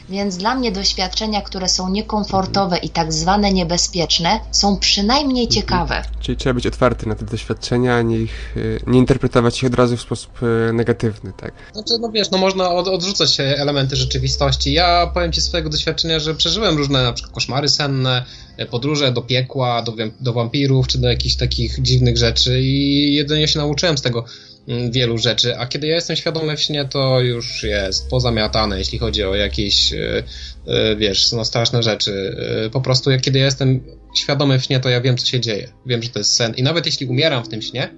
Więc 0.10 0.38
dla 0.38 0.56
mnie 0.56 0.72
doświadczenia, 0.72 1.42
które 1.42 1.70
są 1.70 1.89
niekomfortowe 1.89 2.78
i 2.78 2.89
tak 2.89 3.13
zwane 3.13 3.54
niebezpieczne, 3.54 4.39
są 4.52 4.78
przynajmniej 4.78 5.46
mhm. 5.46 5.62
ciekawe. 5.62 6.04
Czyli 6.20 6.38
trzeba 6.38 6.54
być 6.54 6.68
otwarty 6.68 7.10
na 7.10 7.16
te 7.16 7.26
doświadczenia, 7.26 7.96
a 7.96 8.02
nie, 8.02 8.20
ich, 8.20 8.58
y, 8.58 8.80
nie 8.88 9.00
interpretować 9.00 9.63
ich 9.63 9.68
od 9.68 9.76
razu 9.76 9.98
w 9.98 10.02
sposób 10.02 10.44
y, 10.44 10.74
negatywny, 10.74 11.34
tak? 11.38 11.54
Znaczy, 11.74 11.94
no 12.02 12.12
wiesz, 12.12 12.32
no 12.32 12.38
można 12.38 12.70
od, 12.70 12.88
odrzucać 12.88 13.39
elementy 13.39 13.96
rzeczywistości. 13.96 14.74
Ja 14.74 15.12
powiem 15.13 15.32
Ci 15.32 15.42
swojego 15.42 15.70
doświadczenia, 15.70 16.20
że 16.20 16.36
przeżyłem 16.36 16.78
różne 16.78 17.04
na 17.04 17.13
przykład 17.13 17.34
koszmary 17.34 17.70
senne, 17.70 18.26
e, 18.58 18.66
podróże 18.66 19.12
do 19.12 19.22
piekła, 19.22 19.82
do, 19.82 19.94
do 20.20 20.34
wampirów, 20.34 20.88
czy 20.88 20.98
do 20.98 21.10
jakichś 21.10 21.36
takich 21.36 21.82
dziwnych 21.82 22.18
rzeczy 22.18 22.62
i 22.62 23.13
jedynie 23.16 23.48
się 23.48 23.60
nauczyłem 23.60 23.98
z 23.98 24.02
tego 24.02 24.26
wielu 24.67 25.17
rzeczy, 25.17 25.58
a 25.58 25.67
kiedy 25.67 25.88
ja 25.88 25.95
jestem 25.95 26.15
świadomy 26.15 26.58
w 26.58 26.62
śnie, 26.62 26.86
to 26.86 27.21
już 27.21 27.63
jest 27.63 28.10
pozamiatane, 28.10 28.78
jeśli 28.80 28.99
chodzi 28.99 29.23
o 29.23 29.36
jakieś, 29.36 29.93
e, 29.93 30.23
e, 30.67 30.95
wiesz, 30.95 31.32
no 31.32 31.45
straszne 31.45 31.84
rzeczy. 31.84 32.36
E, 32.65 32.69
po 32.69 32.82
prostu 32.82 33.12
jak 33.12 33.21
kiedy 33.21 33.39
ja 33.39 33.45
jestem 33.45 33.84
świadomy 34.15 34.60
w 34.60 34.63
śnie, 34.63 34.80
to 34.80 34.89
ja 34.89 35.02
wiem, 35.02 35.17
co 35.17 35.26
się 35.26 35.39
dzieje. 35.39 35.67
Wiem, 35.86 36.04
że 36.04 36.10
to 36.10 36.19
jest 36.19 36.34
sen 36.34 36.54
i 36.58 36.63
nawet 36.63 36.86
jeśli 36.86 37.06
umieram 37.06 37.43
w 37.43 37.49
tym 37.49 37.62
śnie, 37.62 37.89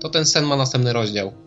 to 0.00 0.08
ten 0.08 0.26
sen 0.26 0.44
ma 0.44 0.56
następny 0.56 0.92
rozdział. 0.92 1.43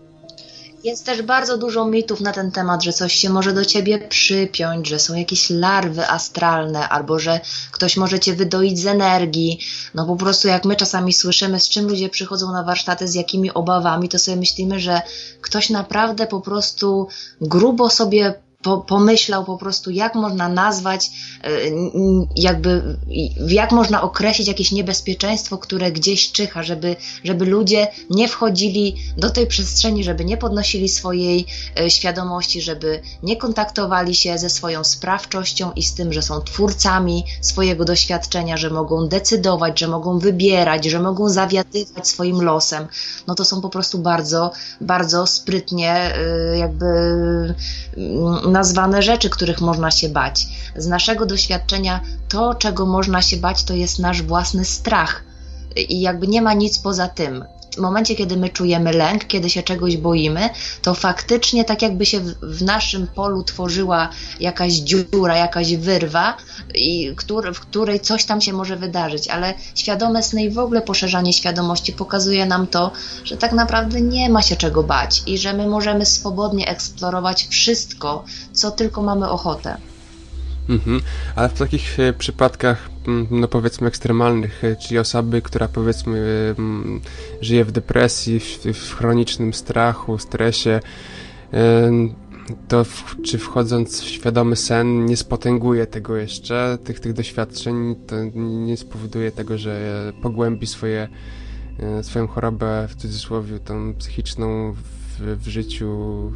Jest 0.83 1.05
też 1.05 1.21
bardzo 1.21 1.57
dużo 1.57 1.85
mitów 1.85 2.21
na 2.21 2.31
ten 2.31 2.51
temat, 2.51 2.83
że 2.83 2.93
coś 2.93 3.13
się 3.13 3.29
może 3.29 3.53
do 3.53 3.65
ciebie 3.65 3.99
przypiąć, 3.99 4.87
że 4.87 4.99
są 4.99 5.15
jakieś 5.15 5.49
larwy 5.49 6.07
astralne, 6.07 6.89
albo 6.89 7.19
że 7.19 7.39
ktoś 7.71 7.97
może 7.97 8.19
cię 8.19 8.33
wydoić 8.33 8.79
z 8.79 8.85
energii. 8.85 9.59
No 9.93 10.05
po 10.05 10.15
prostu 10.15 10.47
jak 10.47 10.65
my 10.65 10.75
czasami 10.75 11.13
słyszymy, 11.13 11.59
z 11.59 11.69
czym 11.69 11.87
ludzie 11.87 12.09
przychodzą 12.09 12.51
na 12.51 12.63
warsztaty, 12.63 13.07
z 13.07 13.15
jakimi 13.15 13.53
obawami, 13.53 14.09
to 14.09 14.19
sobie 14.19 14.37
myślimy, 14.37 14.79
że 14.79 15.01
ktoś 15.41 15.69
naprawdę 15.69 16.27
po 16.27 16.41
prostu 16.41 17.07
grubo 17.41 17.89
sobie 17.89 18.33
po, 18.61 18.77
pomyślał 18.77 19.45
po 19.45 19.57
prostu, 19.57 19.91
jak 19.91 20.15
można 20.15 20.49
nazwać, 20.49 21.11
e, 21.43 21.49
jakby, 22.35 22.97
jak 23.47 23.71
można 23.71 24.01
określić 24.01 24.47
jakieś 24.47 24.71
niebezpieczeństwo, 24.71 25.57
które 25.57 25.91
gdzieś 25.91 26.31
czyha, 26.31 26.63
żeby, 26.63 26.95
żeby 27.23 27.45
ludzie 27.45 27.87
nie 28.09 28.27
wchodzili 28.27 28.95
do 29.17 29.29
tej 29.29 29.47
przestrzeni, 29.47 30.03
żeby 30.03 30.25
nie 30.25 30.37
podnosili 30.37 30.89
swojej 30.89 31.45
e, 31.79 31.89
świadomości, 31.89 32.61
żeby 32.61 33.01
nie 33.23 33.35
kontaktowali 33.35 34.15
się 34.15 34.37
ze 34.37 34.49
swoją 34.49 34.83
sprawczością 34.83 35.71
i 35.75 35.83
z 35.83 35.93
tym, 35.93 36.13
że 36.13 36.21
są 36.21 36.41
twórcami 36.41 37.23
swojego 37.41 37.85
doświadczenia, 37.85 38.57
że 38.57 38.69
mogą 38.69 39.07
decydować, 39.07 39.79
że 39.79 39.87
mogą 39.87 40.19
wybierać, 40.19 40.85
że 40.85 40.99
mogą 40.99 41.29
zawiadywać 41.29 42.07
swoim 42.07 42.41
losem. 42.41 42.87
No 43.27 43.35
to 43.35 43.45
są 43.45 43.61
po 43.61 43.69
prostu 43.69 43.99
bardzo, 43.99 44.51
bardzo 44.81 45.27
sprytnie 45.27 45.91
e, 45.93 46.57
jakby 46.57 46.87
nazwane 48.47 49.01
rzeczy, 49.01 49.29
których 49.29 49.61
można 49.61 49.91
się 49.91 50.09
bać. 50.09 50.47
Z 50.75 50.87
naszego 50.87 51.25
doświadczenia 51.25 52.01
to, 52.29 52.55
czego 52.55 52.85
można 52.85 53.21
się 53.21 53.37
bać, 53.37 53.63
to 53.63 53.73
jest 53.73 53.99
nasz 53.99 54.21
własny 54.21 54.65
strach. 54.65 55.23
I 55.75 56.01
jakby 56.01 56.27
nie 56.27 56.41
ma 56.41 56.53
nic 56.53 56.79
poza 56.79 57.07
tym. 57.07 57.45
W 57.77 57.79
momencie, 57.79 58.15
kiedy 58.15 58.37
my 58.37 58.49
czujemy 58.49 58.93
lęk, 58.93 59.27
kiedy 59.27 59.49
się 59.49 59.63
czegoś 59.63 59.97
boimy, 59.97 60.49
to 60.81 60.93
faktycznie 60.93 61.65
tak 61.65 61.81
jakby 61.81 62.05
się 62.05 62.19
w, 62.19 62.33
w 62.41 62.61
naszym 62.61 63.07
polu 63.07 63.43
tworzyła 63.43 64.09
jakaś 64.39 64.73
dziura, 64.73 65.37
jakaś 65.37 65.75
wyrwa, 65.75 66.37
i, 66.75 67.15
który, 67.15 67.53
w 67.53 67.59
której 67.59 67.99
coś 67.99 68.25
tam 68.25 68.41
się 68.41 68.53
może 68.53 68.75
wydarzyć, 68.75 69.27
ale 69.27 69.53
świadome 69.75 70.23
sny 70.23 70.43
i 70.43 70.49
w 70.49 70.59
ogóle 70.59 70.81
poszerzanie 70.81 71.33
świadomości 71.33 71.93
pokazuje 71.93 72.45
nam 72.45 72.67
to, 72.67 72.91
że 73.23 73.37
tak 73.37 73.53
naprawdę 73.53 74.01
nie 74.01 74.29
ma 74.29 74.41
się 74.41 74.55
czego 74.55 74.83
bać 74.83 75.23
i 75.25 75.37
że 75.37 75.53
my 75.53 75.67
możemy 75.67 76.05
swobodnie 76.05 76.67
eksplorować 76.67 77.47
wszystko, 77.49 78.23
co 78.53 78.71
tylko 78.71 79.01
mamy 79.01 79.29
ochotę. 79.29 79.77
Mhm. 80.69 81.01
Ale 81.35 81.49
w 81.49 81.53
takich 81.53 81.99
e, 81.99 82.13
przypadkach, 82.13 82.89
mm, 83.07 83.27
no 83.31 83.47
powiedzmy 83.47 83.87
ekstremalnych, 83.87 84.63
e, 84.63 84.75
czyli 84.75 84.99
osoby, 84.99 85.41
która 85.41 85.67
powiedzmy 85.67 86.19
mm, 86.59 87.01
żyje 87.41 87.65
w 87.65 87.71
depresji, 87.71 88.39
w, 88.39 88.65
w 88.65 88.95
chronicznym 88.95 89.53
strachu, 89.53 90.17
stresie, 90.17 90.79
e, 91.53 91.91
to 92.67 92.83
w, 92.83 93.21
czy 93.21 93.37
wchodząc 93.37 94.01
w 94.01 94.05
świadomy 94.05 94.55
sen 94.55 95.05
nie 95.05 95.17
spotęguje 95.17 95.87
tego 95.87 96.15
jeszcze, 96.15 96.77
tych, 96.83 96.99
tych 96.99 97.13
doświadczeń, 97.13 97.95
to 98.07 98.15
nie 98.35 98.77
spowoduje 98.77 99.31
tego, 99.31 99.57
że 99.57 100.13
pogłębi 100.21 100.67
swoje, 100.67 101.07
swoją 102.01 102.27
chorobę, 102.27 102.87
w 102.89 102.95
cudzysłowie, 102.95 103.59
tą 103.59 103.93
psychiczną 103.93 104.73
w, 104.73 105.37
w 105.43 105.47
życiu 105.47 106.31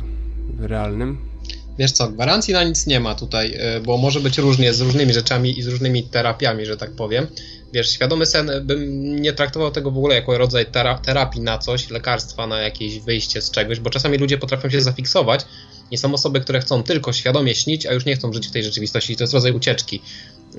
realnym? 0.59 1.30
Wiesz 1.80 1.91
co, 1.91 2.09
gwarancji 2.09 2.53
na 2.53 2.63
nic 2.63 2.88
nie 2.88 2.99
ma 2.99 3.15
tutaj, 3.15 3.53
e, 3.57 3.80
bo 3.80 3.97
może 3.97 4.19
być 4.19 4.38
różnie 4.38 4.74
z 4.74 4.82
różnymi 4.82 5.13
rzeczami 5.13 5.59
i 5.59 5.63
z 5.63 5.67
różnymi 5.67 6.03
terapiami, 6.03 6.65
że 6.65 6.78
tak 6.78 6.91
powiem. 6.91 7.28
Wiesz, 7.74 7.91
świadomy 7.91 8.26
sen 8.26 8.51
bym 8.63 9.22
nie 9.22 9.34
traktował 9.34 9.72
tego 9.72 9.91
w 9.91 9.97
ogóle 9.97 10.15
jako 10.15 10.38
rodzaj 10.38 10.65
terapii 11.03 11.41
na 11.41 11.57
coś, 11.57 11.89
lekarstwa 11.89 12.47
na 12.47 12.59
jakieś 12.59 12.99
wyjście 12.99 13.41
z 13.41 13.51
czegoś, 13.51 13.80
bo 13.80 13.89
czasami 13.89 14.17
ludzie 14.17 14.38
potrafią 14.38 14.69
się 14.69 14.82
zafiksować 14.82 15.45
i 15.91 15.97
są 15.97 16.13
osoby, 16.13 16.41
które 16.41 16.59
chcą 16.59 16.84
tylko 16.84 17.13
świadomie 17.13 17.55
śnić, 17.55 17.86
a 17.86 17.93
już 17.93 18.05
nie 18.05 18.15
chcą 18.15 18.34
żyć 18.34 18.47
w 18.47 18.51
tej 18.51 18.63
rzeczywistości. 18.63 19.15
To 19.15 19.24
jest 19.24 19.34
rodzaj 19.34 19.51
ucieczki. 19.51 20.01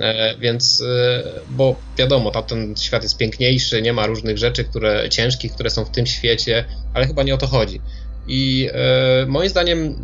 E, 0.01 0.37
więc, 0.39 0.81
e, 0.81 1.23
bo 1.51 1.77
wiadomo, 1.99 2.31
tam 2.31 2.43
ten 2.43 2.77
świat 2.77 3.03
jest 3.03 3.17
piękniejszy, 3.17 3.83
nie 3.83 3.93
ma 3.93 4.07
różnych 4.07 4.39
rzeczy, 4.39 4.65
które 4.65 5.11
ciężkich, 5.11 5.53
które 5.53 5.71
są 5.71 5.85
w 5.85 5.91
tym 5.91 6.07
świecie, 6.07 6.65
ale 6.95 7.07
chyba 7.07 7.23
nie 7.23 7.35
o 7.35 7.39
to 7.39 7.47
chodzi. 7.47 7.81
I 8.27 8.69
e, 8.73 9.27
moim 9.27 9.49
zdaniem 9.49 9.97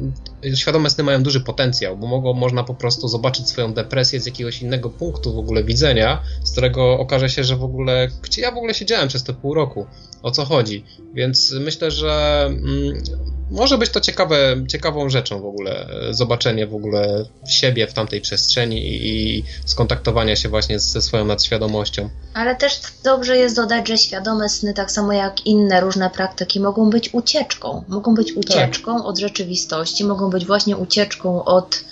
świadome 0.54 0.90
sny 0.90 1.04
mają 1.04 1.22
duży 1.22 1.40
potencjał, 1.40 1.96
bo 1.96 2.06
mogą, 2.06 2.32
można 2.32 2.64
po 2.64 2.74
prostu 2.74 3.08
zobaczyć 3.08 3.48
swoją 3.48 3.72
depresję 3.72 4.20
z 4.20 4.26
jakiegoś 4.26 4.62
innego 4.62 4.90
punktu 4.90 5.34
w 5.34 5.38
ogóle 5.38 5.64
widzenia, 5.64 6.22
z 6.44 6.52
którego 6.52 6.98
okaże 6.98 7.28
się, 7.28 7.44
że 7.44 7.56
w 7.56 7.64
ogóle, 7.64 8.08
gdzie 8.22 8.42
ja 8.42 8.50
w 8.50 8.56
ogóle 8.56 8.74
siedziałem 8.74 9.08
przez 9.08 9.24
te 9.24 9.32
pół 9.32 9.54
roku, 9.54 9.86
o 10.22 10.30
co 10.30 10.44
chodzi. 10.44 10.84
Więc 11.14 11.52
myślę, 11.60 11.90
że 11.90 12.44
mm, 12.46 13.02
może 13.50 13.78
być 13.78 13.90
to 13.90 14.00
ciekawe, 14.00 14.36
ciekawą 14.68 15.10
rzeczą 15.10 15.40
w 15.40 15.46
ogóle, 15.46 15.88
e, 16.08 16.14
zobaczenie 16.14 16.66
w 16.66 16.74
ogóle 16.74 17.24
siebie 17.48 17.86
w 17.86 17.94
tamtej 17.94 18.20
przestrzeni 18.20 19.06
i 19.06 19.44
skontaktowania 19.64 20.36
się 20.36 20.48
właśnie 20.48 20.78
ze 20.78 21.02
swoją 21.02 21.24
nadświadomością. 21.24 22.08
Ale 22.34 22.56
też 22.56 22.80
dobrze 23.04 23.36
jest 23.36 23.56
dodać, 23.56 23.88
że 23.88 23.98
świadome 23.98 24.48
sny, 24.48 24.74
tak 24.74 24.90
samo 24.90 25.12
jak 25.12 25.46
inne 25.46 25.80
różne 25.80 26.10
praktyki, 26.10 26.60
mogą 26.60 26.90
być 26.90 27.14
ucieczką. 27.14 27.84
Mogą 27.88 28.14
być 28.14 28.28
tak. 28.28 28.36
ucieczką 28.36 28.96
tak. 28.96 29.06
od 29.06 29.18
rzeczywistości, 29.18 30.04
mogą 30.04 30.30
być 30.30 30.46
właśnie 30.46 30.76
ucieczką 30.76 31.44
od, 31.44 31.84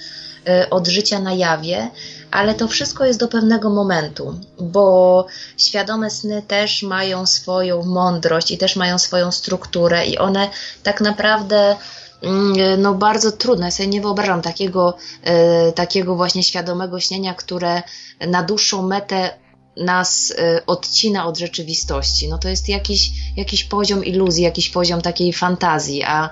e, 0.47 0.71
od 0.71 0.89
życia 0.89 1.19
na 1.19 1.35
jawie, 1.35 1.91
ale 2.31 2.55
to 2.55 2.69
wszystko 2.69 3.05
jest 3.05 3.21
do 3.21 3.29
pewnego 3.29 3.71
momentu, 3.71 4.41
bo 4.61 5.27
świadome 5.59 6.11
sny 6.11 6.43
też 6.43 6.83
mają 6.83 7.27
swoją 7.27 7.83
mądrość 7.83 8.51
i 8.51 8.59
też 8.59 8.77
mają 8.77 8.99
swoją 8.99 9.33
strukturę 9.33 10.07
i 10.07 10.19
one 10.19 10.51
tak 10.83 11.01
naprawdę 11.01 11.77
mm, 12.23 12.83
no 12.83 12.95
bardzo 12.95 13.33
trudne. 13.33 13.67
Ja 13.67 13.71
sobie 13.71 13.89
nie 13.89 14.01
wyobrażam 14.01 14.43
takiego, 14.43 14.97
e, 15.23 15.73
takiego 15.73 16.17
właśnie 16.17 16.43
świadomego 16.43 17.01
śnienia, 17.01 17.35
które 17.35 17.83
na 18.21 18.43
dłuższą 18.43 18.83
metę 18.83 19.31
nas 19.77 20.31
y, 20.31 20.67
odcina 20.67 21.27
od 21.27 21.39
rzeczywistości. 21.39 22.29
No 22.29 22.39
to 22.39 22.49
jest 22.49 22.69
jakiś, 22.69 23.11
jakiś 23.37 23.65
poziom 23.65 24.05
iluzji, 24.05 24.45
jakiś 24.45 24.71
poziom 24.71 25.03
takiej 25.03 25.33
fantazji, 25.33 26.03
a 26.03 26.31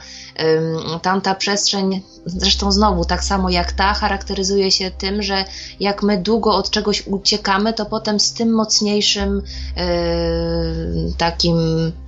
tamta 1.03 1.35
przestrzeń, 1.35 2.03
zresztą 2.27 2.73
znowu 2.73 3.05
tak 3.05 3.25
samo 3.25 3.51
jak 3.51 3.73
ta, 3.73 3.95
charakteryzuje 3.95 4.71
się 4.71 4.91
tym, 4.91 5.23
że 5.23 5.45
jak 5.81 6.03
my 6.03 6.23
długo 6.23 6.55
od 6.55 6.71
czegoś 6.71 7.07
uciekamy, 7.07 7.73
to 7.73 7.87
potem 7.87 8.21
z 8.21 8.33
tym 8.33 8.55
mocniejszym 8.55 9.43
yy, 9.77 9.83
takim 11.19 11.57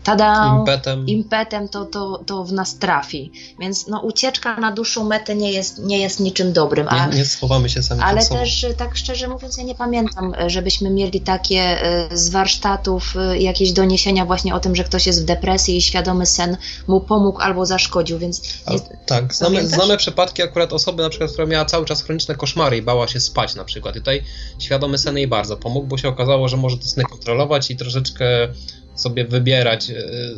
tada, 0.05 0.57
impetem, 0.59 1.07
impetem 1.07 1.69
to, 1.69 1.85
to, 1.85 2.23
to 2.27 2.45
w 2.45 2.53
nas 2.53 2.79
trafi. 2.79 3.33
Więc 3.61 3.87
no, 3.87 4.01
ucieczka 4.01 4.61
na 4.61 4.73
dłuższą 4.73 5.05
metę 5.05 5.35
nie 5.35 5.53
jest, 5.53 5.79
nie 5.79 5.99
jest 5.99 6.21
niczym 6.21 6.53
dobrym. 6.53 6.87
A, 6.89 7.07
nie, 7.07 7.17
nie 7.17 7.25
schowamy 7.25 7.69
się 7.69 7.83
sami 7.83 8.03
Ale 8.03 8.27
też 8.27 8.67
tak 8.77 8.97
szczerze 8.97 9.29
mówiąc, 9.29 9.57
ja 9.57 9.64
nie 9.64 9.75
pamiętam, 9.75 10.33
żebyśmy 10.47 10.91
mieli 10.91 11.21
takie 11.21 11.79
y, 12.12 12.19
z 12.19 12.29
warsztatów 12.29 13.14
y, 13.35 13.39
jakieś 13.39 13.73
doniesienia 13.73 14.27
właśnie 14.27 14.55
o 14.55 14.61
tym, 14.61 14.77
że 14.77 14.85
ktoś 14.85 15.07
jest 15.07 15.23
w 15.23 15.25
depresji 15.25 15.77
i 15.77 15.83
świadomy 15.83 16.27
sen 16.27 16.57
mu 16.87 17.01
pomógł 17.01 17.41
albo 17.41 17.67
zaszkodził, 17.67 18.19
więc... 18.19 18.43
Nie... 18.71 18.81
tak, 19.07 19.35
znamy, 19.35 19.69
znamy 19.69 19.97
przypadki 20.07 20.42
akurat 20.42 20.72
osoby 20.72 21.02
na 21.02 21.09
przykład, 21.09 21.32
która 21.32 21.46
miała 21.46 21.64
cały 21.64 21.86
czas 21.86 22.02
chroniczne 22.02 22.34
koszmary 22.34 22.76
i 22.76 22.82
bała 22.82 23.09
się 23.09 23.20
spać 23.20 23.54
na 23.54 23.64
przykład 23.64 23.96
i 23.96 23.98
tutaj 23.98 24.22
świadomy 24.59 24.98
sen 24.98 25.16
jej 25.16 25.28
bardzo 25.28 25.57
pomógł, 25.57 25.86
bo 25.86 25.98
się 25.98 26.09
okazało, 26.09 26.48
że 26.48 26.57
może 26.57 26.78
te 26.78 26.84
sny 26.84 27.04
kontrolować 27.04 27.70
i 27.70 27.76
troszeczkę 27.76 28.48
sobie 28.94 29.24
wybierać, 29.24 29.90
e, 29.90 29.94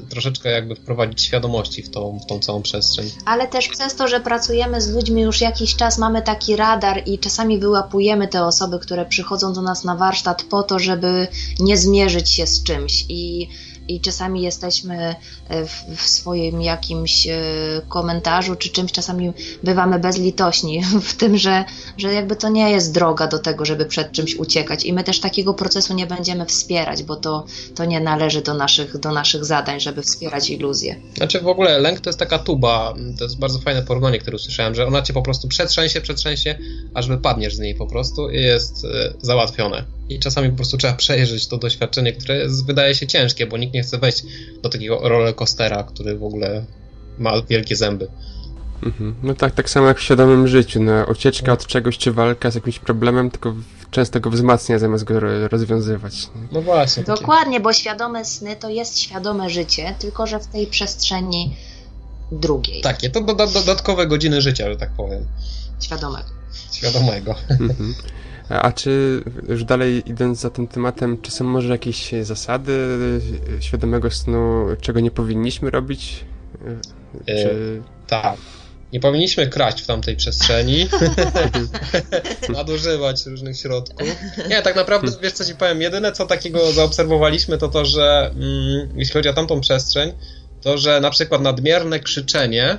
troszeczkę 0.08 0.50
jakby 0.50 0.74
wprowadzić 0.74 1.22
świadomości 1.22 1.82
w 1.82 1.90
tą, 1.90 2.18
w 2.18 2.26
tą 2.26 2.40
całą 2.40 2.62
przestrzeń. 2.62 3.10
Ale 3.24 3.48
też 3.48 3.68
przez 3.68 3.94
to, 3.94 4.08
że 4.08 4.20
pracujemy 4.20 4.80
z 4.80 4.90
ludźmi 4.90 5.22
już 5.22 5.40
jakiś 5.40 5.76
czas, 5.76 5.98
mamy 5.98 6.22
taki 6.22 6.56
radar 6.56 7.02
i 7.06 7.18
czasami 7.18 7.58
wyłapujemy 7.58 8.28
te 8.28 8.44
osoby, 8.44 8.78
które 8.78 9.06
przychodzą 9.06 9.52
do 9.52 9.62
nas 9.62 9.84
na 9.84 9.96
warsztat 9.96 10.42
po 10.42 10.62
to, 10.62 10.78
żeby 10.78 11.28
nie 11.60 11.76
zmierzyć 11.76 12.30
się 12.30 12.46
z 12.46 12.62
czymś 12.62 13.04
i 13.08 13.48
i 13.88 14.00
czasami 14.00 14.42
jesteśmy 14.42 15.14
e, 15.48 15.66
w, 15.66 15.84
w, 15.96 16.08
swoim 16.08 16.62
jakimś 16.62 17.26
e, 17.26 17.40
komentarzu 17.88 18.56
czy 18.56 18.68
czymś, 18.68 18.92
czasami 18.92 19.32
bywamy 19.62 19.98
bezlitośni 19.98 20.82
w 21.10 21.16
tym, 21.16 21.36
że, 21.36 21.64
że 21.96 22.14
jakby 22.14 22.36
to 22.36 22.48
nie 22.48 22.70
jest 22.70 22.94
droga 22.94 23.26
do 23.26 23.38
tego, 23.38 23.64
żeby 23.64 23.86
przed 23.86 24.12
czymś 24.12 24.34
uciekać 24.34 24.84
i 24.84 24.92
my 24.92 25.04
też 25.04 25.20
takiego 25.20 25.54
procesu 25.54 25.94
nie 25.94 26.06
będziemy 26.06 26.46
wspierać, 26.46 27.02
bo 27.02 27.16
to, 27.16 27.46
to 27.74 27.84
nie 27.84 28.00
należy 28.00 28.42
do 28.42 28.54
naszych, 28.54 28.98
do 28.98 29.12
naszych 29.12 29.44
zadań, 29.44 29.80
żeby 29.80 30.02
wspierać 30.02 30.50
iluzję. 30.50 30.96
Znaczy 31.16 31.40
w 31.40 31.48
ogóle 31.48 31.78
lęk 31.78 32.00
to 32.00 32.10
jest 32.10 32.18
taka 32.18 32.38
tuba, 32.38 32.94
to 33.18 33.24
jest 33.24 33.38
bardzo 33.38 33.58
fajne 33.58 33.82
porównanie, 33.82 34.18
które 34.18 34.36
usłyszałem, 34.36 34.74
że 34.74 34.86
ona 34.86 35.02
cię 35.02 35.12
po 35.12 35.22
prostu 35.22 35.48
przetrzęsie, 35.48 36.00
przetrzęsie, 36.00 36.58
aż 36.94 37.08
wypadniesz 37.08 37.54
z 37.54 37.58
niej 37.58 37.74
po 37.74 37.86
prostu 37.86 38.30
i 38.30 38.40
jest 38.40 38.84
e, 38.84 39.14
załatwione. 39.22 39.97
I 40.08 40.18
czasami 40.18 40.50
po 40.50 40.56
prostu 40.56 40.76
trzeba 40.76 40.94
przejrzeć 40.94 41.46
to 41.46 41.58
doświadczenie, 41.58 42.12
które 42.12 42.36
jest, 42.36 42.66
wydaje 42.66 42.94
się 42.94 43.06
ciężkie, 43.06 43.46
bo 43.46 43.56
nikt 43.56 43.74
nie 43.74 43.82
chce 43.82 43.98
wejść 43.98 44.22
do 44.62 44.68
takiego 44.68 45.08
rollercoastera, 45.08 45.82
który 45.82 46.18
w 46.18 46.24
ogóle 46.24 46.64
ma 47.18 47.42
wielkie 47.42 47.76
zęby. 47.76 48.08
Mhm. 48.82 49.14
No 49.22 49.34
tak, 49.34 49.54
tak 49.54 49.70
samo 49.70 49.86
jak 49.86 49.98
w 49.98 50.02
świadomym 50.02 50.48
życiu. 50.48 50.82
No, 50.82 51.04
ucieczka 51.10 51.52
od 51.52 51.66
czegoś 51.66 51.98
czy 51.98 52.12
walka 52.12 52.50
z 52.50 52.54
jakimś 52.54 52.78
problemem 52.78 53.30
tylko 53.30 53.54
często 53.90 54.20
go 54.20 54.30
wzmacnia 54.30 54.78
zamiast 54.78 55.04
go 55.04 55.20
rozwiązywać. 55.48 56.28
No 56.52 56.62
właśnie. 56.62 57.02
Dokładnie, 57.02 57.60
bo 57.60 57.72
świadome 57.72 58.24
sny 58.24 58.56
to 58.56 58.68
jest 58.68 58.98
świadome 58.98 59.50
życie, 59.50 59.94
tylko 59.98 60.26
że 60.26 60.40
w 60.40 60.46
tej 60.46 60.66
przestrzeni 60.66 61.56
drugiej. 62.32 62.82
Takie, 62.82 63.10
to 63.10 63.20
do, 63.20 63.34
do, 63.34 63.46
dodatkowe 63.46 64.06
godziny 64.06 64.42
życia, 64.42 64.70
że 64.70 64.76
tak 64.76 64.90
powiem. 64.90 65.26
Świadomego. 65.80 66.28
Świadomego. 66.72 67.34
Mhm. 67.50 67.94
A 68.48 68.72
czy 68.72 69.22
już 69.48 69.64
dalej 69.64 70.02
idąc 70.10 70.40
za 70.40 70.50
tym 70.50 70.68
tematem, 70.68 71.22
czy 71.22 71.30
są 71.30 71.44
może 71.44 71.68
jakieś 71.68 72.10
zasady 72.22 72.72
świadomego 73.60 74.10
snu, 74.10 74.66
czego 74.80 75.00
nie 75.00 75.10
powinniśmy 75.10 75.70
robić? 75.70 76.24
E, 77.26 77.34
czy... 77.42 77.82
tak. 78.06 78.36
Nie 78.92 79.00
powinniśmy 79.00 79.46
kraść 79.46 79.82
w 79.82 79.86
tamtej 79.86 80.16
przestrzeni, 80.16 80.88
nadużywać 82.48 83.26
różnych 83.26 83.58
środków. 83.58 84.08
Nie, 84.48 84.62
tak 84.62 84.76
naprawdę, 84.76 85.12
wiesz 85.22 85.32
co 85.32 85.44
ci 85.44 85.54
powiem, 85.54 85.82
jedyne 85.82 86.12
co 86.12 86.26
takiego 86.26 86.72
zaobserwowaliśmy 86.72 87.58
to 87.58 87.68
to, 87.68 87.84
że 87.84 88.30
mm, 88.34 88.88
jeśli 88.96 89.12
chodzi 89.12 89.28
o 89.28 89.32
tamtą 89.32 89.60
przestrzeń, 89.60 90.12
to 90.60 90.78
że 90.78 91.00
na 91.00 91.10
przykład 91.10 91.42
nadmierne 91.42 92.00
krzyczenie 92.00 92.78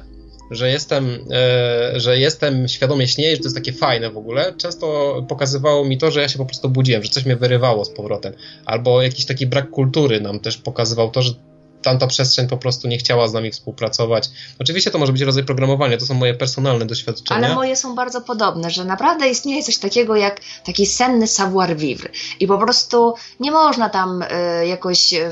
że 0.52 0.70
jestem, 0.70 1.20
e, 1.32 2.00
że 2.00 2.18
jestem 2.18 2.68
świadomie 2.68 3.08
śnieję, 3.08 3.32
że 3.32 3.38
to 3.38 3.44
jest 3.44 3.56
takie 3.56 3.74
fajne 3.74 4.12
w 4.12 4.18
ogóle, 4.18 4.54
często 4.58 5.16
pokazywało 5.28 5.86
mi 5.86 5.98
to, 5.98 6.12
że 6.12 6.22
ja 6.22 6.30
się 6.30 6.38
po 6.38 6.46
prostu 6.46 6.70
budziłem, 6.70 7.04
że 7.04 7.10
coś 7.10 7.26
mnie 7.26 7.36
wyrywało 7.36 7.86
z 7.86 7.90
powrotem. 7.90 8.34
Albo 8.66 9.02
jakiś 9.02 9.26
taki 9.26 9.48
brak 9.48 9.70
kultury 9.70 10.22
nam 10.22 10.40
też 10.40 10.58
pokazywał 10.58 11.12
to, 11.12 11.22
że 11.22 11.34
tamta 11.82 12.08
przestrzeń 12.08 12.48
po 12.48 12.58
prostu 12.58 12.88
nie 12.88 12.98
chciała 12.98 13.28
z 13.28 13.34
nami 13.34 13.52
współpracować. 13.52 14.30
Oczywiście 14.60 14.92
to 14.92 14.98
może 14.98 15.12
być 15.12 15.22
rodzaj 15.22 15.44
programowania, 15.44 15.98
to 15.98 16.06
są 16.06 16.14
moje 16.14 16.34
personalne 16.34 16.86
doświadczenia. 16.86 17.46
Ale 17.46 17.56
moje 17.56 17.76
są 17.76 17.96
bardzo 17.96 18.22
podobne, 18.22 18.70
że 18.70 18.86
naprawdę 18.86 19.30
istnieje 19.30 19.64
coś 19.64 19.78
takiego 19.78 20.16
jak 20.16 20.42
taki 20.66 20.86
senny 20.86 21.28
savoir 21.28 21.78
vivre 21.78 22.10
i 22.40 22.48
po 22.48 22.58
prostu 22.58 23.14
nie 23.40 23.52
można 23.52 23.90
tam 23.90 24.22
y, 24.22 24.68
jakoś... 24.68 25.14
Y, 25.14 25.32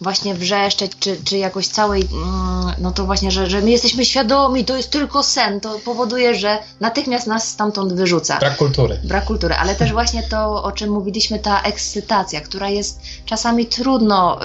właśnie 0.00 0.34
wrzeszczeć, 0.34 0.92
czy, 1.00 1.16
czy 1.24 1.38
jakoś 1.38 1.68
całej, 1.68 2.08
mm, 2.12 2.74
no 2.78 2.90
to 2.90 3.04
właśnie, 3.04 3.30
że, 3.30 3.46
że 3.50 3.60
my 3.60 3.70
jesteśmy 3.70 4.04
świadomi, 4.04 4.64
to 4.64 4.76
jest 4.76 4.90
tylko 4.90 5.22
sen, 5.22 5.60
to 5.60 5.78
powoduje, 5.78 6.34
że 6.34 6.58
natychmiast 6.80 7.26
nas 7.26 7.48
stamtąd 7.48 7.92
wyrzuca. 7.92 8.38
Brak 8.38 8.56
kultury. 8.56 9.00
Brak 9.04 9.24
kultury, 9.24 9.54
ale 9.54 9.74
też 9.74 9.92
właśnie 9.92 10.22
to, 10.22 10.62
o 10.62 10.72
czym 10.72 10.90
mówiliśmy, 10.90 11.38
ta 11.38 11.62
ekscytacja, 11.62 12.40
która 12.40 12.68
jest 12.68 13.00
czasami 13.24 13.66
trudno 13.66 14.38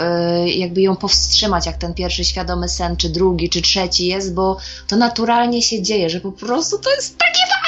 y, 0.46 0.50
jakby 0.50 0.82
ją 0.82 0.96
powstrzymać, 0.96 1.66
jak 1.66 1.78
ten 1.78 1.94
pierwszy 1.94 2.26
świadomy 2.26 2.70
sen, 2.70 2.98
czy 2.98 3.10
drugi, 3.10 3.50
czy 3.50 3.62
trzeci 3.62 4.08
jest, 4.08 4.34
bo 4.34 4.58
to 4.88 4.96
naturalnie 4.96 5.62
się 5.62 5.82
dzieje, 5.82 6.10
że 6.10 6.22
po 6.22 6.32
prostu 6.32 6.80
to 6.80 6.96
jest 6.96 7.18
takie 7.18 7.40
fajne, 7.40 7.61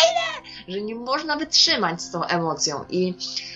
że 0.68 0.82
nie 0.82 0.96
można 0.96 1.36
wytrzymać 1.36 2.02
z 2.02 2.12
tą 2.12 2.24
emocją. 2.24 2.76
I 2.90 3.14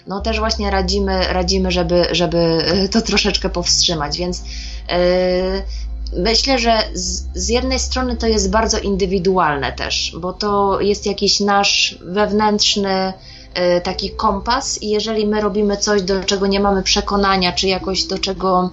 no 0.08 0.22
też 0.22 0.40
właśnie 0.40 0.72
radzimy, 0.72 1.28
radzimy 1.34 1.72
żeby, 1.72 2.08
żeby 2.12 2.38
y, 2.86 2.90
to 2.90 3.02
troszeczkę 3.02 3.50
powstrzymać, 3.50 4.18
więc 4.18 4.44
yy, 4.90 6.24
myślę, 6.24 6.60
że 6.60 6.78
z, 6.94 7.26
z, 7.34 7.50
jednej 7.50 7.80
strony 7.80 8.16
to 8.16 8.28
jest 8.28 8.52
bardzo 8.52 8.80
indywidualne 8.80 9.72
też, 9.72 10.16
bo 10.20 10.34
to 10.34 10.82
jest 10.82 11.06
jakiś 11.06 11.40
nasz 11.40 12.00
wewnętrzny 12.02 13.14
yy, 13.56 13.82
taki 13.82 14.12
kompas 14.12 14.82
i 14.82 14.90
jeżeli 14.90 15.28
my 15.28 15.42
robimy 15.42 15.78
coś, 15.78 16.02
do 16.02 16.24
czego 16.24 16.48
nie 16.48 16.60
mamy 16.60 16.84
przekonania, 16.84 17.52
czy 17.52 17.68
jakoś 17.68 18.04
do 18.04 18.20
czego 18.20 18.70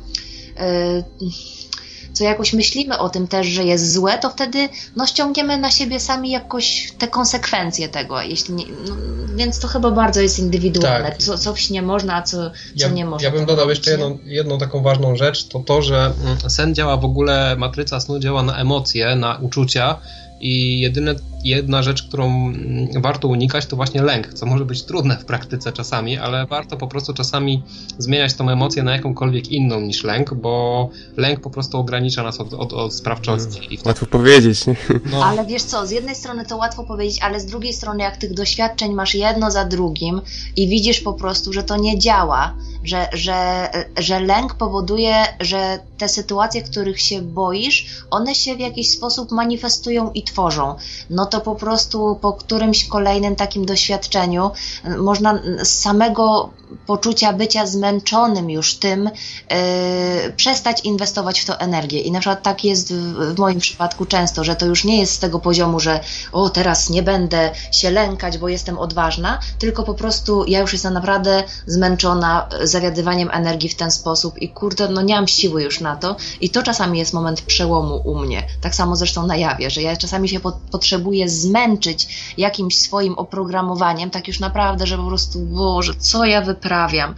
co 2.15 2.25
jakoś 2.25 2.53
myślimy 2.53 2.99
o 2.99 3.09
tym 3.09 3.29
też, 3.29 3.47
że 3.47 3.65
jest 3.65 3.93
złe, 3.93 4.19
to 4.19 4.31
wtedy 4.31 4.69
no, 4.97 5.07
ściągniemy 5.07 5.59
na 5.59 5.71
siebie 5.71 6.01
sami 6.01 6.31
jakoś 6.31 6.93
te 6.99 7.09
konsekwencje 7.09 7.89
tego. 7.89 8.23
Jeśli 8.23 8.55
nie, 8.55 8.65
no, 8.89 8.97
więc 9.37 9.59
to 9.59 9.69
chyba 9.69 9.91
bardzo 9.91 10.21
jest 10.21 10.39
indywidualne. 10.39 11.09
Tak. 11.09 11.19
Co, 11.19 11.39
co 11.39 11.55
nie 11.71 11.83
można, 11.83 12.17
a 12.17 12.23
co, 12.23 12.51
co 12.51 12.53
ja, 12.77 12.89
nie 12.89 13.05
można. 13.05 13.29
Ja 13.29 13.35
bym 13.35 13.47
dodał 13.47 13.71
jeszcze 13.71 13.91
jedną, 13.91 14.19
jedną 14.25 14.59
taką 14.59 14.83
ważną 14.83 15.17
rzecz, 15.17 15.49
to 15.49 15.61
to, 15.61 15.83
że 15.83 16.13
mm, 16.25 16.51
sen 16.51 16.75
działa 16.75 16.97
w 16.97 17.05
ogóle, 17.05 17.57
matryca 17.57 18.01
snu 18.01 18.19
działa 18.19 18.43
na 18.43 18.57
emocje, 18.57 19.17
na 19.17 19.39
uczucia 19.43 19.97
i 20.41 20.81
jedyne, 20.81 21.15
jedna 21.45 21.83
rzecz, 21.83 22.03
którą 22.03 22.27
mm, 22.27 23.03
warto 23.03 23.29
unikać, 23.29 23.67
to 23.67 23.77
właśnie 23.77 24.03
lęk, 24.03 24.35
co 24.35 24.47
może 24.47 24.65
być 24.65 24.83
trudne 24.83 25.17
w 25.17 25.25
praktyce 25.25 25.73
czasami, 25.73 26.19
ale 26.19 26.47
warto 26.47 26.77
po 26.77 26.87
prostu 26.87 27.15
czasami 27.15 27.63
zmieniać 27.99 28.35
tą 28.35 28.49
emocję 28.49 28.83
na 28.83 28.93
jakąkolwiek 28.93 29.49
inną 29.49 29.81
niż 29.81 30.05
lęk, 30.05 30.35
bo 30.35 30.89
lęk 31.17 31.41
po 31.41 31.51
prostu 31.51 31.79
ogranicza 31.79 32.23
nas 32.23 32.41
od, 32.41 32.55
od, 32.55 32.73
od 32.73 32.95
sprawczości. 32.95 33.59
Mm, 33.59 33.79
łatwo 33.87 34.07
powiedzieć, 34.07 34.67
nie? 34.67 34.77
No. 35.13 35.25
Ale 35.25 35.47
wiesz 35.47 35.63
co, 35.63 35.87
z 35.87 35.91
jednej 35.91 36.15
strony 36.15 36.47
to 36.47 36.57
łatwo 36.57 36.85
powiedzieć, 36.85 37.19
ale 37.23 37.41
z 37.41 37.47
drugiej 37.47 37.73
strony 37.73 38.03
jak 38.03 38.17
tych 38.17 38.35
doświadczeń 38.35 38.93
masz 38.93 39.15
jedno 39.15 39.51
za 39.51 39.65
drugim 39.65 40.21
i 40.57 40.69
widzisz 40.69 41.01
po 41.01 41.13
prostu, 41.13 41.53
że 41.53 41.63
to 41.63 41.77
nie 41.77 41.99
działa, 41.99 42.55
że, 42.85 43.09
że, 43.13 43.69
że 43.99 44.21
lęk 44.21 44.55
powoduje, 44.55 45.15
że 45.41 45.79
te 45.99 46.09
sytuacje, 46.09 46.63
których 46.63 47.01
się 47.01 47.23
boisz, 47.23 47.87
one 48.11 48.35
się 48.35 48.57
w 48.57 48.61
jakiś 48.61 48.91
sposób 48.91 49.33
manifestują 49.33 50.13
i 50.13 50.23
tworzą. 50.23 50.75
No 51.11 51.27
to 51.35 51.41
po 51.41 51.55
prostu 51.55 52.19
po 52.23 52.33
którymś 52.33 52.89
kolejnym 52.89 53.37
takim 53.37 53.67
doświadczeniu 53.67 54.51
można 54.99 55.39
z 55.63 55.69
samego 55.69 56.51
poczucia 56.87 57.33
bycia 57.33 57.67
zmęczonym 57.67 58.51
już 58.51 58.75
tym 58.75 59.05
yy, 59.05 60.33
przestać 60.37 60.81
inwestować 60.85 61.41
w 61.41 61.45
to 61.45 61.61
energię. 61.61 62.01
I 62.01 62.13
na 62.13 62.21
przykład 62.21 62.43
tak 62.43 62.65
jest 62.65 62.95
w, 62.95 63.35
w, 63.35 63.39
moim 63.39 63.59
przypadku 63.59 64.07
często, 64.07 64.45
że 64.45 64.57
to 64.57 64.67
już 64.67 64.85
nie 64.85 65.01
jest 65.01 65.13
z 65.13 65.19
tego 65.19 65.39
poziomu, 65.39 65.81
że 65.81 66.01
o 66.33 66.51
teraz 66.51 66.91
nie 66.91 67.03
będę 67.03 67.51
się 67.73 67.91
lękać, 67.91 68.39
bo 68.39 68.49
jestem 68.49 68.79
odważna, 68.79 69.41
tylko 69.59 69.83
po 69.83 69.95
prostu 69.95 70.45
ja 70.49 70.61
już 70.61 70.73
jestem 70.73 70.95
naprawdę 70.95 71.43
zmęczona 71.67 72.49
zawiadywaniem 72.63 73.31
energii 73.33 73.69
w 73.69 73.75
ten 73.75 73.91
sposób 73.91 74.39
i 74.39 74.49
kurde, 74.49 74.89
no 74.89 75.03
nie 75.03 75.15
mam 75.15 75.29
siły 75.29 75.63
już 75.63 75.81
na 75.81 75.97
to 75.97 76.17
i 76.41 76.51
to 76.51 76.63
czasami 76.63 76.99
jest 76.99 77.13
moment 77.13 77.43
przełomu 77.43 78.03
u 78.05 78.19
mnie. 78.19 78.43
Tak 78.61 78.75
samo 78.75 78.97
zresztą 78.97 79.27
na 79.27 79.37
jawie, 79.37 79.71
że 79.71 79.83
ja 79.83 79.97
czasami 79.97 80.29
się 80.29 80.41
po, 80.41 80.53
potrzebuję 80.71 81.29
zmęczyć 81.29 82.35
jakimś 82.37 82.79
swoim 82.79 83.15
oprogramowaniem, 83.15 84.11
tak 84.11 84.29
już 84.29 84.41
naprawdę, 84.41 84.87
że 84.87 84.97
po 84.97 85.07
prostu, 85.07 85.39
Boże, 85.39 85.93
co 85.99 86.25
ja 86.25 86.43
wyprawiam? 86.65 87.15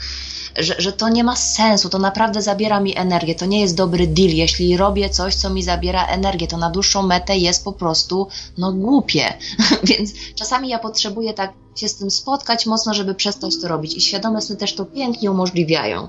Że, 0.58 0.74
że 0.78 0.92
to 0.92 1.08
nie 1.08 1.24
ma 1.24 1.36
sensu, 1.36 1.88
to 1.88 1.98
naprawdę 1.98 2.42
zabiera 2.42 2.80
mi 2.80 2.96
energię, 2.96 3.34
to 3.34 3.46
nie 3.46 3.60
jest 3.60 3.76
dobry 3.76 4.06
deal, 4.06 4.30
jeśli 4.30 4.76
robię 4.76 5.10
coś, 5.10 5.34
co 5.34 5.50
mi 5.50 5.62
zabiera 5.62 6.06
energię, 6.06 6.46
to 6.46 6.56
na 6.56 6.70
dłuższą 6.70 7.02
metę 7.02 7.36
jest 7.36 7.64
po 7.64 7.72
prostu, 7.72 8.28
no 8.58 8.72
głupie, 8.72 9.34
więc 9.88 10.12
czasami 10.34 10.68
ja 10.68 10.78
potrzebuję 10.78 11.34
tak 11.34 11.52
się 11.76 11.88
z 11.88 11.96
tym 11.96 12.10
spotkać 12.10 12.66
mocno, 12.66 12.94
żeby 12.94 13.14
przestać 13.14 13.60
to 13.60 13.68
robić 13.68 13.96
i 13.96 14.00
świadome 14.00 14.42
sny 14.42 14.56
też 14.56 14.74
to 14.74 14.84
pięknie 14.86 15.30
umożliwiają. 15.30 16.08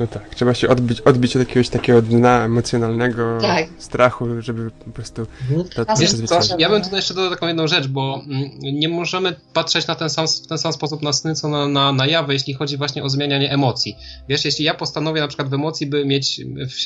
No 0.00 0.06
tak, 0.06 0.34
trzeba 0.34 0.54
się 0.54 0.68
odbić, 0.68 1.00
odbić 1.00 1.36
od 1.36 1.40
jakiegoś 1.40 1.68
takiego 1.68 2.02
dna 2.02 2.44
emocjonalnego 2.44 3.38
tak. 3.40 3.66
strachu, 3.78 4.42
żeby 4.42 4.70
po 4.70 4.90
prostu... 4.90 5.26
Mhm. 5.40 5.68
To, 5.68 5.94
Wiesz 6.00 6.12
co, 6.12 6.58
ja 6.58 6.68
bym 6.68 6.82
tutaj 6.82 6.98
jeszcze 6.98 7.14
dodał 7.14 7.30
taką 7.30 7.46
jedną 7.46 7.66
rzecz, 7.66 7.88
bo 7.88 8.22
mm, 8.26 8.50
nie 8.62 8.88
możemy 8.88 9.36
patrzeć 9.52 9.86
na 9.86 9.94
ten 9.94 10.10
sam, 10.10 10.28
w 10.28 10.46
ten 10.46 10.58
sam 10.58 10.72
sposób 10.72 11.02
na 11.02 11.12
sny, 11.12 11.34
co 11.34 11.48
na, 11.48 11.68
na, 11.68 11.92
na 11.92 12.06
jawy, 12.06 12.32
jeśli 12.32 12.54
chodzi 12.54 12.76
właśnie 12.76 13.02
o 13.02 13.08
zmienianie 13.08 13.52
emocji. 13.52 13.96
Wiesz, 14.28 14.44
jeśli 14.44 14.64
ja 14.64 14.74
postanowię 14.74 15.20
na 15.20 15.28
przykład 15.28 15.48
w 15.48 15.54
emocji, 15.54 15.86
by 15.86 16.04
mieć, 16.04 16.40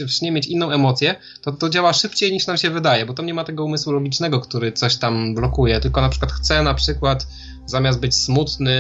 w 0.07 0.11
śnie 0.11 0.33
mieć 0.33 0.47
inną 0.47 0.71
emocję, 0.71 1.15
to 1.43 1.53
to 1.53 1.69
działa 1.69 1.93
szybciej 1.93 2.33
niż 2.33 2.47
nam 2.47 2.57
się 2.57 2.71
wydaje, 2.71 3.07
bo 3.07 3.15
tam 3.15 3.27
nie 3.27 3.35
ma 3.35 3.45
tego 3.45 3.65
umysłu 3.65 3.93
logicznego, 3.93 4.41
który 4.41 4.73
coś 4.73 4.97
tam 4.97 5.35
blokuje, 5.35 5.81
tylko 5.81 6.01
na 6.01 6.09
przykład 6.09 6.33
chcę 6.33 6.63
na 6.63 6.75
przykład 6.75 7.27
zamiast 7.69 8.01
być 8.01 8.17
smutny, 8.17 8.75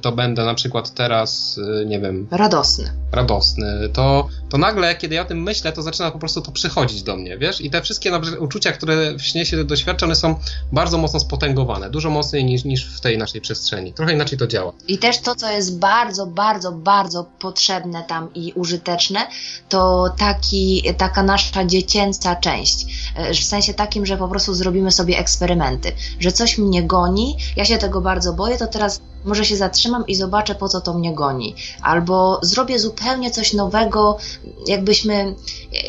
to 0.00 0.12
będę 0.12 0.44
na 0.44 0.54
przykład 0.54 0.94
teraz, 0.94 1.60
nie 1.86 2.00
wiem. 2.00 2.26
Radosny. 2.30 2.92
Radosny. 3.12 3.88
To, 3.92 4.28
to 4.48 4.58
nagle, 4.58 4.96
kiedy 4.96 5.14
ja 5.14 5.22
o 5.22 5.24
tym 5.24 5.42
myślę, 5.42 5.72
to 5.72 5.82
zaczyna 5.82 6.10
po 6.10 6.18
prostu 6.18 6.40
to 6.40 6.52
przychodzić 6.52 7.02
do 7.02 7.16
mnie, 7.16 7.38
wiesz? 7.38 7.60
I 7.60 7.70
te 7.70 7.82
wszystkie 7.82 8.18
uczucia, 8.40 8.72
które 8.72 9.14
w 9.14 9.22
śnie 9.22 9.46
się 9.46 9.64
doświadcza, 9.64 10.06
one 10.06 10.14
są 10.14 10.34
bardzo 10.72 10.98
mocno 10.98 11.20
spotęgowane. 11.20 11.90
Dużo 11.90 12.10
mocniej 12.10 12.44
niż, 12.44 12.64
niż 12.64 12.96
w 12.96 13.00
tej 13.00 13.18
naszej 13.18 13.40
przestrzeni. 13.40 13.92
Trochę 13.92 14.12
inaczej 14.12 14.38
to 14.38 14.46
działa. 14.46 14.72
I 14.88 14.98
też 14.98 15.18
to, 15.18 15.34
co 15.34 15.50
jest 15.50 15.78
bardzo, 15.78 16.26
bardzo, 16.26 16.72
bardzo 16.72 17.26
potrzebne 17.38 18.02
tam 18.02 18.34
i 18.34 18.52
użyteczne, 18.52 19.26
to 19.68 20.14
taki, 20.18 20.82
taka 20.98 21.22
nasza 21.22 21.64
dziecięca 21.64 22.36
część. 22.36 22.86
E, 23.16 23.34
w 23.34 23.44
sensie 23.44 23.74
takim, 23.74 24.06
że 24.06 24.16
po 24.16 24.28
prostu 24.28 24.54
zrobimy 24.54 24.92
sobie 24.92 25.18
eksperymenty. 25.18 25.92
Że 26.20 26.32
coś 26.32 26.58
mnie 26.58 26.82
goni, 26.82 27.36
ja 27.56 27.64
się 27.64 27.78
tego 27.78 27.97
bardzo 28.00 28.32
boję, 28.32 28.58
to 28.58 28.66
teraz 28.66 29.00
może 29.24 29.44
się 29.44 29.56
zatrzymam 29.56 30.06
i 30.06 30.14
zobaczę, 30.14 30.54
po 30.54 30.68
co 30.68 30.80
to 30.80 30.94
mnie 30.94 31.14
goni. 31.14 31.54
Albo 31.82 32.40
zrobię 32.42 32.78
zupełnie 32.78 33.30
coś 33.30 33.52
nowego, 33.52 34.18
jakbyśmy, 34.66 35.34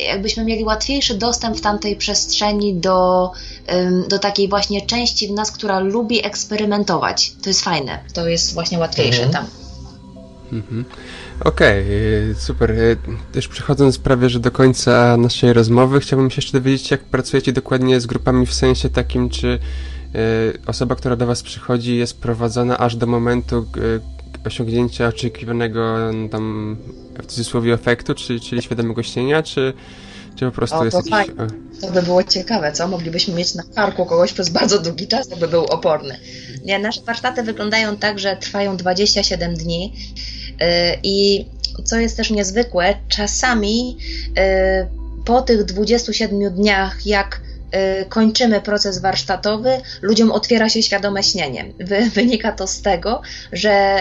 jakbyśmy 0.06 0.44
mieli 0.44 0.64
łatwiejszy 0.64 1.14
dostęp 1.14 1.56
w 1.56 1.60
tamtej 1.60 1.96
przestrzeni 1.96 2.74
do, 2.74 3.30
do 4.08 4.18
takiej 4.18 4.48
właśnie 4.48 4.86
części 4.86 5.28
w 5.28 5.30
nas, 5.30 5.52
która 5.52 5.78
lubi 5.78 6.26
eksperymentować. 6.26 7.32
To 7.42 7.50
jest 7.50 7.64
fajne. 7.64 7.98
To 8.14 8.28
jest 8.28 8.54
właśnie 8.54 8.78
łatwiejsze 8.78 9.22
mhm. 9.22 9.32
tam. 9.32 9.60
Mhm. 10.52 10.84
Okej, 11.44 11.84
okay, 11.84 12.34
super. 12.40 12.74
Też 13.32 13.48
przechodząc 13.48 13.98
prawie 13.98 14.28
że 14.28 14.40
do 14.40 14.50
końca 14.50 15.16
naszej 15.16 15.52
rozmowy, 15.52 16.00
chciałbym 16.00 16.30
się 16.30 16.36
jeszcze 16.36 16.52
dowiedzieć, 16.52 16.90
jak 16.90 17.04
pracujecie 17.04 17.52
dokładnie 17.52 18.00
z 18.00 18.06
grupami 18.06 18.46
w 18.46 18.54
sensie 18.54 18.88
takim, 18.88 19.30
czy 19.30 19.58
Y, 19.58 19.99
osoba, 20.66 20.94
która 20.94 21.16
do 21.16 21.26
Was 21.26 21.42
przychodzi, 21.42 21.96
jest 21.96 22.20
prowadzona 22.20 22.78
aż 22.78 22.96
do 22.96 23.06
momentu 23.06 23.66
y, 23.76 24.00
osiągnięcia 24.46 25.08
oczekiwanego 25.08 26.10
mm, 26.10 26.28
tam 26.28 26.76
w 27.22 27.26
cudzysłowie 27.26 27.74
efektu, 27.74 28.14
czyli, 28.14 28.40
czyli 28.40 28.62
świadomego 28.62 29.02
śnienia, 29.02 29.42
czy, 29.42 29.72
czy 30.36 30.44
po 30.44 30.52
prostu 30.52 30.76
o, 30.76 30.84
jest 30.84 30.96
jakiś... 30.96 31.10
Fajnie. 31.10 31.34
To 31.80 31.90
by 31.92 32.02
było 32.02 32.24
ciekawe, 32.24 32.72
co? 32.72 32.88
Moglibyśmy 32.88 33.34
mieć 33.34 33.54
na 33.54 33.62
karku 33.74 34.06
kogoś 34.06 34.32
przez 34.32 34.48
bardzo 34.48 34.78
długi 34.78 35.08
czas, 35.08 35.30
jakby 35.30 35.48
był 35.48 35.64
oporny. 35.64 36.16
Nie, 36.64 36.78
nasze 36.78 37.00
warsztaty 37.00 37.42
wyglądają 37.42 37.96
tak, 37.96 38.18
że 38.18 38.36
trwają 38.36 38.76
27 38.76 39.54
dni 39.54 39.92
yy, 40.60 40.66
i 41.02 41.46
co 41.84 41.98
jest 41.98 42.16
też 42.16 42.30
niezwykłe, 42.30 42.94
czasami 43.08 43.96
yy, 43.96 44.42
po 45.24 45.42
tych 45.42 45.64
27 45.64 46.54
dniach, 46.54 47.06
jak 47.06 47.40
Y, 47.40 47.49
kończymy 48.08 48.60
proces 48.60 48.98
warsztatowy, 48.98 49.80
ludziom 50.02 50.32
otwiera 50.32 50.68
się 50.68 50.82
świadome 50.82 51.22
śnienie. 51.22 51.64
Wynika 52.14 52.52
to 52.52 52.66
z 52.66 52.82
tego, 52.82 53.22
że 53.52 53.98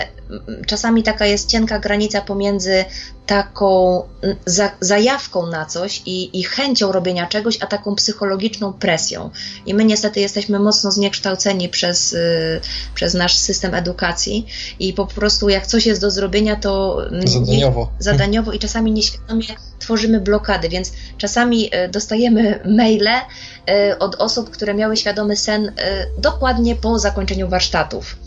czasami 0.68 1.04
taka 1.04 1.26
jest 1.26 1.50
cienka 1.50 1.80
granica 1.80 2.22
pomiędzy 2.22 2.86
taką 3.30 4.04
za, 4.46 4.72
zajawką 4.82 5.48
na 5.48 5.66
coś 5.66 6.02
i, 6.06 6.40
i, 6.40 6.44
chęcią 6.44 6.92
robienia 6.92 7.28
czegoś, 7.28 7.58
a 7.62 7.68
taką 7.68 7.96
psychologiczną 7.96 8.74
presją. 8.74 9.30
I 9.66 9.74
my 9.74 9.86
niestety 9.86 10.20
jesteśmy 10.20 10.60
mocno 10.60 10.92
zniekształceni 10.92 11.70
przez, 11.70 12.14
y, 12.14 12.62
przez 12.96 13.14
nasz 13.14 13.36
system 13.36 13.76
edukacji 13.76 14.46
i 14.80 14.94
po 14.94 15.08
prostu 15.08 15.50
jak 15.50 15.68
coś 15.68 15.86
jest 15.86 16.02
do 16.02 16.12
zrobienia, 16.12 16.56
to 16.56 17.02
zadaniowo, 17.26 17.82
nie, 17.82 18.04
zadaniowo 18.04 18.52
i 18.52 18.60
czasami 18.60 18.92
nieświadomie 18.92 19.46
tworzymy 19.80 20.22
blokady, 20.22 20.70
więc 20.70 20.92
czasami 21.18 21.76
y, 21.76 21.90
dostajemy 21.90 22.60
maile 22.66 23.08
y, 23.10 23.98
od 23.98 24.16
osób, 24.16 24.50
które 24.50 24.74
miały 24.74 24.98
świadomy 24.98 25.36
sen 25.36 25.66
y, 25.66 25.72
dokładnie 26.18 26.76
po 26.76 27.00
zakończeniu 27.00 27.50
warsztatów. 27.50 28.18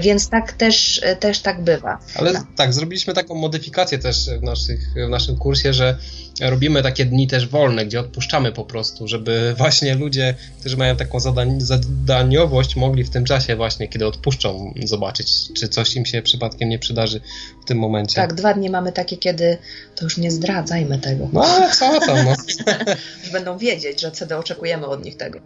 Więc 0.00 0.28
tak 0.28 0.52
też, 0.52 1.00
też 1.20 1.40
tak 1.40 1.62
bywa. 1.62 1.98
Ale 2.14 2.32
no. 2.32 2.46
tak, 2.56 2.72
zrobiliśmy 2.72 3.14
taką 3.14 3.34
modyfikację 3.34 3.98
też 3.98 4.30
w 4.40 4.42
naszych, 4.44 4.80
w 5.06 5.08
naszym 5.08 5.36
kursie, 5.36 5.72
że 5.72 5.98
robimy 6.40 6.82
takie 6.82 7.04
dni 7.04 7.26
też 7.26 7.48
wolne, 7.48 7.86
gdzie 7.86 8.00
odpuszczamy 8.00 8.52
po 8.52 8.64
prostu, 8.64 9.08
żeby 9.08 9.54
właśnie 9.58 9.94
ludzie, 9.94 10.34
którzy 10.60 10.76
mają 10.76 10.96
taką 10.96 11.20
zadań, 11.20 11.60
zadaniowość, 11.60 12.76
mogli 12.76 13.04
w 13.04 13.10
tym 13.10 13.24
czasie 13.24 13.56
właśnie, 13.56 13.88
kiedy 13.88 14.06
odpuszczą, 14.06 14.74
zobaczyć, 14.84 15.32
czy 15.56 15.68
coś 15.68 15.96
im 15.96 16.06
się 16.06 16.22
przypadkiem 16.22 16.68
nie 16.68 16.78
przydarzy 16.78 17.20
w 17.62 17.64
tym 17.66 17.78
momencie. 17.78 18.14
Tak, 18.14 18.34
dwa 18.34 18.54
dni 18.54 18.70
mamy 18.70 18.92
takie, 18.92 19.16
kiedy 19.16 19.58
to 19.96 20.04
już 20.04 20.16
nie 20.16 20.30
zdradzajmy 20.30 20.98
tego. 20.98 21.28
No, 21.32 21.44
co 21.78 22.00
tam, 22.00 22.24
no. 22.24 22.34
już 23.22 23.32
będą 23.32 23.58
wiedzieć, 23.58 24.00
że 24.00 24.10
CD 24.10 24.38
oczekujemy 24.38 24.86
od 24.86 25.04
nich 25.04 25.16
tego. 25.16 25.40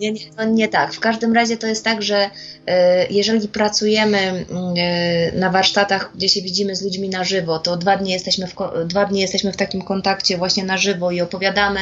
Nie, 0.00 0.12
nie, 0.12 0.20
no 0.36 0.44
nie 0.44 0.68
tak. 0.68 0.94
W 0.94 1.00
każdym 1.00 1.32
razie 1.32 1.56
to 1.56 1.66
jest 1.66 1.84
tak, 1.84 2.02
że 2.02 2.30
e, 2.66 3.06
jeżeli 3.06 3.48
pracujemy 3.48 4.18
e, 4.76 5.38
na 5.38 5.50
warsztatach, 5.50 6.12
gdzie 6.14 6.28
się 6.28 6.42
widzimy 6.42 6.76
z 6.76 6.82
ludźmi 6.82 7.08
na 7.08 7.24
żywo, 7.24 7.58
to 7.58 7.76
dwa 7.76 7.96
dni 7.96 8.10
jesteśmy 8.10 8.33
w, 8.42 8.84
dwa 8.86 9.04
dni 9.04 9.20
jesteśmy 9.20 9.52
w 9.52 9.56
takim 9.56 9.82
kontakcie 9.82 10.38
właśnie 10.38 10.64
na 10.64 10.78
żywo 10.78 11.10
i 11.10 11.20
opowiadamy 11.20 11.80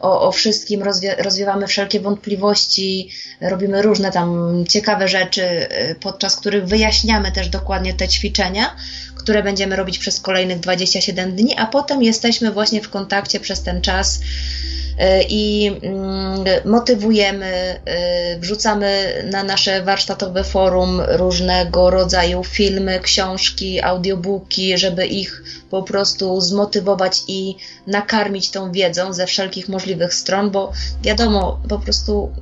o, 0.00 0.28
o 0.28 0.32
wszystkim, 0.32 0.82
rozwie, 0.82 1.14
rozwiewamy 1.18 1.66
wszelkie 1.66 2.00
wątpliwości, 2.00 3.10
robimy 3.40 3.82
różne 3.82 4.12
tam 4.12 4.64
ciekawe 4.68 5.08
rzeczy, 5.08 5.42
e, 5.42 5.94
podczas 5.94 6.36
których 6.36 6.64
wyjaśniamy 6.64 7.32
też 7.32 7.48
dokładnie 7.48 7.94
te 7.94 8.08
ćwiczenia, 8.08 8.76
które 9.16 9.42
będziemy 9.42 9.76
robić 9.76 9.98
przez 9.98 10.20
kolejnych 10.20 10.60
27 10.60 11.36
dni, 11.36 11.56
a 11.56 11.66
potem 11.66 12.02
jesteśmy 12.02 12.52
właśnie 12.52 12.82
w 12.82 12.90
kontakcie 12.90 13.40
przez 13.40 13.62
ten 13.62 13.80
czas 13.80 14.20
i 15.28 15.72
mm, 15.82 16.44
motywujemy, 16.64 17.80
e, 17.84 18.38
wrzucamy 18.38 19.22
na 19.30 19.42
nasze 19.44 19.82
warsztatowe 19.82 20.44
forum 20.44 21.00
różnego 21.08 21.90
rodzaju 21.90 22.44
filmy, 22.44 23.00
książki, 23.00 23.82
audiobooki, 23.82 24.78
żeby 24.78 25.06
ich 25.06 25.42
po 25.70 25.82
prostu 25.82 26.40
zmotywować 26.40 27.22
i 27.28 27.56
nakarmić 27.86 28.50
tą 28.50 28.72
wiedzą 28.72 29.12
ze 29.12 29.26
wszelkich 29.26 29.68
możliwych 29.68 30.14
stron, 30.14 30.50
bo 30.50 30.72
wiadomo, 31.02 31.60
po 31.68 31.78
prostu 31.78 32.32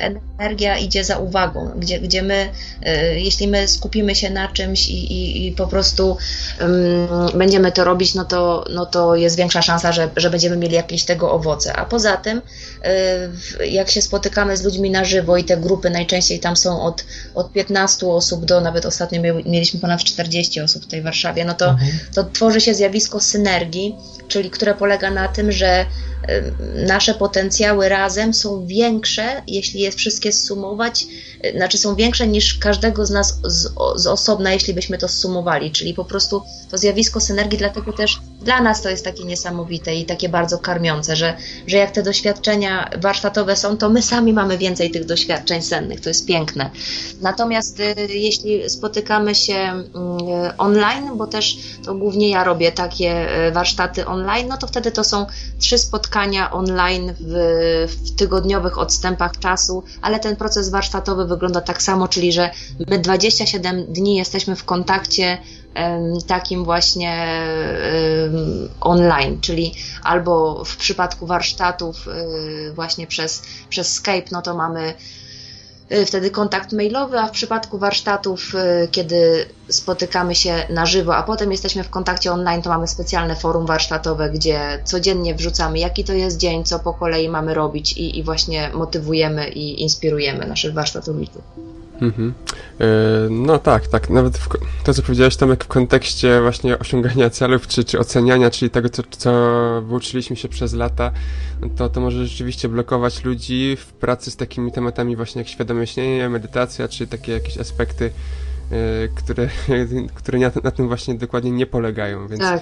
energia 0.00 0.78
idzie 0.78 1.04
za 1.04 1.18
uwagą, 1.18 1.70
gdzie, 1.76 2.00
gdzie 2.00 2.22
my, 2.22 2.48
y, 2.86 3.20
jeśli 3.20 3.48
my 3.48 3.68
skupimy 3.68 4.14
się 4.14 4.30
na 4.30 4.48
czymś 4.48 4.88
i, 4.88 5.12
i, 5.12 5.46
i 5.46 5.52
po 5.52 5.66
prostu 5.66 6.16
um, 6.60 7.38
będziemy 7.38 7.72
to 7.72 7.84
robić, 7.84 8.14
no 8.14 8.24
to, 8.24 8.64
no 8.70 8.86
to 8.86 9.16
jest 9.16 9.36
większa 9.36 9.62
szansa, 9.62 9.92
że, 9.92 10.08
że 10.16 10.30
będziemy 10.30 10.56
mieli 10.56 10.74
jakieś 10.74 11.04
tego 11.04 11.32
owoce. 11.32 11.76
A 11.76 11.84
poza 11.84 12.16
tym, 12.16 12.42
jak 13.70 13.90
się 13.90 14.02
spotykamy 14.02 14.56
z 14.56 14.64
ludźmi 14.64 14.90
na 14.90 15.04
żywo 15.04 15.36
i 15.36 15.44
te 15.44 15.56
grupy 15.56 15.90
najczęściej 15.90 16.40
tam 16.40 16.56
są 16.56 16.82
od, 16.82 17.04
od 17.34 17.52
15 17.52 18.06
osób 18.06 18.44
do 18.44 18.60
nawet 18.60 18.86
ostatnio 18.86 19.22
mieliśmy 19.46 19.80
ponad 19.80 20.04
40 20.04 20.60
osób 20.60 20.84
w 20.84 20.86
tej 20.86 21.02
Warszawie, 21.02 21.44
no 21.44 21.54
to, 21.54 21.70
mhm. 21.70 21.90
to 22.14 22.24
tworzy 22.24 22.60
się 22.60 22.74
zjawisko 22.74 23.20
synergii, 23.20 23.96
czyli 24.28 24.50
które 24.50 24.74
polega 24.74 25.10
na 25.10 25.28
tym, 25.28 25.52
że 25.52 25.86
nasze 26.74 27.14
potencjały 27.14 27.88
razem 27.88 28.34
są 28.34 28.66
większe, 28.66 29.42
jeśli 29.46 29.80
je 29.80 29.92
wszystkie 29.92 30.32
sumować, 30.32 31.06
y, 31.44 31.52
znaczy 31.56 31.78
są 31.78 31.94
większe 31.94 32.26
niż 32.26 32.58
każdego 32.58 33.06
z 33.06 33.10
nas 33.10 33.40
z, 33.44 33.72
z 33.96 34.06
osobna, 34.06 34.52
jeśli 34.52 34.74
byśmy 34.74 34.98
to 34.98 35.08
sumowali, 35.08 35.70
czyli 35.70 35.94
po 35.94 36.04
prostu 36.04 36.42
to 36.70 36.78
zjawisko 36.78 37.20
synergii, 37.20 37.58
dlatego 37.58 37.92
też 37.92 38.20
dla 38.40 38.60
nas 38.60 38.82
to 38.82 38.88
jest 38.88 39.04
takie 39.04 39.24
niesamowite 39.24 39.94
i 39.94 40.04
takie 40.04 40.28
bardzo 40.28 40.58
karmiące, 40.58 41.16
że, 41.16 41.36
że 41.66 41.76
jak 41.76 41.90
te 41.90 42.02
doświadczenia 42.02 42.90
warsztatowe 42.98 43.56
są, 43.56 43.76
to 43.76 43.88
my 43.88 44.02
sami 44.02 44.32
mamy 44.32 44.58
więcej 44.58 44.90
tych 44.90 45.04
doświadczeń 45.04 45.62
sennych, 45.62 46.00
to 46.00 46.10
jest 46.10 46.26
piękne. 46.26 46.70
Natomiast 47.20 47.80
y, 47.80 47.94
jeśli 48.08 48.70
spotykamy 48.70 49.34
się 49.34 49.54
y, 49.54 50.56
online, 50.56 51.10
bo 51.16 51.26
też 51.26 51.58
to 51.84 51.94
głównie 51.94 52.30
ja 52.30 52.44
robię 52.44 52.72
takie 52.72 53.26
warsztaty 53.52 54.06
online, 54.06 54.48
no 54.48 54.56
to 54.56 54.66
wtedy 54.66 54.92
to 54.92 55.04
są 55.04 55.26
trzy 55.58 55.78
spotkania 55.78 56.08
spotkania 56.08 56.50
online 56.50 57.14
w, 57.20 57.34
w, 57.88 58.16
tygodniowych 58.16 58.78
odstępach 58.78 59.38
czasu, 59.38 59.82
ale 60.02 60.20
ten 60.20 60.36
proces 60.36 60.68
warsztatowy 60.68 61.26
wygląda 61.26 61.60
tak 61.60 61.82
samo, 61.82 62.08
czyli 62.08 62.32
że 62.32 62.50
my 62.90 62.98
27 62.98 63.84
dni 63.92 64.16
jesteśmy 64.16 64.56
w 64.56 64.64
kontakcie 64.64 65.38
takim 66.26 66.64
właśnie 66.64 67.42
online, 68.80 69.40
czyli 69.40 69.74
albo 70.02 70.64
w 70.64 70.76
przypadku 70.76 71.26
warsztatów 71.26 72.08
y, 72.08 72.72
właśnie 72.72 73.06
przez, 73.06 73.42
przez 73.68 73.94
Skype, 73.94 74.28
no 74.32 74.42
to 74.42 74.54
mamy 74.56 74.94
Y, 75.92 76.06
wtedy 76.06 76.30
kontakt 76.30 76.72
mailowy, 76.72 77.18
a 77.18 77.26
w 77.26 77.30
przypadku 77.30 77.78
warsztatów, 77.78 78.54
y, 78.54 78.88
kiedy 78.88 79.46
spotykamy 79.68 80.34
się 80.34 80.54
na 80.70 80.86
żywo, 80.86 81.16
a 81.16 81.22
potem 81.22 81.52
jesteśmy 81.52 81.84
w 81.84 81.90
kontakcie 81.90 82.32
online, 82.32 82.62
to 82.62 82.70
mamy 82.70 82.88
specjalne 82.88 83.36
forum 83.36 83.66
warsztatowe, 83.66 84.30
gdzie 84.30 84.82
codziennie 84.84 85.34
wrzucamy, 85.34 85.78
jaki 85.78 86.04
to 86.04 86.12
jest 86.12 86.36
dzień, 86.36 86.64
co 86.64 86.78
po 86.78 86.94
kolei 86.94 87.28
mamy 87.28 87.54
robić 87.54 87.92
i, 87.92 88.18
i 88.18 88.22
właśnie 88.22 88.70
motywujemy 88.74 89.48
i 89.48 89.82
inspirujemy 89.82 90.46
naszych 90.46 90.74
warsztatowiczów. 90.74 91.42
Mhm. 92.00 92.34
E, 92.80 92.84
no 93.30 93.58
tak, 93.58 93.86
tak. 93.86 94.10
Nawet 94.10 94.38
w, 94.38 94.48
to, 94.84 94.94
co 94.94 95.02
powiedziałeś 95.02 95.36
Tomek 95.36 95.64
w 95.64 95.68
kontekście 95.68 96.40
właśnie 96.40 96.78
osiągania 96.78 97.30
celów, 97.30 97.66
czy, 97.66 97.84
czy 97.84 97.98
oceniania, 97.98 98.50
czyli 98.50 98.70
tego, 98.70 98.88
co, 98.88 99.02
co 99.10 99.32
wyuczyliśmy 99.86 100.36
się 100.36 100.48
przez 100.48 100.74
lata, 100.74 101.10
to, 101.76 101.88
to 101.88 102.00
może 102.00 102.26
rzeczywiście 102.26 102.68
blokować 102.68 103.24
ludzi 103.24 103.76
w 103.80 103.92
pracy 103.92 104.30
z 104.30 104.36
takimi 104.36 104.72
tematami 104.72 105.16
właśnie 105.16 105.38
jak 105.38 105.48
świadome 105.48 105.86
śnienie, 105.86 106.28
medytacja, 106.28 106.88
czy 106.88 107.06
takie 107.06 107.32
jakieś 107.32 107.58
aspekty, 107.58 108.10
e, 108.70 109.08
które, 109.14 109.48
które 110.14 110.38
na, 110.38 110.50
na 110.64 110.70
tym 110.70 110.88
właśnie 110.88 111.14
dokładnie 111.14 111.50
nie 111.50 111.66
polegają, 111.66 112.28
więc... 112.28 112.40
Tak 112.40 112.60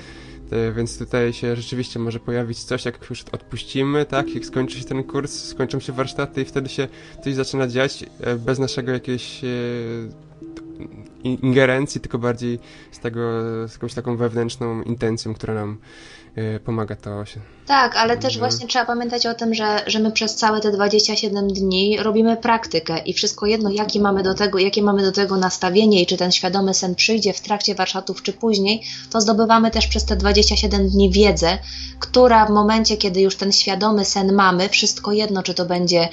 więc 0.77 0.99
tutaj 0.99 1.33
się 1.33 1.57
rzeczywiście 1.57 1.99
może 1.99 2.21
pojawić 2.21 2.65
coś, 2.65 2.85
jak 2.85 3.11
już 3.11 3.23
odpuścimy, 3.23 4.05
tak, 4.05 4.35
jak 4.35 4.45
skończy 4.45 4.79
się 4.79 4.85
ten 4.85 5.05
kurs, 5.05 5.45
skończą 5.45 5.81
się 5.81 5.93
warsztaty 5.93 6.43
i 6.43 6.45
wtedy 6.45 6.69
się 6.69 6.89
coś 7.25 7.35
zaczyna 7.35 7.67
dziać 7.67 8.05
e, 8.21 8.37
bez 8.37 8.59
naszego 8.59 8.93
jakiejś 8.93 9.45
e, 9.45 9.49
ingerencji, 11.25 12.01
tylko 12.01 12.19
bardziej 12.19 12.59
z 12.93 12.99
tego, 12.99 13.21
z 13.69 13.73
jakąś 13.73 13.95
taką 13.95 14.17
wewnętrzną 14.17 14.83
intencją, 14.83 15.35
która 15.35 15.55
nam 15.55 15.79
pomaga 16.65 16.97
to 16.97 17.25
się. 17.25 17.56
Tak, 17.67 17.97
ale 17.97 18.17
też 18.17 18.39
właśnie 18.39 18.67
trzeba 18.67 18.85
pamiętać 18.85 19.27
o 19.27 19.35
tym, 19.35 19.55
że, 19.55 19.83
że 19.87 19.99
my 19.99 20.13
przez 20.13 20.35
całe 20.35 20.61
te 20.61 20.73
27 20.73 21.49
dni 21.49 21.99
robimy 21.99 22.37
praktykę 22.37 22.99
i 22.99 23.13
wszystko 23.13 23.47
jedno, 23.47 23.71
jakie 23.71 24.01
mamy 24.01 24.23
do 24.23 24.35
tego, 24.35 24.59
jakie 24.59 24.83
mamy 24.83 25.03
do 25.03 25.13
tego 25.13 25.37
nastawienie 25.37 26.03
i 26.03 26.07
czy 26.07 26.17
ten 26.17 26.33
świadomy 26.33 26.75
sen 26.75 26.95
przyjdzie 26.95 27.33
w 27.33 27.41
trakcie 27.41 27.75
warsztatów 27.75 28.23
czy 28.23 28.33
później, 28.33 28.83
to 29.11 29.21
zdobywamy 29.21 29.71
też 29.71 29.87
przez 29.87 30.05
te 30.05 30.17
27 30.17 30.89
dni 30.89 31.11
wiedzę, 31.11 31.59
która 31.99 32.47
w 32.47 32.51
momencie, 32.51 32.97
kiedy 32.97 33.21
już 33.21 33.37
ten 33.37 33.53
świadomy 33.53 34.05
sen 34.05 34.33
mamy, 34.33 34.69
wszystko 34.69 35.13
jedno, 35.13 35.43
czy 35.43 35.55
to 35.55 35.65
będzie 35.65 36.09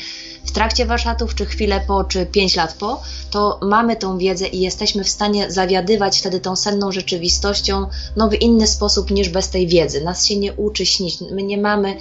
w 0.46 0.52
trakcie 0.52 0.86
warsztatów, 0.86 1.36
czy 1.36 1.46
chwilę 1.46 1.82
po, 1.88 2.04
czy 2.04 2.26
5 2.26 2.56
lat 2.56 2.74
po, 2.74 3.02
to 3.32 3.60
mamy 3.62 3.96
tą 3.96 4.18
wiedzę 4.18 4.48
i 4.48 4.60
jesteśmy 4.60 5.04
w 5.04 5.10
stanie 5.10 5.52
zawiadywać 5.52 6.20
wtedy 6.20 6.40
tą 6.40 6.56
senną 6.56 6.92
rzeczywistością 6.92 7.86
no, 8.16 8.30
w 8.30 8.34
inny 8.34 8.68
sposób 8.68 9.12
niż 9.12 9.30
bez 9.30 9.50
tej 9.50 9.68
wiedzy. 9.68 10.02
Nas 10.02 10.26
się 10.26 10.36
nie 10.36 10.54
uczy 10.54 10.86
śnić. 10.86 11.22
My 11.32 11.43
nie 11.44 11.58
mamy, 11.58 11.98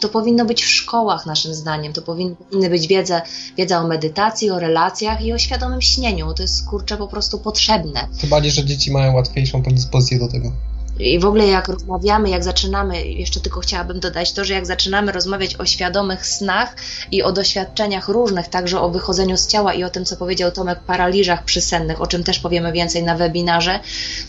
to 0.00 0.08
powinno 0.08 0.44
być 0.44 0.64
w 0.64 0.68
szkołach 0.68 1.26
naszym 1.26 1.54
zdaniem, 1.54 1.92
to 1.92 2.02
powinny 2.02 2.70
być 2.70 2.86
wiedza, 2.86 3.22
wiedza 3.56 3.80
o 3.80 3.88
medytacji, 3.88 4.50
o 4.50 4.58
relacjach 4.58 5.24
i 5.24 5.32
o 5.32 5.38
świadomym 5.38 5.82
śnieniu. 5.82 6.34
To 6.34 6.42
jest 6.42 6.66
kurczę 6.66 6.96
po 6.96 7.08
prostu 7.08 7.38
potrzebne. 7.38 8.08
Tym 8.20 8.30
bardziej, 8.30 8.52
że 8.52 8.64
dzieci 8.64 8.92
mają 8.92 9.14
łatwiejszą 9.14 9.62
predyspozycję 9.62 10.18
do 10.18 10.28
tego. 10.28 10.52
I 10.98 11.18
w 11.18 11.24
ogóle 11.24 11.46
jak 11.46 11.68
rozmawiamy, 11.68 12.30
jak 12.30 12.44
zaczynamy, 12.44 13.06
jeszcze 13.06 13.40
tylko 13.40 13.60
chciałabym 13.60 14.00
dodać 14.00 14.32
to, 14.32 14.44
że 14.44 14.54
jak 14.54 14.66
zaczynamy 14.66 15.12
rozmawiać 15.12 15.56
o 15.56 15.66
świadomych 15.66 16.26
snach 16.26 16.76
i 17.10 17.22
o 17.22 17.32
doświadczeniach 17.32 18.08
różnych, 18.08 18.48
także 18.48 18.80
o 18.80 18.90
wychodzeniu 18.90 19.36
z 19.36 19.46
ciała 19.46 19.74
i 19.74 19.84
o 19.84 19.90
tym, 19.90 20.04
co 20.04 20.16
powiedział 20.16 20.52
Tomek, 20.52 20.80
paraliżach 20.80 21.44
przysennych, 21.44 22.00
o 22.00 22.06
czym 22.06 22.24
też 22.24 22.38
powiemy 22.38 22.72
więcej 22.72 23.02
na 23.02 23.16
webinarze, 23.16 23.80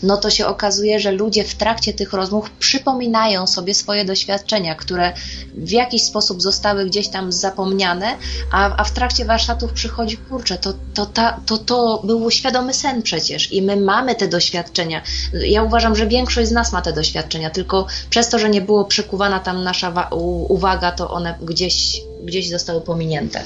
no 0.02 0.16
to 0.16 0.30
się 0.30 0.46
okazuje, 0.46 1.00
że 1.00 1.12
ludzie 1.12 1.44
w 1.44 1.54
trakcie 1.54 1.92
tych 1.92 2.12
rozmów 2.12 2.50
przypominają 2.50 3.46
sobie 3.46 3.74
swoje 3.74 4.04
doświadczenia, 4.04 4.74
które 4.74 5.12
w 5.54 5.70
jakiś 5.70 6.02
sposób 6.02 6.42
zostały 6.42 6.86
gdzieś 6.86 7.08
tam 7.08 7.32
zapomniane, 7.32 8.16
a, 8.50 8.76
a 8.76 8.84
w 8.84 8.92
trakcie 8.92 9.24
warsztatów 9.24 9.72
przychodzi, 9.72 10.16
kurczę, 10.16 10.58
to, 10.58 10.74
to, 10.94 11.06
ta, 11.06 11.40
to, 11.46 11.58
to 11.58 12.00
był 12.04 12.30
świadomy 12.30 12.74
sen 12.74 13.02
przecież 13.02 13.52
i 13.52 13.62
my 13.62 13.76
mamy 13.76 14.14
te 14.14 14.28
doświadczenia. 14.28 15.02
Ja 15.32 15.62
uważam, 15.62 15.96
że 15.96 16.06
większość 16.06 16.48
z 16.48 16.52
nas 16.54 16.72
ma 16.72 16.82
te 16.82 16.92
doświadczenia, 16.92 17.50
tylko 17.50 17.86
przez 18.10 18.28
to, 18.28 18.38
że 18.38 18.50
nie 18.50 18.60
było 18.60 18.84
przykuwana 18.84 19.40
tam 19.40 19.62
nasza 19.62 20.08
uwaga, 20.48 20.92
to 20.92 21.10
one 21.10 21.38
gdzieś, 21.42 22.00
gdzieś 22.24 22.50
zostały 22.50 22.80
pominięte. 22.80 23.40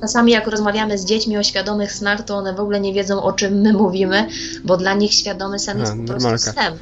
Czasami 0.00 0.32
jak 0.32 0.46
rozmawiamy 0.46 0.98
z 0.98 1.04
dziećmi 1.04 1.38
o 1.38 1.42
świadomych 1.42 1.92
snach, 1.92 2.24
to 2.24 2.36
one 2.36 2.54
w 2.54 2.60
ogóle 2.60 2.80
nie 2.80 2.94
wiedzą 2.94 3.22
o 3.22 3.32
czym 3.32 3.60
my 3.60 3.72
mówimy, 3.72 4.28
bo 4.64 4.76
dla 4.76 4.94
nich 4.94 5.14
świadomy 5.14 5.58
sen 5.58 5.80
jest 5.80 5.92
A, 5.92 5.96
po 5.96 6.20
prostu 6.20 6.50
snem. 6.52 6.74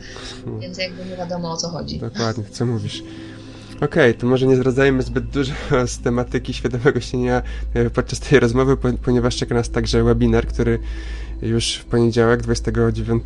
Więc 0.60 0.78
jakby 0.78 1.04
nie 1.04 1.16
wiadomo 1.16 1.52
o 1.52 1.56
co 1.56 1.68
chodzi. 1.68 1.98
Dokładnie, 1.98 2.44
co 2.50 2.66
mówisz. 2.66 3.02
Okej, 3.76 4.10
okay, 4.10 4.14
to 4.14 4.26
może 4.26 4.46
nie 4.46 4.56
zwracajmy 4.56 5.02
zbyt 5.02 5.24
dużo 5.24 5.52
z 5.86 5.98
tematyki 5.98 6.54
świadomego 6.54 7.00
śnienia 7.00 7.42
e, 7.74 7.90
podczas 7.90 8.20
tej 8.20 8.40
rozmowy, 8.40 8.76
ponieważ 9.02 9.36
czeka 9.36 9.54
nas 9.54 9.70
także 9.70 10.04
webinar, 10.04 10.46
który 10.46 10.78
już 11.42 11.74
w 11.74 11.84
poniedziałek, 11.84 12.42
29 12.42 13.24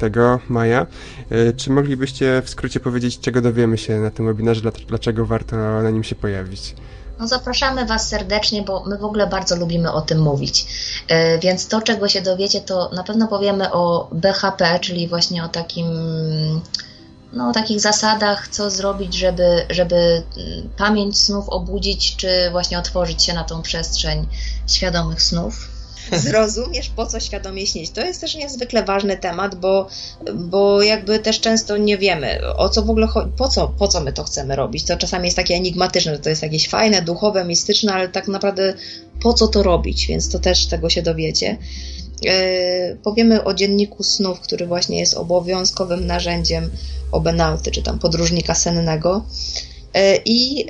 maja. 0.48 0.86
E, 1.30 1.52
czy 1.52 1.70
moglibyście 1.70 2.42
w 2.44 2.50
skrócie 2.50 2.80
powiedzieć, 2.80 3.20
czego 3.20 3.40
dowiemy 3.40 3.78
się 3.78 3.98
na 3.98 4.10
tym 4.10 4.26
webinarze, 4.26 4.60
dlaczego 4.88 5.26
warto 5.26 5.56
na 5.56 5.90
nim 5.90 6.04
się 6.04 6.14
pojawić? 6.14 6.74
No 7.18 7.28
zapraszamy 7.28 7.86
Was 7.86 8.08
serdecznie, 8.08 8.62
bo 8.62 8.84
my 8.86 8.98
w 8.98 9.04
ogóle 9.04 9.26
bardzo 9.26 9.56
lubimy 9.56 9.92
o 9.92 10.00
tym 10.00 10.22
mówić. 10.22 10.66
E, 11.08 11.38
więc 11.38 11.68
to, 11.68 11.82
czego 11.82 12.08
się 12.08 12.22
dowiecie, 12.22 12.60
to 12.60 12.90
na 12.94 13.02
pewno 13.02 13.28
powiemy 13.28 13.72
o 13.72 14.08
BHP, 14.12 14.78
czyli 14.80 15.08
właśnie 15.08 15.44
o 15.44 15.48
takim 15.48 15.86
no, 17.34 17.48
o 17.48 17.52
takich 17.52 17.80
zasadach, 17.80 18.48
co 18.48 18.70
zrobić, 18.70 19.14
żeby, 19.14 19.66
żeby 19.70 19.96
mm, 19.96 20.68
pamięć 20.76 21.20
snów 21.20 21.48
obudzić, 21.48 22.16
czy 22.16 22.50
właśnie 22.50 22.78
otworzyć 22.78 23.22
się 23.22 23.32
na 23.32 23.44
tą 23.44 23.62
przestrzeń 23.62 24.26
świadomych 24.66 25.22
snów. 25.22 25.74
Zrozumiesz, 26.12 26.88
po 26.88 27.07
co 27.07 27.20
świadomie 27.20 27.66
śnić. 27.66 27.90
To 27.90 28.00
jest 28.00 28.20
też 28.20 28.34
niezwykle 28.34 28.84
ważny 28.84 29.16
temat, 29.16 29.55
bo, 29.55 29.88
bo 30.34 30.82
jakby 30.82 31.18
też 31.18 31.40
często 31.40 31.76
nie 31.76 31.98
wiemy, 31.98 32.40
o 32.57 32.68
co 32.68 32.82
w 32.82 32.90
ogóle 32.90 33.07
chodzi, 33.07 33.30
po 33.36 33.48
co, 33.48 33.68
po 33.68 33.88
co 33.88 34.00
my 34.00 34.12
to 34.12 34.24
chcemy 34.24 34.57
robić. 34.57 34.84
To 34.84 34.96
czasami 34.96 35.24
jest 35.24 35.36
takie 35.36 35.55
enigmatyczne, 35.55 36.12
że 36.12 36.18
to 36.18 36.28
jest 36.28 36.42
jakieś 36.42 36.68
fajne, 36.68 37.02
duchowe, 37.02 37.44
mistyczne, 37.44 37.92
ale 37.92 38.09
tak 38.09 38.28
naprawdę 38.28 38.74
po 39.22 39.32
co 39.34 39.48
to 39.48 39.62
robić, 39.62 40.07
więc 40.07 40.28
to 40.28 40.38
też 40.38 40.66
tego 40.66 40.90
się 40.90 41.02
dowiecie. 41.02 41.57
E, 42.26 42.96
powiemy 42.96 43.44
o 43.44 43.55
dzienniku 43.55 44.02
snów, 44.02 44.40
który 44.40 44.66
właśnie 44.66 44.98
jest 44.98 45.14
obowiązkowym 45.14 46.07
narzędziem 46.07 46.70
obenauty, 47.12 47.70
czy 47.70 47.82
tam 47.82 47.98
podróżnika 47.98 48.55
sennego. 48.55 49.24
E, 49.95 50.16
I 50.24 50.66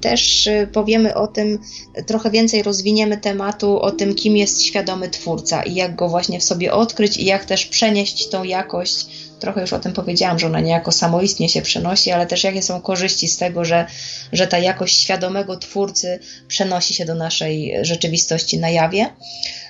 też 0.00 0.48
powiemy 0.72 1.14
o 1.14 1.26
tym, 1.26 1.58
trochę 2.06 2.30
więcej 2.30 2.62
rozwiniemy 2.62 3.16
tematu 3.16 3.80
o 3.80 3.90
tym, 3.90 4.14
kim 4.14 4.36
jest 4.36 4.62
świadomy 4.62 5.08
twórca 5.08 5.62
i 5.62 5.74
jak 5.74 5.96
go 5.96 6.08
właśnie 6.08 6.40
w 6.40 6.44
sobie 6.44 6.72
odkryć 6.72 7.16
i 7.16 7.24
jak 7.24 7.44
też 7.44 7.66
przenieść 7.66 8.28
tą 8.28 8.44
jakość. 8.44 9.06
Trochę 9.38 9.60
już 9.60 9.72
o 9.72 9.78
tym 9.78 9.92
powiedziałam, 9.92 10.38
że 10.38 10.46
ona 10.46 10.60
niejako 10.60 10.92
samoistnie 10.92 11.48
się 11.48 11.62
przenosi, 11.62 12.10
ale 12.10 12.26
też 12.26 12.44
jakie 12.44 12.62
są 12.62 12.80
korzyści 12.80 13.28
z 13.28 13.36
tego, 13.36 13.64
że, 13.64 13.86
że 14.32 14.46
ta 14.46 14.58
jakość 14.58 15.00
świadomego 15.00 15.56
twórcy 15.56 16.18
przenosi 16.48 16.94
się 16.94 17.04
do 17.04 17.14
naszej 17.14 17.74
rzeczywistości 17.82 18.58
na 18.58 18.70
jawie. 18.70 19.10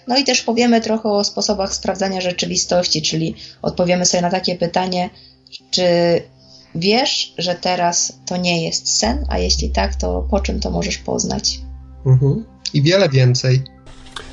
No 0.06 0.16
i 0.16 0.24
też 0.24 0.42
powiemy 0.42 0.80
trochę 0.80 1.08
o 1.08 1.24
sposobach 1.24 1.74
sprawdzania 1.74 2.20
rzeczywistości, 2.20 3.02
czyli 3.02 3.34
odpowiemy 3.62 4.06
sobie 4.06 4.22
na 4.22 4.30
takie 4.30 4.54
pytanie, 4.54 5.10
czy 5.70 5.82
wiesz, 6.74 7.34
że 7.38 7.54
teraz 7.54 8.20
to 8.26 8.36
nie 8.36 8.64
jest 8.64 8.98
sen, 8.98 9.24
a 9.28 9.38
jeśli 9.38 9.70
tak, 9.70 9.94
to 9.94 10.26
po 10.30 10.40
czym 10.40 10.60
to 10.60 10.70
możesz 10.70 10.98
poznać? 10.98 11.60
Mhm. 12.06 12.44
I 12.74 12.82
wiele 12.82 13.08
więcej. 13.08 13.62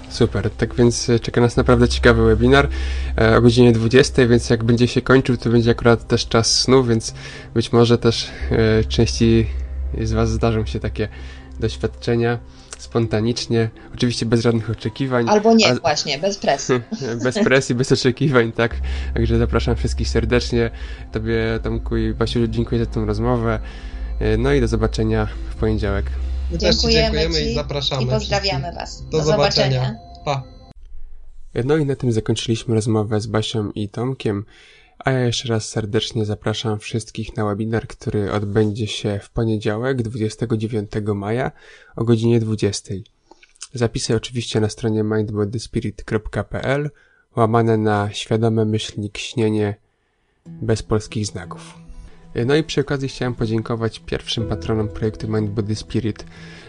Super, 0.10 0.50
tak 0.52 0.76
więc 0.76 1.10
e, 1.10 1.20
czeka 1.20 1.42
nas 1.42 1.58
naprawdę 1.58 1.90
ciekawy 1.90 2.26
webinar 2.26 2.70
e, 3.18 3.38
o 3.38 3.42
godzinie 3.42 3.72
20, 3.72 4.28
więc 4.28 4.50
jak 4.50 4.64
będzie 4.64 4.88
się 4.88 5.02
kończył, 5.02 5.38
to 5.38 5.50
będzie 5.50 5.72
akurat 5.72 6.08
też 6.08 6.28
czas 6.28 6.60
snu, 6.60 6.84
więc 6.84 7.14
być 7.54 7.72
może 7.72 7.98
też 7.98 8.30
e, 8.52 8.84
części 8.84 9.48
z 10.02 10.12
Was 10.12 10.30
zdarzą 10.32 10.66
się 10.66 10.80
takie 10.80 11.08
doświadczenia 11.60 12.40
spontanicznie, 12.82 13.70
oczywiście 13.96 14.26
bez 14.26 14.42
żadnych 14.42 14.70
oczekiwań. 14.70 15.26
Albo 15.30 15.54
nie, 15.54 15.72
a... 15.72 15.76
właśnie, 15.76 16.20
bez 16.20 16.38
presji. 16.38 16.76
bez 17.24 17.36
presji, 17.36 17.76
bez 17.76 17.92
oczekiwań, 17.92 18.52
tak. 18.52 18.76
Także 19.14 19.38
zapraszam 19.38 19.76
wszystkich 19.76 20.10
serdecznie. 20.10 20.72
Tobie, 21.12 21.60
Tomku 21.64 21.98
i 21.98 22.14
Basiu, 22.14 22.48
dziękuję 22.48 22.86
za 22.86 22.92
tę 22.92 23.06
rozmowę. 23.06 23.60
E, 24.20 24.38
no 24.38 24.54
i 24.54 24.62
do 24.62 24.68
zobaczenia 24.68 25.28
w 25.50 25.56
poniedziałek. 25.56 26.06
My 26.52 26.58
dziękujemy, 26.58 27.20
dziękujemy 27.20 27.52
i 27.52 27.56
zapraszamy. 27.56 28.04
I 28.04 28.08
pozdrawiamy 28.08 28.68
wszystkich. 28.68 28.80
Was. 28.80 29.04
Do, 29.10 29.18
do 29.18 29.24
zobaczenia. 29.24 29.82
zobaczenia. 29.82 30.00
Pa. 30.26 30.44
No 31.66 31.78
i 31.78 31.86
na 31.86 31.96
tym 31.96 32.12
zakończyliśmy 32.12 32.76
rozmowę 32.76 33.22
z 33.22 33.28
Basią 33.28 33.72
i 33.72 33.90
Tomkiem. 33.90 34.46
A 35.06 35.12
ja 35.12 35.20
jeszcze 35.20 35.50
raz 35.50 35.70
serdecznie 35.70 36.26
zapraszam 36.26 36.80
wszystkich 36.80 37.38
na 37.38 37.46
webinar, 37.46 37.88
który 37.88 38.32
odbędzie 38.32 38.88
się 38.88 39.20
w 39.24 39.30
poniedziałek 39.30 40.02
29 40.02 40.92
maja 41.16 41.52
o 41.96 42.04
godzinie 42.04 42.40
20. 42.40 42.94
Zapisy 43.74 44.16
oczywiście 44.16 44.60
na 44.60 44.70
stronie 44.70 45.04
mindbodyspirit.pl 45.04 46.90
łamane 47.36 47.78
na 47.78 48.10
świadome 48.12 48.66
myślnik 48.66 49.18
śnienie 49.18 49.76
bez 50.46 50.84
polskich 50.84 51.26
znaków. 51.26 51.74
No 52.46 52.56
i 52.56 52.64
przy 52.64 52.82
okazji 52.82 53.10
chciałem 53.10 53.36
podziękować 53.36 54.00
pierwszym 54.00 54.48
patronom 54.48 54.90
projektu 54.90 55.28
Mind 55.28 55.50
Body 55.50 55.76
Spirit 55.76 56.26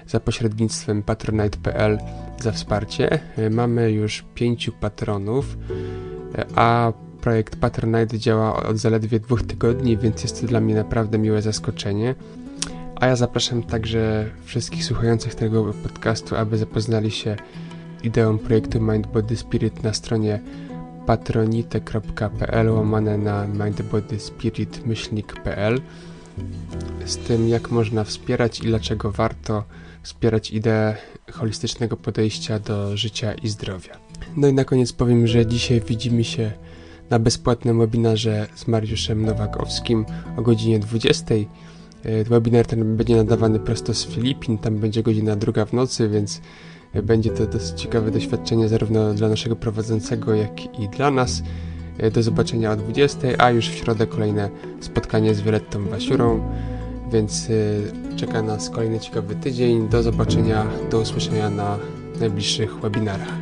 za 0.06 0.20
pośrednictwem 0.20 1.02
patronite.pl 1.02 1.98
za 2.40 2.52
wsparcie. 2.52 3.20
Mamy 3.50 3.92
już 3.92 4.24
pięciu 4.34 4.72
patronów, 4.72 5.56
a 6.54 6.92
Projekt 7.20 7.56
Patronite 7.56 8.18
działa 8.18 8.62
od 8.62 8.76
zaledwie 8.76 9.20
dwóch 9.20 9.42
tygodni, 9.42 9.96
więc 9.96 10.22
jest 10.22 10.40
to 10.40 10.46
dla 10.46 10.60
mnie 10.60 10.74
naprawdę 10.74 11.18
miłe 11.18 11.42
zaskoczenie. 11.42 12.14
A 12.96 13.06
ja 13.06 13.16
zapraszam 13.16 13.62
także 13.62 14.30
wszystkich 14.44 14.84
słuchających 14.84 15.34
tego 15.34 15.74
podcastu, 15.82 16.36
aby 16.36 16.58
zapoznali 16.58 17.10
się 17.10 17.36
ideą 18.02 18.38
projektu 18.38 18.80
Mind 18.80 19.06
Body 19.06 19.36
Spirit 19.36 19.82
na 19.82 19.94
stronie 19.94 20.40
patronite.pl 21.06 22.70
łamane 22.70 23.18
na 23.18 23.46
mindbodyspirit-pl 23.46 25.80
z 27.04 27.16
tym 27.16 27.48
jak 27.48 27.70
można 27.70 28.04
wspierać 28.04 28.60
i 28.60 28.62
dlaczego 28.62 29.12
warto 29.12 29.64
wspierać 30.02 30.50
ideę 30.50 30.96
holistycznego 31.32 31.96
podejścia 31.96 32.58
do 32.58 32.96
życia 32.96 33.34
i 33.34 33.48
zdrowia. 33.48 33.96
No 34.36 34.48
i 34.48 34.52
na 34.52 34.64
koniec 34.64 34.92
powiem, 34.92 35.26
że 35.26 35.46
dzisiaj 35.46 35.80
widzimy 35.80 36.24
się 36.24 36.52
na 37.10 37.18
bezpłatnym 37.18 37.78
webinarze 37.78 38.46
z 38.54 38.68
Mariuszem 38.68 39.24
Nowakowskim 39.26 40.06
o 40.36 40.42
godzinie 40.42 40.78
20. 40.78 41.34
E, 42.04 42.24
webinar 42.24 42.66
ten 42.66 42.96
będzie 42.96 43.16
nadawany 43.16 43.58
prosto 43.58 43.94
z 43.94 44.06
Filipin, 44.06 44.58
tam 44.58 44.78
będzie 44.78 45.02
godzina 45.02 45.36
druga 45.36 45.64
w 45.64 45.72
nocy, 45.72 46.08
więc 46.08 46.40
e, 46.94 47.02
będzie 47.02 47.30
to 47.30 47.46
dosyć 47.46 47.80
ciekawe 47.80 48.10
doświadczenie 48.10 48.68
zarówno 48.68 49.14
dla 49.14 49.28
naszego 49.28 49.56
prowadzącego, 49.56 50.34
jak 50.34 50.78
i 50.78 50.88
dla 50.88 51.10
nas. 51.10 51.42
E, 51.98 52.10
do 52.10 52.22
zobaczenia 52.22 52.72
o 52.72 52.76
20, 52.76 53.18
a 53.38 53.50
już 53.50 53.68
w 53.68 53.74
środę 53.74 54.06
kolejne 54.06 54.50
spotkanie 54.80 55.34
z 55.34 55.40
Violettą 55.40 55.84
Wasiurą, 55.84 56.40
więc 57.12 57.48
czeka 58.16 58.42
nas 58.42 58.70
kolejny 58.70 59.00
ciekawy 59.00 59.34
tydzień. 59.34 59.88
Do 59.88 60.02
zobaczenia, 60.02 60.66
do 60.90 61.00
usłyszenia 61.00 61.50
na 61.50 61.78
najbliższych 62.20 62.80
webinarach. 62.80 63.34